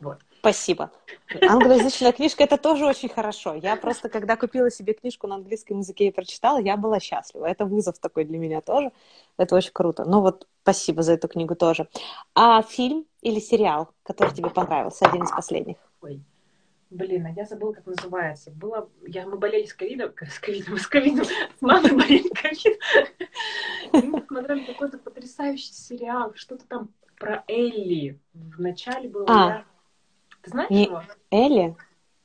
Вот. 0.00 0.18
Спасибо. 0.40 0.90
Англоязычная 1.40 2.12
книжка 2.12 2.44
это 2.44 2.56
тоже 2.56 2.84
очень 2.84 3.08
хорошо. 3.08 3.54
Я 3.54 3.76
просто, 3.76 4.08
когда 4.08 4.36
купила 4.36 4.70
себе 4.70 4.92
книжку 4.92 5.26
на 5.26 5.36
английском 5.36 5.78
языке 5.78 6.08
и 6.08 6.10
прочитала, 6.10 6.60
я 6.60 6.76
была 6.76 7.00
счастлива. 7.00 7.46
Это 7.46 7.64
вызов 7.64 7.98
такой 7.98 8.24
для 8.24 8.38
меня 8.38 8.60
тоже. 8.60 8.90
Это 9.36 9.54
очень 9.54 9.72
круто. 9.72 10.04
Ну 10.04 10.20
вот, 10.20 10.48
спасибо 10.62 11.02
за 11.02 11.12
эту 11.12 11.28
книгу 11.28 11.54
тоже. 11.54 11.88
А 12.34 12.62
фильм 12.62 13.06
или 13.20 13.38
сериал, 13.38 13.90
который 14.02 14.34
тебе 14.34 14.50
понравился, 14.50 15.06
один 15.06 15.22
из 15.22 15.30
последних? 15.30 15.76
Ой. 16.00 16.20
Блин, 16.92 17.24
а 17.24 17.30
я 17.30 17.46
забыла, 17.46 17.72
как 17.72 17.86
называется. 17.86 18.50
Было, 18.50 18.90
я, 19.06 19.26
мы 19.26 19.38
болели 19.38 19.64
с 19.64 19.72
ковидом, 19.72 20.12
с 20.20 20.38
ковидом, 20.38 20.76
с 20.76 20.86
ковидом, 20.86 21.24
с 21.24 21.62
мамой 21.62 21.90
болели 21.92 22.28
ковидом. 22.28 24.10
Мы 24.10 24.22
смотрели 24.26 24.64
какой-то 24.66 24.98
потрясающий 24.98 25.72
сериал, 25.72 26.34
что-то 26.34 26.66
там 26.66 26.90
про 27.18 27.44
Элли. 27.48 28.20
В 28.34 28.60
начале 28.60 29.08
было, 29.08 29.24
а. 29.26 29.64
ты 30.42 30.50
знаешь 30.50 30.68
не 30.68 30.84
его? 30.84 31.02
Элли? 31.30 31.74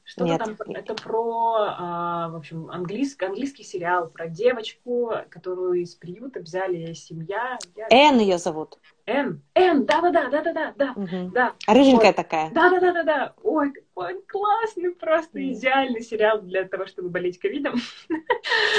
Что-то 0.03 0.25
Нет. 0.25 0.39
там, 0.39 0.71
это 0.71 0.95
про, 0.95 1.55
а, 1.77 2.29
в 2.29 2.35
общем, 2.35 2.69
английский, 2.69 3.25
английский 3.25 3.63
сериал 3.63 4.09
про 4.09 4.27
девочку, 4.27 5.13
которую 5.29 5.81
из 5.81 5.95
приюта 5.95 6.41
взяли 6.41 6.93
семья. 6.93 7.57
Я... 7.75 7.87
Энн 7.89 8.19
ее 8.19 8.37
зовут. 8.37 8.79
Н. 9.07 9.41
Н, 9.55 9.85
да-да-да, 9.85 10.29
да-да-да, 10.29 10.73
да, 10.75 10.91
угу. 10.91 11.31
да. 11.33 11.53
А 11.65 11.73
рыженькая 11.73 12.07
вот. 12.07 12.15
такая. 12.17 12.51
Да-да-да-да-да. 12.51 13.33
Ой, 13.41 13.71
какой 13.71 14.21
классный, 14.27 14.93
просто 14.95 15.39
mm. 15.39 15.53
идеальный 15.53 16.01
сериал 16.01 16.41
для 16.41 16.65
того, 16.65 16.87
чтобы 16.87 17.07
болеть 17.07 17.39
ковидом. 17.39 17.75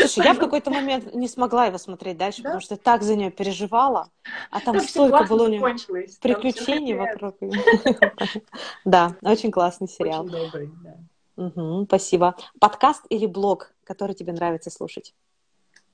Слушай, 0.00 0.26
я 0.26 0.34
в 0.34 0.38
какой-то 0.38 0.70
момент 0.70 1.14
не 1.14 1.28
смогла 1.28 1.64
его 1.64 1.78
смотреть 1.78 2.18
дальше, 2.18 2.42
да? 2.42 2.50
потому 2.50 2.60
что 2.60 2.76
так 2.76 3.02
за 3.02 3.16
нее 3.16 3.30
переживала, 3.30 4.10
а 4.50 4.60
там, 4.60 4.76
там 4.76 4.86
столько 4.86 5.24
было 5.24 5.44
у 5.44 5.48
нее 5.48 5.60
приключений 6.20 6.94
вокруг. 6.94 7.36
Да, 8.84 9.16
очень 9.22 9.50
классный 9.50 9.88
сериал. 9.88 10.24
Очень 10.24 10.36
добрый, 10.36 10.70
да. 10.84 11.44
Угу, 11.44 11.84
спасибо. 11.86 12.36
Подкаст 12.60 13.04
или 13.08 13.26
блог, 13.26 13.72
который 13.84 14.14
тебе 14.14 14.32
нравится 14.32 14.70
слушать? 14.70 15.14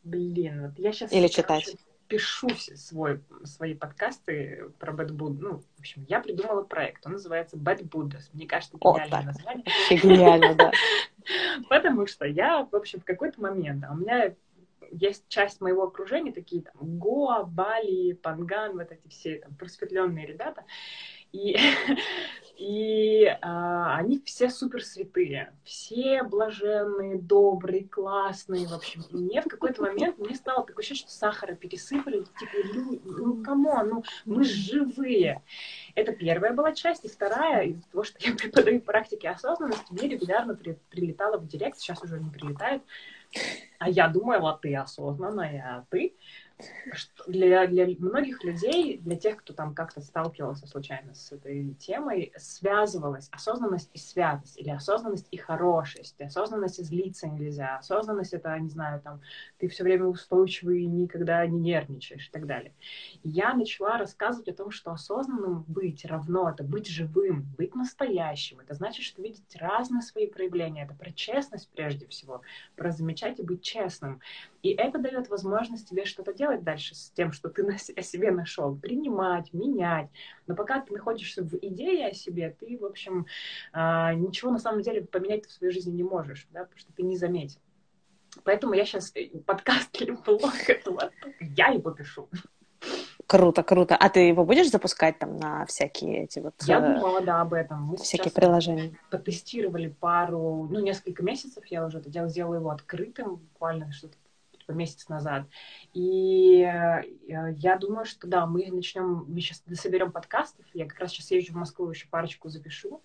Блин, 0.03 0.67
вот 0.67 0.79
я 0.79 0.93
сейчас... 0.93 1.13
Или 1.13 1.29
читать 1.29 1.77
пишу 2.15 2.49
свой, 2.77 3.21
свои 3.43 3.75
подкасты 3.75 4.71
про 4.79 4.93
Bad 4.93 5.11
Buddha. 5.11 5.39
Ну, 5.41 5.59
в 5.59 5.81
общем, 5.81 6.05
я 6.09 6.21
придумала 6.21 6.63
проект. 6.63 7.05
Он 7.07 7.13
называется 7.13 7.57
Bad 7.57 7.83
Buddhas. 7.89 8.31
Мне 8.33 8.47
кажется, 8.47 8.79
гениальное 8.79 9.21
О, 9.21 9.25
название. 9.25 9.65
Гениально, 9.91 10.55
да. 10.55 10.73
Потому 11.69 12.07
что 12.07 12.25
я, 12.25 12.69
в 12.71 12.75
общем, 12.75 13.01
в 13.01 13.05
какой-то 13.05 13.41
момент, 13.41 13.85
а 13.85 13.93
у 13.93 13.97
меня 13.97 14.35
есть 14.93 15.27
часть 15.29 15.61
моего 15.61 15.85
окружения, 15.85 16.33
такие 16.33 16.63
там 16.63 16.99
Гоа, 16.99 17.43
Бали, 17.43 18.13
Панган, 18.13 18.77
вот 18.77 18.93
эти 18.93 19.09
все 19.09 19.39
там 19.39 19.55
просветленные 19.57 20.27
ребята. 20.27 20.65
И 21.35 21.57
И 22.57 23.27
а, 23.43 23.97
они 23.97 24.23
все 24.25 24.49
супер 24.49 24.85
святые, 24.85 25.53
все 25.65 26.23
блаженные, 26.23 27.19
добрые, 27.19 27.85
классные, 27.85 28.69
в 28.69 28.73
общем. 28.73 29.03
И 29.11 29.17
мне 29.17 29.43
в 29.43 29.47
какой-то 29.47 29.83
момент, 29.83 30.19
мне 30.19 30.37
стало 30.37 30.65
такое 30.65 30.85
ощущение, 30.85 31.09
что 31.09 31.19
сахара 31.19 31.55
пересыпали, 31.57 32.25
типа, 32.39 33.03
ну, 33.05 33.43
кому, 33.43 33.83
ну, 33.83 34.05
мы 34.25 34.45
живые. 34.45 35.43
Это 35.97 36.13
первая 36.13 36.53
была 36.53 36.73
часть, 36.73 37.05
и 37.05 37.09
вторая, 37.09 37.67
из-за 37.67 37.91
того, 37.91 38.05
что 38.05 38.19
я 38.21 38.35
преподаю 38.37 38.81
практики 38.81 39.27
осознанности, 39.27 39.93
мне 39.93 40.09
регулярно 40.09 40.55
при, 40.55 40.79
прилетала 40.91 41.39
в 41.39 41.49
директ, 41.49 41.79
сейчас 41.79 42.03
уже 42.05 42.21
не 42.21 42.31
прилетает, 42.31 42.83
а 43.81 43.91
я 43.91 44.07
думаю, 44.07 44.41
вот 44.41 44.61
ты 44.61 44.77
осознанная, 44.77 45.65
а 45.67 45.87
ты 45.91 46.15
для, 47.27 47.67
для 47.67 47.87
многих 47.99 48.45
людей, 48.45 48.99
для 48.99 49.17
тех, 49.17 49.39
кто 49.39 49.53
там 49.55 49.75
как-то 49.75 50.01
сталкивался 50.01 50.67
случайно 50.67 51.15
с 51.15 51.33
этой 51.33 51.75
темой, 51.75 52.33
связывалась 52.37 53.29
осознанность 53.33 53.91
и 53.93 53.99
святость, 53.99 54.59
или 54.59 54.71
осознанность 54.71 55.29
и 55.31 55.37
хорошесть. 55.37 56.21
Осознанность 56.21 56.79
и 56.79 56.85
злиться 56.85 57.27
нельзя. 57.27 57.79
Осознанность— 57.79 58.33
это, 58.35 58.57
не 58.59 58.69
знаю, 58.69 59.01
там, 59.01 59.21
ты 59.59 59.69
все 59.69 59.83
время 59.83 60.07
устойчивый 60.07 60.83
и 60.83 60.87
никогда 60.87 61.45
не 61.47 61.59
нервничаешь 61.59 62.29
и 62.29 62.31
так 62.31 62.47
далее. 62.47 62.73
И 63.23 63.29
я 63.29 63.55
начала 63.55 63.99
рассказывать 63.99 64.49
о 64.49 64.55
том, 64.55 64.71
что 64.71 64.93
осознанным 64.93 65.65
быть 65.67 66.05
равно— 66.05 66.49
это 66.51 66.63
быть 66.63 66.87
живым, 66.87 67.47
быть 67.57 67.75
настоящим. 67.75 68.61
Это 68.61 68.75
значит, 68.75 69.05
что 69.05 69.23
видеть 69.23 69.57
разные 69.57 70.03
свои 70.03 70.27
проявления. 70.27 70.85
Это 70.85 70.95
про 70.95 71.11
честность 71.11 71.69
прежде 71.75 72.07
всего, 72.07 72.43
про 72.77 72.93
замечать 72.93 73.41
и 73.41 73.43
быть 73.43 73.63
честным. 73.63 74.21
И 74.63 74.71
это 74.71 74.99
дает 74.99 75.29
возможность 75.29 75.89
тебе 75.89 76.05
что-то 76.05 76.33
делать 76.33 76.44
дальше 76.63 76.95
с 76.95 77.11
тем, 77.11 77.33
что 77.33 77.49
ты 77.49 77.63
о 77.97 78.03
себе 78.03 78.31
нашел. 78.31 78.77
Принимать, 78.77 79.53
менять. 79.53 80.09
Но 80.47 80.55
пока 80.55 80.81
ты 80.81 80.93
находишься 80.93 81.43
в 81.43 81.55
идее 81.55 82.09
о 82.09 82.15
себе, 82.15 82.57
ты, 82.59 82.79
в 82.79 82.85
общем, 82.85 83.27
а, 83.73 84.15
ничего 84.15 84.51
на 84.51 84.59
самом 84.59 84.83
деле 84.83 85.03
поменять 85.03 85.47
в 85.47 85.53
своей 85.53 85.73
жизни 85.73 85.93
не 85.93 86.05
можешь, 86.05 86.47
да, 86.53 86.61
потому 86.65 86.79
что 86.79 86.93
ты 86.93 87.03
не 87.03 87.17
заметил. 87.17 87.61
Поэтому 88.43 88.75
я 88.75 88.85
сейчас 88.85 89.13
э, 89.15 89.29
подкаст 89.47 90.01
или 90.01 90.11
блог, 90.11 90.53
это 90.69 90.91
вот 90.91 91.13
я 91.41 91.69
его 91.69 91.91
пишу. 91.91 92.29
Круто, 93.27 93.63
круто. 93.63 93.97
А 93.97 94.09
ты 94.11 94.21
его 94.21 94.45
будешь 94.45 94.71
запускать 94.71 95.19
там 95.19 95.37
на 95.39 95.65
всякие 95.67 96.25
эти 96.25 96.41
вот... 96.41 96.55
Я 96.65 96.79
э, 96.79 96.95
думала, 96.95 97.21
да, 97.23 97.41
об 97.41 97.55
этом. 97.55 97.83
Мы 97.83 97.97
всякие 97.97 98.33
приложения. 98.33 98.93
Потестировали 99.11 99.89
пару, 99.89 100.69
ну, 100.71 100.81
несколько 100.81 101.23
месяцев 101.23 101.65
я 101.67 101.87
уже 101.87 101.99
это 101.99 102.11
делала, 102.11 102.29
сделала 102.29 102.55
его 102.57 102.71
открытым, 102.71 103.37
буквально 103.37 103.91
что-то 103.93 104.17
типа, 104.65 104.77
месяц 104.77 105.09
назад. 105.09 105.47
И 105.93 106.61
э, 106.63 107.03
я 107.27 107.77
думаю, 107.77 108.05
что 108.05 108.27
да, 108.27 108.47
мы 108.47 108.71
начнем, 108.71 109.25
мы 109.29 109.41
сейчас 109.41 109.63
соберем 109.75 110.13
подкастов, 110.13 110.65
я 110.73 110.87
как 110.87 110.99
раз 110.99 111.13
сейчас 111.13 111.31
езжу 111.31 111.53
в 111.53 111.57
Москву, 111.57 111.91
еще 111.91 112.09
парочку 112.09 112.49
запишу, 112.49 113.03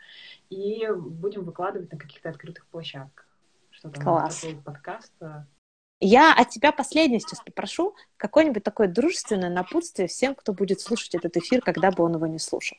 и 0.50 0.88
будем 0.96 1.44
выкладывать 1.44 1.92
на 1.92 1.98
каких-то 1.98 2.30
открытых 2.30 2.66
площадках. 2.68 3.28
Что 3.72 3.90
там 3.90 4.04
Класс. 4.04 4.46
подкаст. 4.66 5.14
Я 6.02 6.34
от 6.34 6.50
тебя 6.50 6.72
последнее 6.72 7.20
сейчас 7.20 7.42
попрошу 7.42 7.96
какое-нибудь 8.18 8.64
такое 8.64 8.88
дружественное 8.88 9.50
напутствие 9.50 10.08
всем, 10.08 10.34
кто 10.34 10.54
будет 10.54 10.80
слушать 10.80 11.14
этот 11.16 11.36
эфир, 11.38 11.62
когда 11.62 11.92
бы 11.92 12.04
он 12.04 12.16
его 12.16 12.26
не 12.26 12.40
слушал. 12.40 12.78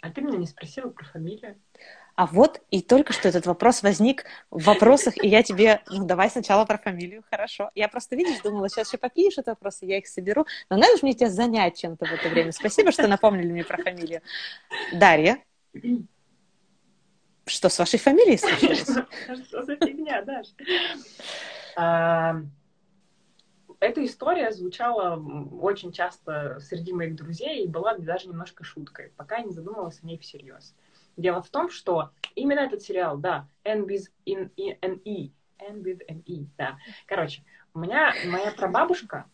А 0.00 0.10
ты 0.10 0.20
меня 0.20 0.38
не 0.38 0.46
спросила 0.46 0.88
про 0.88 1.04
фамилию? 1.04 1.56
А 2.14 2.26
вот 2.26 2.60
и 2.70 2.82
только 2.82 3.12
что 3.12 3.28
этот 3.28 3.46
вопрос 3.46 3.82
возник 3.82 4.24
в 4.50 4.64
вопросах, 4.64 5.22
и 5.22 5.28
я 5.28 5.42
тебе, 5.42 5.80
ну, 5.88 6.04
давай 6.04 6.28
сначала 6.30 6.64
про 6.66 6.76
фамилию, 6.76 7.24
хорошо. 7.30 7.70
Я 7.74 7.88
просто, 7.88 8.16
видишь, 8.16 8.40
думала, 8.42 8.68
сейчас 8.68 8.88
еще 8.88 8.98
попишут 8.98 9.46
вопросы, 9.46 9.86
я 9.86 9.98
их 9.98 10.06
соберу. 10.06 10.46
Но 10.68 10.76
надо 10.76 10.96
же 10.96 11.00
мне 11.02 11.14
тебя 11.14 11.30
занять 11.30 11.78
чем-то 11.78 12.04
в 12.04 12.12
это 12.12 12.28
время. 12.28 12.52
Спасибо, 12.52 12.92
что 12.92 13.08
напомнили 13.08 13.50
мне 13.50 13.64
про 13.64 13.82
фамилию. 13.82 14.20
Дарья. 14.92 15.42
Что 17.46 17.68
с 17.68 17.78
вашей 17.78 17.98
фамилией 17.98 18.36
случилось? 18.36 18.82
Что 19.46 19.62
за 19.62 19.76
фигня, 19.76 20.22
Даша? 20.22 20.52
А, 21.76 22.36
эта 23.80 24.04
история 24.04 24.52
звучала 24.52 25.20
очень 25.60 25.92
часто 25.92 26.60
среди 26.60 26.92
моих 26.92 27.16
друзей 27.16 27.64
и 27.64 27.68
была 27.68 27.96
даже 27.96 28.28
немножко 28.28 28.62
шуткой, 28.62 29.12
пока 29.16 29.38
я 29.38 29.44
не 29.44 29.52
задумалась 29.52 29.98
о 30.02 30.06
ней 30.06 30.18
всерьез. 30.18 30.74
Дело 31.16 31.42
в 31.42 31.50
том, 31.50 31.70
что 31.70 32.10
именно 32.34 32.60
этот 32.60 32.82
сериал, 32.82 33.18
да, 33.18 33.48
N 33.64 33.84
with 33.84 34.08
in, 34.26 34.50
N 34.56 35.00
E, 35.04 35.32
N 35.58 35.82
with 35.82 36.02
N 36.08 36.22
E, 36.26 36.46
да. 36.56 36.78
Короче, 37.06 37.42
у 37.74 37.78
меня 37.78 38.12
моя 38.26 38.50
прабабушка 38.52 39.26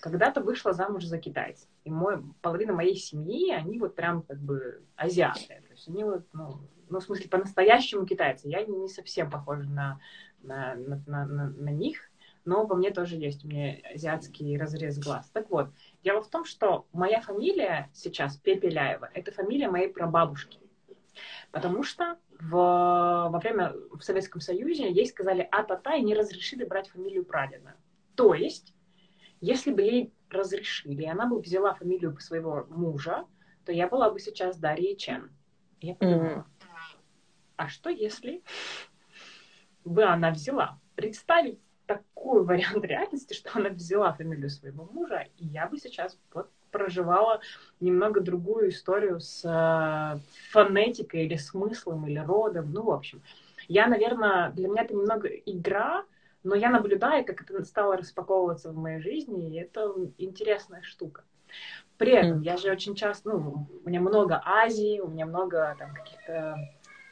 когда-то 0.00 0.40
вышла 0.40 0.72
замуж 0.72 1.04
за 1.04 1.18
китайца. 1.18 1.66
И 1.84 1.90
мой, 1.90 2.22
половина 2.42 2.72
моей 2.72 2.96
семьи, 2.96 3.52
они 3.52 3.78
вот 3.78 3.94
прям 3.94 4.22
как 4.22 4.38
бы 4.38 4.82
азиаты. 4.96 5.46
То 5.46 5.72
есть 5.72 5.88
они 5.88 6.04
вот, 6.04 6.24
ну, 6.32 6.60
ну 6.88 7.00
в 7.00 7.02
смысле, 7.02 7.28
по-настоящему 7.28 8.06
китайцы. 8.06 8.48
Я 8.48 8.64
не, 8.64 8.76
не 8.76 8.88
совсем 8.88 9.30
похожа 9.30 9.68
на, 9.68 10.00
на, 10.42 10.74
на, 10.74 11.26
на, 11.26 11.48
на 11.48 11.70
них, 11.70 12.10
но 12.44 12.66
во 12.66 12.74
мне 12.74 12.90
тоже 12.90 13.16
есть, 13.16 13.44
у 13.44 13.48
меня 13.48 13.76
азиатский 13.94 14.56
разрез 14.58 14.98
глаз. 14.98 15.30
Так 15.30 15.50
вот, 15.50 15.70
дело 16.02 16.22
в 16.22 16.28
том, 16.28 16.44
что 16.44 16.86
моя 16.92 17.20
фамилия 17.20 17.90
сейчас, 17.92 18.36
Пепеляева, 18.36 19.10
это 19.14 19.32
фамилия 19.32 19.68
моей 19.68 19.88
прабабушки. 19.88 20.58
Потому 21.52 21.82
что 21.82 22.16
в, 22.38 22.50
во 22.52 23.38
время 23.38 23.72
в 23.92 24.02
Советском 24.02 24.40
Союзе 24.40 24.90
ей 24.90 25.06
сказали 25.06 25.46
а-та-та 25.50 25.96
и 25.96 26.02
не 26.02 26.14
разрешили 26.14 26.64
брать 26.64 26.88
фамилию 26.88 27.24
прадеда. 27.24 27.74
То 28.14 28.34
есть, 28.34 28.74
если 29.40 29.72
бы 29.72 29.82
ей 29.82 30.12
разрешили, 30.30 31.02
и 31.02 31.08
она 31.08 31.26
бы 31.26 31.40
взяла 31.40 31.74
фамилию 31.74 32.18
своего 32.20 32.66
мужа, 32.70 33.26
то 33.64 33.72
я 33.72 33.88
была 33.88 34.10
бы 34.10 34.20
сейчас 34.20 34.58
Дарья 34.58 34.94
Чен. 34.96 35.30
Я 35.80 35.94
подумала, 35.94 36.46
mm. 36.60 37.00
а 37.56 37.68
что 37.68 37.90
если 37.90 38.42
бы 39.84 40.04
она 40.04 40.30
взяла? 40.30 40.78
Представить 40.94 41.58
такой 41.86 42.44
вариант 42.44 42.84
реальности, 42.84 43.34
что 43.34 43.50
она 43.54 43.70
взяла 43.70 44.12
фамилию 44.12 44.50
своего 44.50 44.84
мужа, 44.84 45.26
и 45.36 45.46
я 45.46 45.66
бы 45.66 45.78
сейчас 45.78 46.18
вот 46.32 46.50
проживала 46.70 47.40
немного 47.80 48.20
другую 48.20 48.70
историю 48.70 49.20
с 49.20 49.44
э, 49.44 50.18
фонетикой 50.50 51.24
или 51.26 51.36
смыслом, 51.36 52.06
или 52.06 52.18
родом. 52.18 52.72
Ну, 52.72 52.82
в 52.82 52.90
общем, 52.90 53.22
я, 53.68 53.86
наверное, 53.86 54.50
для 54.50 54.68
меня 54.68 54.82
это 54.82 54.94
немного 54.94 55.28
игра, 55.28 56.04
но 56.42 56.54
я 56.54 56.70
наблюдаю, 56.70 57.24
как 57.24 57.42
это 57.42 57.64
стало 57.64 57.96
распаковываться 57.96 58.70
в 58.72 58.76
моей 58.76 59.00
жизни, 59.00 59.50
и 59.50 59.60
это 59.60 59.94
интересная 60.18 60.82
штука. 60.82 61.24
При 61.98 62.12
этом 62.12 62.40
я 62.40 62.56
же 62.56 62.70
очень 62.70 62.94
часто, 62.94 63.30
ну, 63.30 63.66
у 63.84 63.88
меня 63.88 64.00
много 64.00 64.40
Азии, 64.44 65.00
у 65.00 65.08
меня 65.08 65.26
много 65.26 65.76
там 65.78 65.92
каких-то 65.94 66.56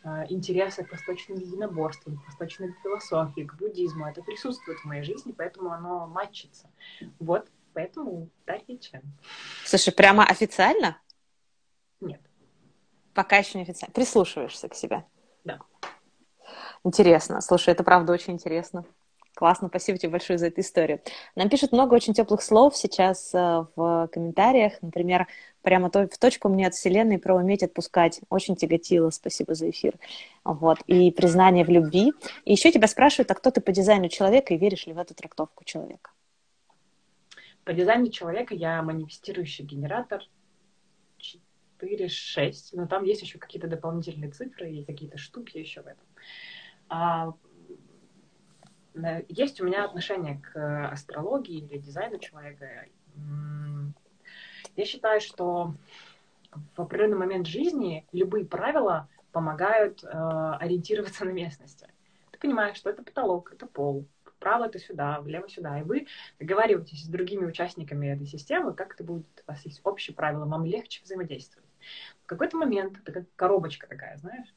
э, 0.03 0.25
интересов 0.31 0.89
к 0.89 0.93
восточным 0.93 1.39
единоборствам, 1.39 2.17
к 2.17 2.27
восточной 2.27 2.75
философии, 2.83 3.43
к 3.43 3.55
буддизму. 3.57 4.07
Это 4.07 4.23
присутствует 4.23 4.79
в 4.79 4.85
моей 4.87 5.03
жизни, 5.03 5.35
поэтому 5.37 5.73
оно 5.73 6.07
матчится. 6.07 6.71
Вот 7.19 7.49
поэтому 7.79 8.29
Дарья 8.45 8.77
Чен. 8.77 9.03
Слушай, 9.65 9.93
прямо 9.93 10.25
официально? 10.25 11.01
Нет. 12.01 12.21
Пока 13.15 13.37
еще 13.37 13.57
не 13.59 13.63
официально. 13.63 13.95
Прислушиваешься 13.95 14.69
к 14.69 14.75
себе? 14.75 15.05
Да. 15.45 15.61
Интересно. 16.83 17.41
Слушай, 17.41 17.75
это 17.75 17.85
правда 17.85 18.13
очень 18.13 18.33
интересно. 18.33 18.85
Классно, 19.35 19.69
спасибо 19.69 19.97
тебе 19.97 20.11
большое 20.11 20.41
за 20.41 20.49
эту 20.49 20.61
историю. 20.63 21.01
Нам 21.37 21.49
пишут 21.49 21.71
много 21.71 21.95
очень 21.95 22.15
теплых 22.15 22.43
слов 22.43 22.77
сейчас 22.77 23.33
э, 23.33 23.67
в 23.77 24.09
комментариях. 24.09 24.73
Например, 24.83 25.29
прямо 25.63 25.89
то, 25.89 26.09
в 26.09 26.19
точку 26.19 26.49
мне 26.49 26.67
от 26.67 26.75
Вселенной 26.75 27.21
про 27.21 27.37
уметь 27.37 27.63
отпускать. 27.63 28.21
Очень 28.29 28.57
тяготило, 28.57 29.11
спасибо 29.11 29.55
за 29.55 29.71
эфир. 29.71 29.95
Вот. 30.43 30.79
И 30.89 31.13
признание 31.13 31.65
в 31.65 31.69
любви. 31.69 32.13
И 32.45 32.51
еще 32.51 32.73
тебя 32.73 32.89
спрашивают, 32.89 33.31
а 33.31 33.35
кто 33.35 33.53
ты 33.53 33.61
по 33.61 33.71
дизайну 33.71 34.09
человека 34.09 34.53
и 34.53 34.59
веришь 34.59 34.89
ли 34.89 34.93
в 34.93 34.99
эту 34.99 35.15
трактовку 35.15 35.63
человека? 35.63 36.11
По 37.69 37.75
дизайну 37.75 38.09
человека 38.09 38.55
я 38.55 38.83
манифестирующий 38.83 39.63
генератор 39.63 40.23
4-6, 41.79 42.53
но 42.73 42.87
там 42.87 43.05
есть 43.05 43.21
еще 43.21 43.39
какие-то 43.39 43.69
дополнительные 43.69 44.31
цифры 44.31 44.73
и 44.73 44.85
какие-то 44.87 45.19
штуки 45.19 45.59
еще 45.59 45.83
в 45.83 45.87
этом. 45.87 46.07
А, 46.89 47.35
есть 49.29 49.61
у 49.61 49.67
меня 49.67 49.85
отношение 49.85 50.41
к 50.41 50.89
астрологии 50.91 51.59
или 51.59 51.77
дизайну 51.77 52.19
человека. 52.19 52.87
Я 54.75 54.85
считаю, 54.87 55.21
что 55.21 55.75
в 56.75 56.81
определенный 56.81 57.19
момент 57.19 57.47
жизни 57.47 58.07
любые 58.13 58.47
правила 58.47 59.11
помогают 59.31 60.03
э, 60.03 60.09
ориентироваться 60.09 61.27
на 61.27 61.33
местности. 61.33 61.87
Ты 62.31 62.39
понимаешь, 62.39 62.79
что 62.79 62.89
это 62.89 63.03
потолок, 63.03 63.53
это 63.53 63.67
пол, 63.67 64.07
вправо 64.39 64.67
это 64.67 64.79
сюда, 64.79 65.21
влево 65.21 65.49
сюда. 65.49 65.81
И 65.81 65.83
вы 65.83 66.07
договариваетесь 66.39 67.05
с 67.05 67.09
другими 67.09 67.45
участниками 67.45 68.09
этой 68.09 68.27
системы, 68.27 68.73
как 68.73 68.95
это 68.95 69.05
будет, 69.05 69.27
у 69.47 69.51
вас 69.51 69.65
есть 69.67 69.81
общие 69.85 70.15
правила, 70.15 70.47
вам 70.47 70.65
легче 70.65 71.03
взаимодействовать. 71.03 71.69
В 72.23 72.27
какой-то 72.27 72.57
момент, 72.57 72.99
это 73.03 73.13
как 73.13 73.25
коробочка 73.37 73.87
такая, 73.87 74.17
знаешь, 74.19 74.49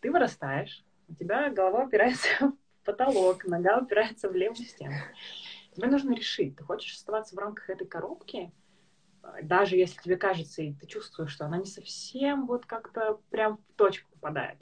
ты 0.00 0.10
вырастаешь, 0.10 0.84
у 1.08 1.14
тебя 1.14 1.50
голова 1.50 1.84
опирается 1.84 2.28
в 2.40 2.84
потолок, 2.84 3.44
нога 3.44 3.78
упирается 3.78 4.28
в 4.28 4.34
левую 4.34 4.66
стену. 4.66 4.94
Тебе 5.74 5.88
нужно 5.88 6.14
решить, 6.14 6.56
ты 6.56 6.64
хочешь 6.64 6.94
оставаться 6.94 7.36
в 7.36 7.38
рамках 7.38 7.68
этой 7.68 7.86
коробки, 7.86 8.50
даже 9.42 9.76
если 9.76 10.00
тебе 10.00 10.16
кажется, 10.16 10.62
и 10.62 10.72
ты 10.72 10.86
чувствуешь, 10.86 11.32
что 11.32 11.44
она 11.44 11.58
не 11.58 11.66
совсем 11.66 12.46
вот 12.46 12.64
как-то 12.64 13.20
прям 13.30 13.58
в 13.58 13.72
точку 13.76 14.10
попадает. 14.12 14.58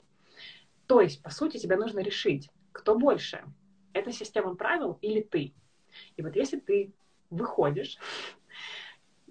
То 0.87 0.99
есть, 0.99 1.21
по 1.23 1.29
сути, 1.29 1.57
тебе 1.57 1.77
нужно 1.77 1.99
решить, 1.99 2.49
кто 2.71 2.97
больше, 2.97 3.43
это 3.95 4.11
система 4.11 4.55
правил 4.55 4.99
или 5.01 5.21
ты. 5.21 5.53
И 6.17 6.21
вот 6.21 6.35
если 6.35 6.59
ты 6.59 6.93
выходишь, 7.29 7.97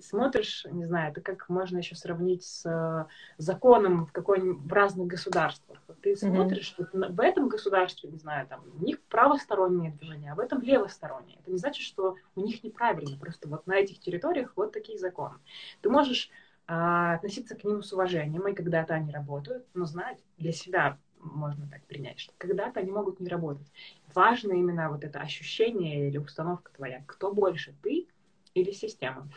смотришь, 0.01 0.67
не 0.71 0.85
знаю, 0.85 1.13
это 1.13 1.21
как 1.21 1.49
можно 1.49 1.79
еще 1.79 1.95
сравнить 1.95 2.43
с 2.43 2.67
э, 2.67 3.07
законом 3.39 4.07
в 4.07 4.13
какой-нибудь 4.13 4.65
в 4.65 4.73
разных 4.73 5.07
государствах. 5.07 5.79
Ты 6.03 6.17
смотришь, 6.17 6.75
mm-hmm. 6.77 6.89
вот 6.93 7.11
в 7.11 7.21
этом 7.21 7.49
государстве, 7.49 8.11
не 8.11 8.19
знаю, 8.19 8.47
там 8.49 8.65
у 8.81 8.85
них 8.85 9.01
правостороннее 9.03 9.93
движение, 9.93 10.33
а 10.33 10.35
в 10.35 10.41
этом 10.41 10.63
левостороннее. 10.63 11.39
Это 11.41 11.51
не 11.51 11.59
значит, 11.59 11.85
что 11.85 12.17
у 12.35 12.41
них 12.41 12.65
неправильно, 12.65 13.17
просто 13.19 13.49
вот 13.49 13.67
на 13.67 13.75
этих 13.75 14.01
территориях 14.01 14.53
вот 14.57 14.73
такие 14.73 14.99
законы. 14.99 15.37
Ты 15.81 15.91
можешь 15.91 16.31
а, 16.67 17.15
относиться 17.15 17.55
к 17.55 17.65
ним 17.65 17.83
с 17.83 17.93
уважением, 17.93 18.49
и 18.49 18.55
когда-то 18.55 18.95
они 18.95 19.13
работают, 19.13 19.67
но 19.75 19.85
знать 19.85 20.19
для 20.39 20.53
себя 20.53 20.99
можно 21.25 21.67
так 21.69 21.83
принять, 21.85 22.21
что 22.21 22.33
когда-то 22.39 22.81
они 22.81 22.91
могут 22.91 23.21
не 23.21 23.29
работать. 23.29 23.67
Важно 24.15 24.53
именно 24.53 24.91
вот 24.91 25.05
это 25.05 25.21
ощущение 25.21 26.09
или 26.09 26.19
установка 26.19 26.73
твоя. 26.73 27.03
Кто 27.07 27.33
больше, 27.33 27.75
ты 27.83 28.07
или 28.55 28.71
система? 28.73 29.29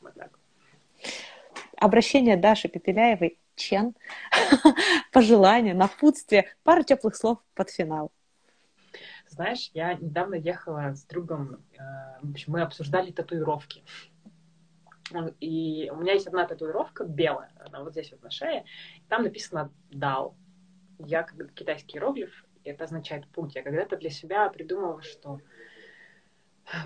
Вот 0.00 0.14
так. 0.14 0.38
Обращение 1.76 2.36
Даши 2.36 2.68
Пепеляевой 2.68 3.38
Чен, 3.54 3.94
пожелание, 5.12 5.74
напутствие, 5.74 6.54
пару 6.62 6.82
теплых 6.82 7.16
слов 7.16 7.38
под 7.54 7.70
финал. 7.70 8.10
Знаешь, 9.28 9.70
я 9.74 9.94
недавно 9.94 10.34
ехала 10.34 10.94
с 10.94 11.04
другом, 11.04 11.64
э, 11.72 11.82
в 12.22 12.30
общем, 12.30 12.52
мы 12.52 12.62
обсуждали 12.62 13.10
татуировки. 13.10 13.82
И 15.40 15.90
у 15.92 15.96
меня 15.96 16.14
есть 16.14 16.26
одна 16.26 16.46
татуировка 16.46 17.04
белая, 17.04 17.52
она 17.64 17.82
вот 17.82 17.92
здесь 17.92 18.10
вот 18.10 18.22
на 18.22 18.30
шее, 18.30 18.64
там 19.08 19.22
написано 19.22 19.70
«Дао» 19.90 20.34
я 20.98 21.22
как 21.22 21.52
китайский 21.52 21.96
иероглиф, 21.96 22.44
это 22.64 22.84
означает 22.84 23.26
путь. 23.28 23.54
Я 23.54 23.62
когда-то 23.62 23.96
для 23.96 24.10
себя 24.10 24.48
придумала, 24.48 25.02
что 25.02 25.40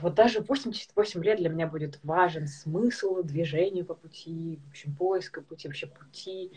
вот 0.02 0.14
даже 0.14 0.40
88 0.40 1.24
лет 1.24 1.38
для 1.38 1.48
меня 1.48 1.66
будет 1.66 1.98
важен 2.02 2.46
смысл 2.46 3.22
движения 3.22 3.84
по 3.84 3.94
пути, 3.94 4.60
в 4.66 4.70
общем, 4.70 4.94
поиска 4.94 5.40
пути, 5.40 5.68
вообще 5.68 5.86
пути. 5.86 6.52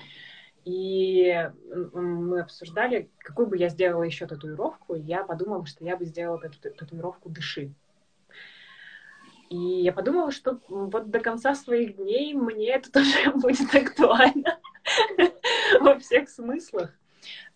И 0.66 1.49
мы 1.93 2.41
обсуждали, 2.41 3.10
какую 3.20 3.47
бы 3.47 3.58
я 3.58 3.70
сделала 3.70 4.04
еще 4.04 4.26
татуировку, 4.28 4.95
и 4.95 5.01
я 5.01 5.24
подумала, 5.24 5.66
что 5.66 5.84
я 5.84 5.97
бы 5.97 6.06
сделала 6.06 6.41
эту 6.41 6.60
татуировку 6.60 7.30
«Дыши». 7.30 7.74
И 9.49 9.56
я 9.56 9.93
подумала, 9.93 10.32
что 10.32 10.60
вот 10.68 11.12
до 11.12 11.20
конца 11.20 11.54
своих 11.54 11.97
дней 11.97 12.34
мне 12.34 12.70
это 12.70 12.91
тоже 12.91 13.32
будет 13.36 13.74
актуально 13.76 14.60
во 15.82 15.99
всех 15.99 16.30
смыслах. 16.30 16.91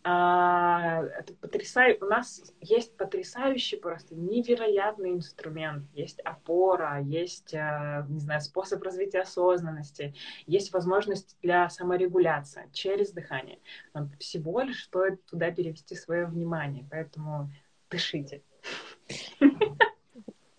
А, 0.09 1.03
это 1.19 1.33
потрясающе. 1.33 1.99
У 2.01 2.05
нас 2.05 2.41
есть 2.61 2.95
потрясающий, 2.95 3.75
просто 3.75 4.15
невероятный 4.15 5.11
инструмент. 5.11 5.83
Есть 5.93 6.21
опора, 6.21 7.01
есть, 7.01 7.53
э, 7.53 8.05
не 8.07 8.21
знаю, 8.21 8.39
способ 8.39 8.81
развития 8.83 9.19
осознанности, 9.19 10.15
есть 10.45 10.71
возможность 10.71 11.35
для 11.41 11.69
саморегуляции 11.69 12.69
через 12.71 13.11
дыхание. 13.11 13.59
Нам 13.93 14.09
всего 14.17 14.61
лишь 14.61 14.85
стоит 14.85 15.25
туда 15.25 15.51
перевести 15.51 15.93
свое 15.95 16.25
внимание. 16.25 16.87
Поэтому 16.89 17.51
дышите. 17.91 18.43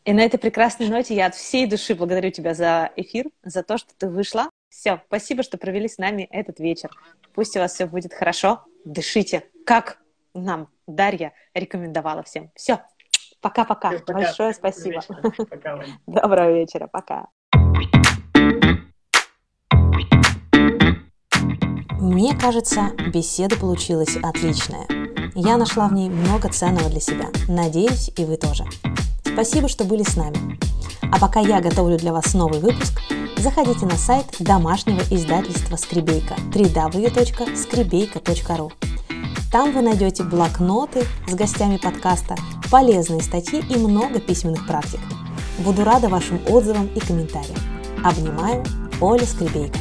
И 0.05 0.13
на 0.13 0.21
этой 0.21 0.39
прекрасной 0.39 0.91
ноте 0.91 1.15
я 1.15 1.25
от 1.25 1.35
всей 1.35 1.67
души 1.67 1.95
благодарю 1.95 2.31
тебя 2.33 2.53
за 2.53 2.93
эфир, 2.97 3.31
за 3.43 3.63
то, 3.63 3.79
что 3.79 3.95
ты 3.97 4.11
вышла. 4.11 4.51
Все, 4.69 5.03
спасибо, 5.07 5.43
что 5.43 5.57
провели 5.57 5.89
с 5.89 5.97
нами 5.97 6.29
этот 6.31 6.61
вечер. 6.61 6.91
Пусть 7.33 7.57
у 7.57 7.61
вас 7.61 7.73
все 7.73 7.87
будет 7.87 8.13
хорошо 8.13 8.68
дышите, 8.85 9.45
как 9.65 9.99
нам 10.35 10.69
Дарья 10.87 11.33
рекомендовала 11.55 12.23
всем. 12.23 12.51
Все, 12.55 12.81
пока-пока. 13.41 13.93
Большое 14.07 14.55
спасибо. 14.55 15.01
Пока, 15.51 15.83
Доброго 16.07 16.53
вечера, 16.53 16.87
пока. 16.87 17.29
Мне 22.01 22.35
кажется, 22.37 22.93
беседа 23.13 23.57
получилась 23.59 24.17
отличная. 24.23 24.87
Я 25.35 25.57
нашла 25.57 25.89
в 25.89 25.93
ней 25.93 26.09
много 26.09 26.49
ценного 26.49 26.89
для 26.89 27.01
себя. 27.01 27.27
Надеюсь, 27.49 28.11
и 28.17 28.25
вы 28.25 28.37
тоже. 28.37 28.65
Спасибо, 29.25 29.69
что 29.69 29.85
были 29.85 30.03
с 30.03 30.17
нами. 30.17 30.59
А 31.11 31.19
пока 31.19 31.41
я 31.41 31.61
готовлю 31.61 31.97
для 31.97 32.13
вас 32.13 32.35
новый 32.35 32.61
выпуск, 32.61 33.01
заходите 33.37 33.87
на 33.87 33.97
сайт 33.97 34.27
домашнего 34.39 35.01
издательства 35.11 35.75
«Скребейка» 35.77 36.37
www.скребейка.ру. 36.53 38.71
Там 39.51 39.73
вы 39.73 39.81
найдете 39.81 40.25
блокноты 40.25 41.07
с 41.27 41.35
гостями 41.35 41.79
подкаста, 41.79 42.37
полезные 42.71 43.23
статьи 43.23 43.65
и 43.71 43.79
много 43.79 44.21
письменных 44.21 44.67
практик. 44.67 45.01
Буду 45.59 45.85
рада 45.85 46.09
вашим 46.09 46.39
отзывам 46.49 46.91
и 46.95 47.01
комментариям. 47.01 47.57
Обнимаю, 48.05 48.63
Оля 49.01 49.25
Скребейка. 49.25 49.79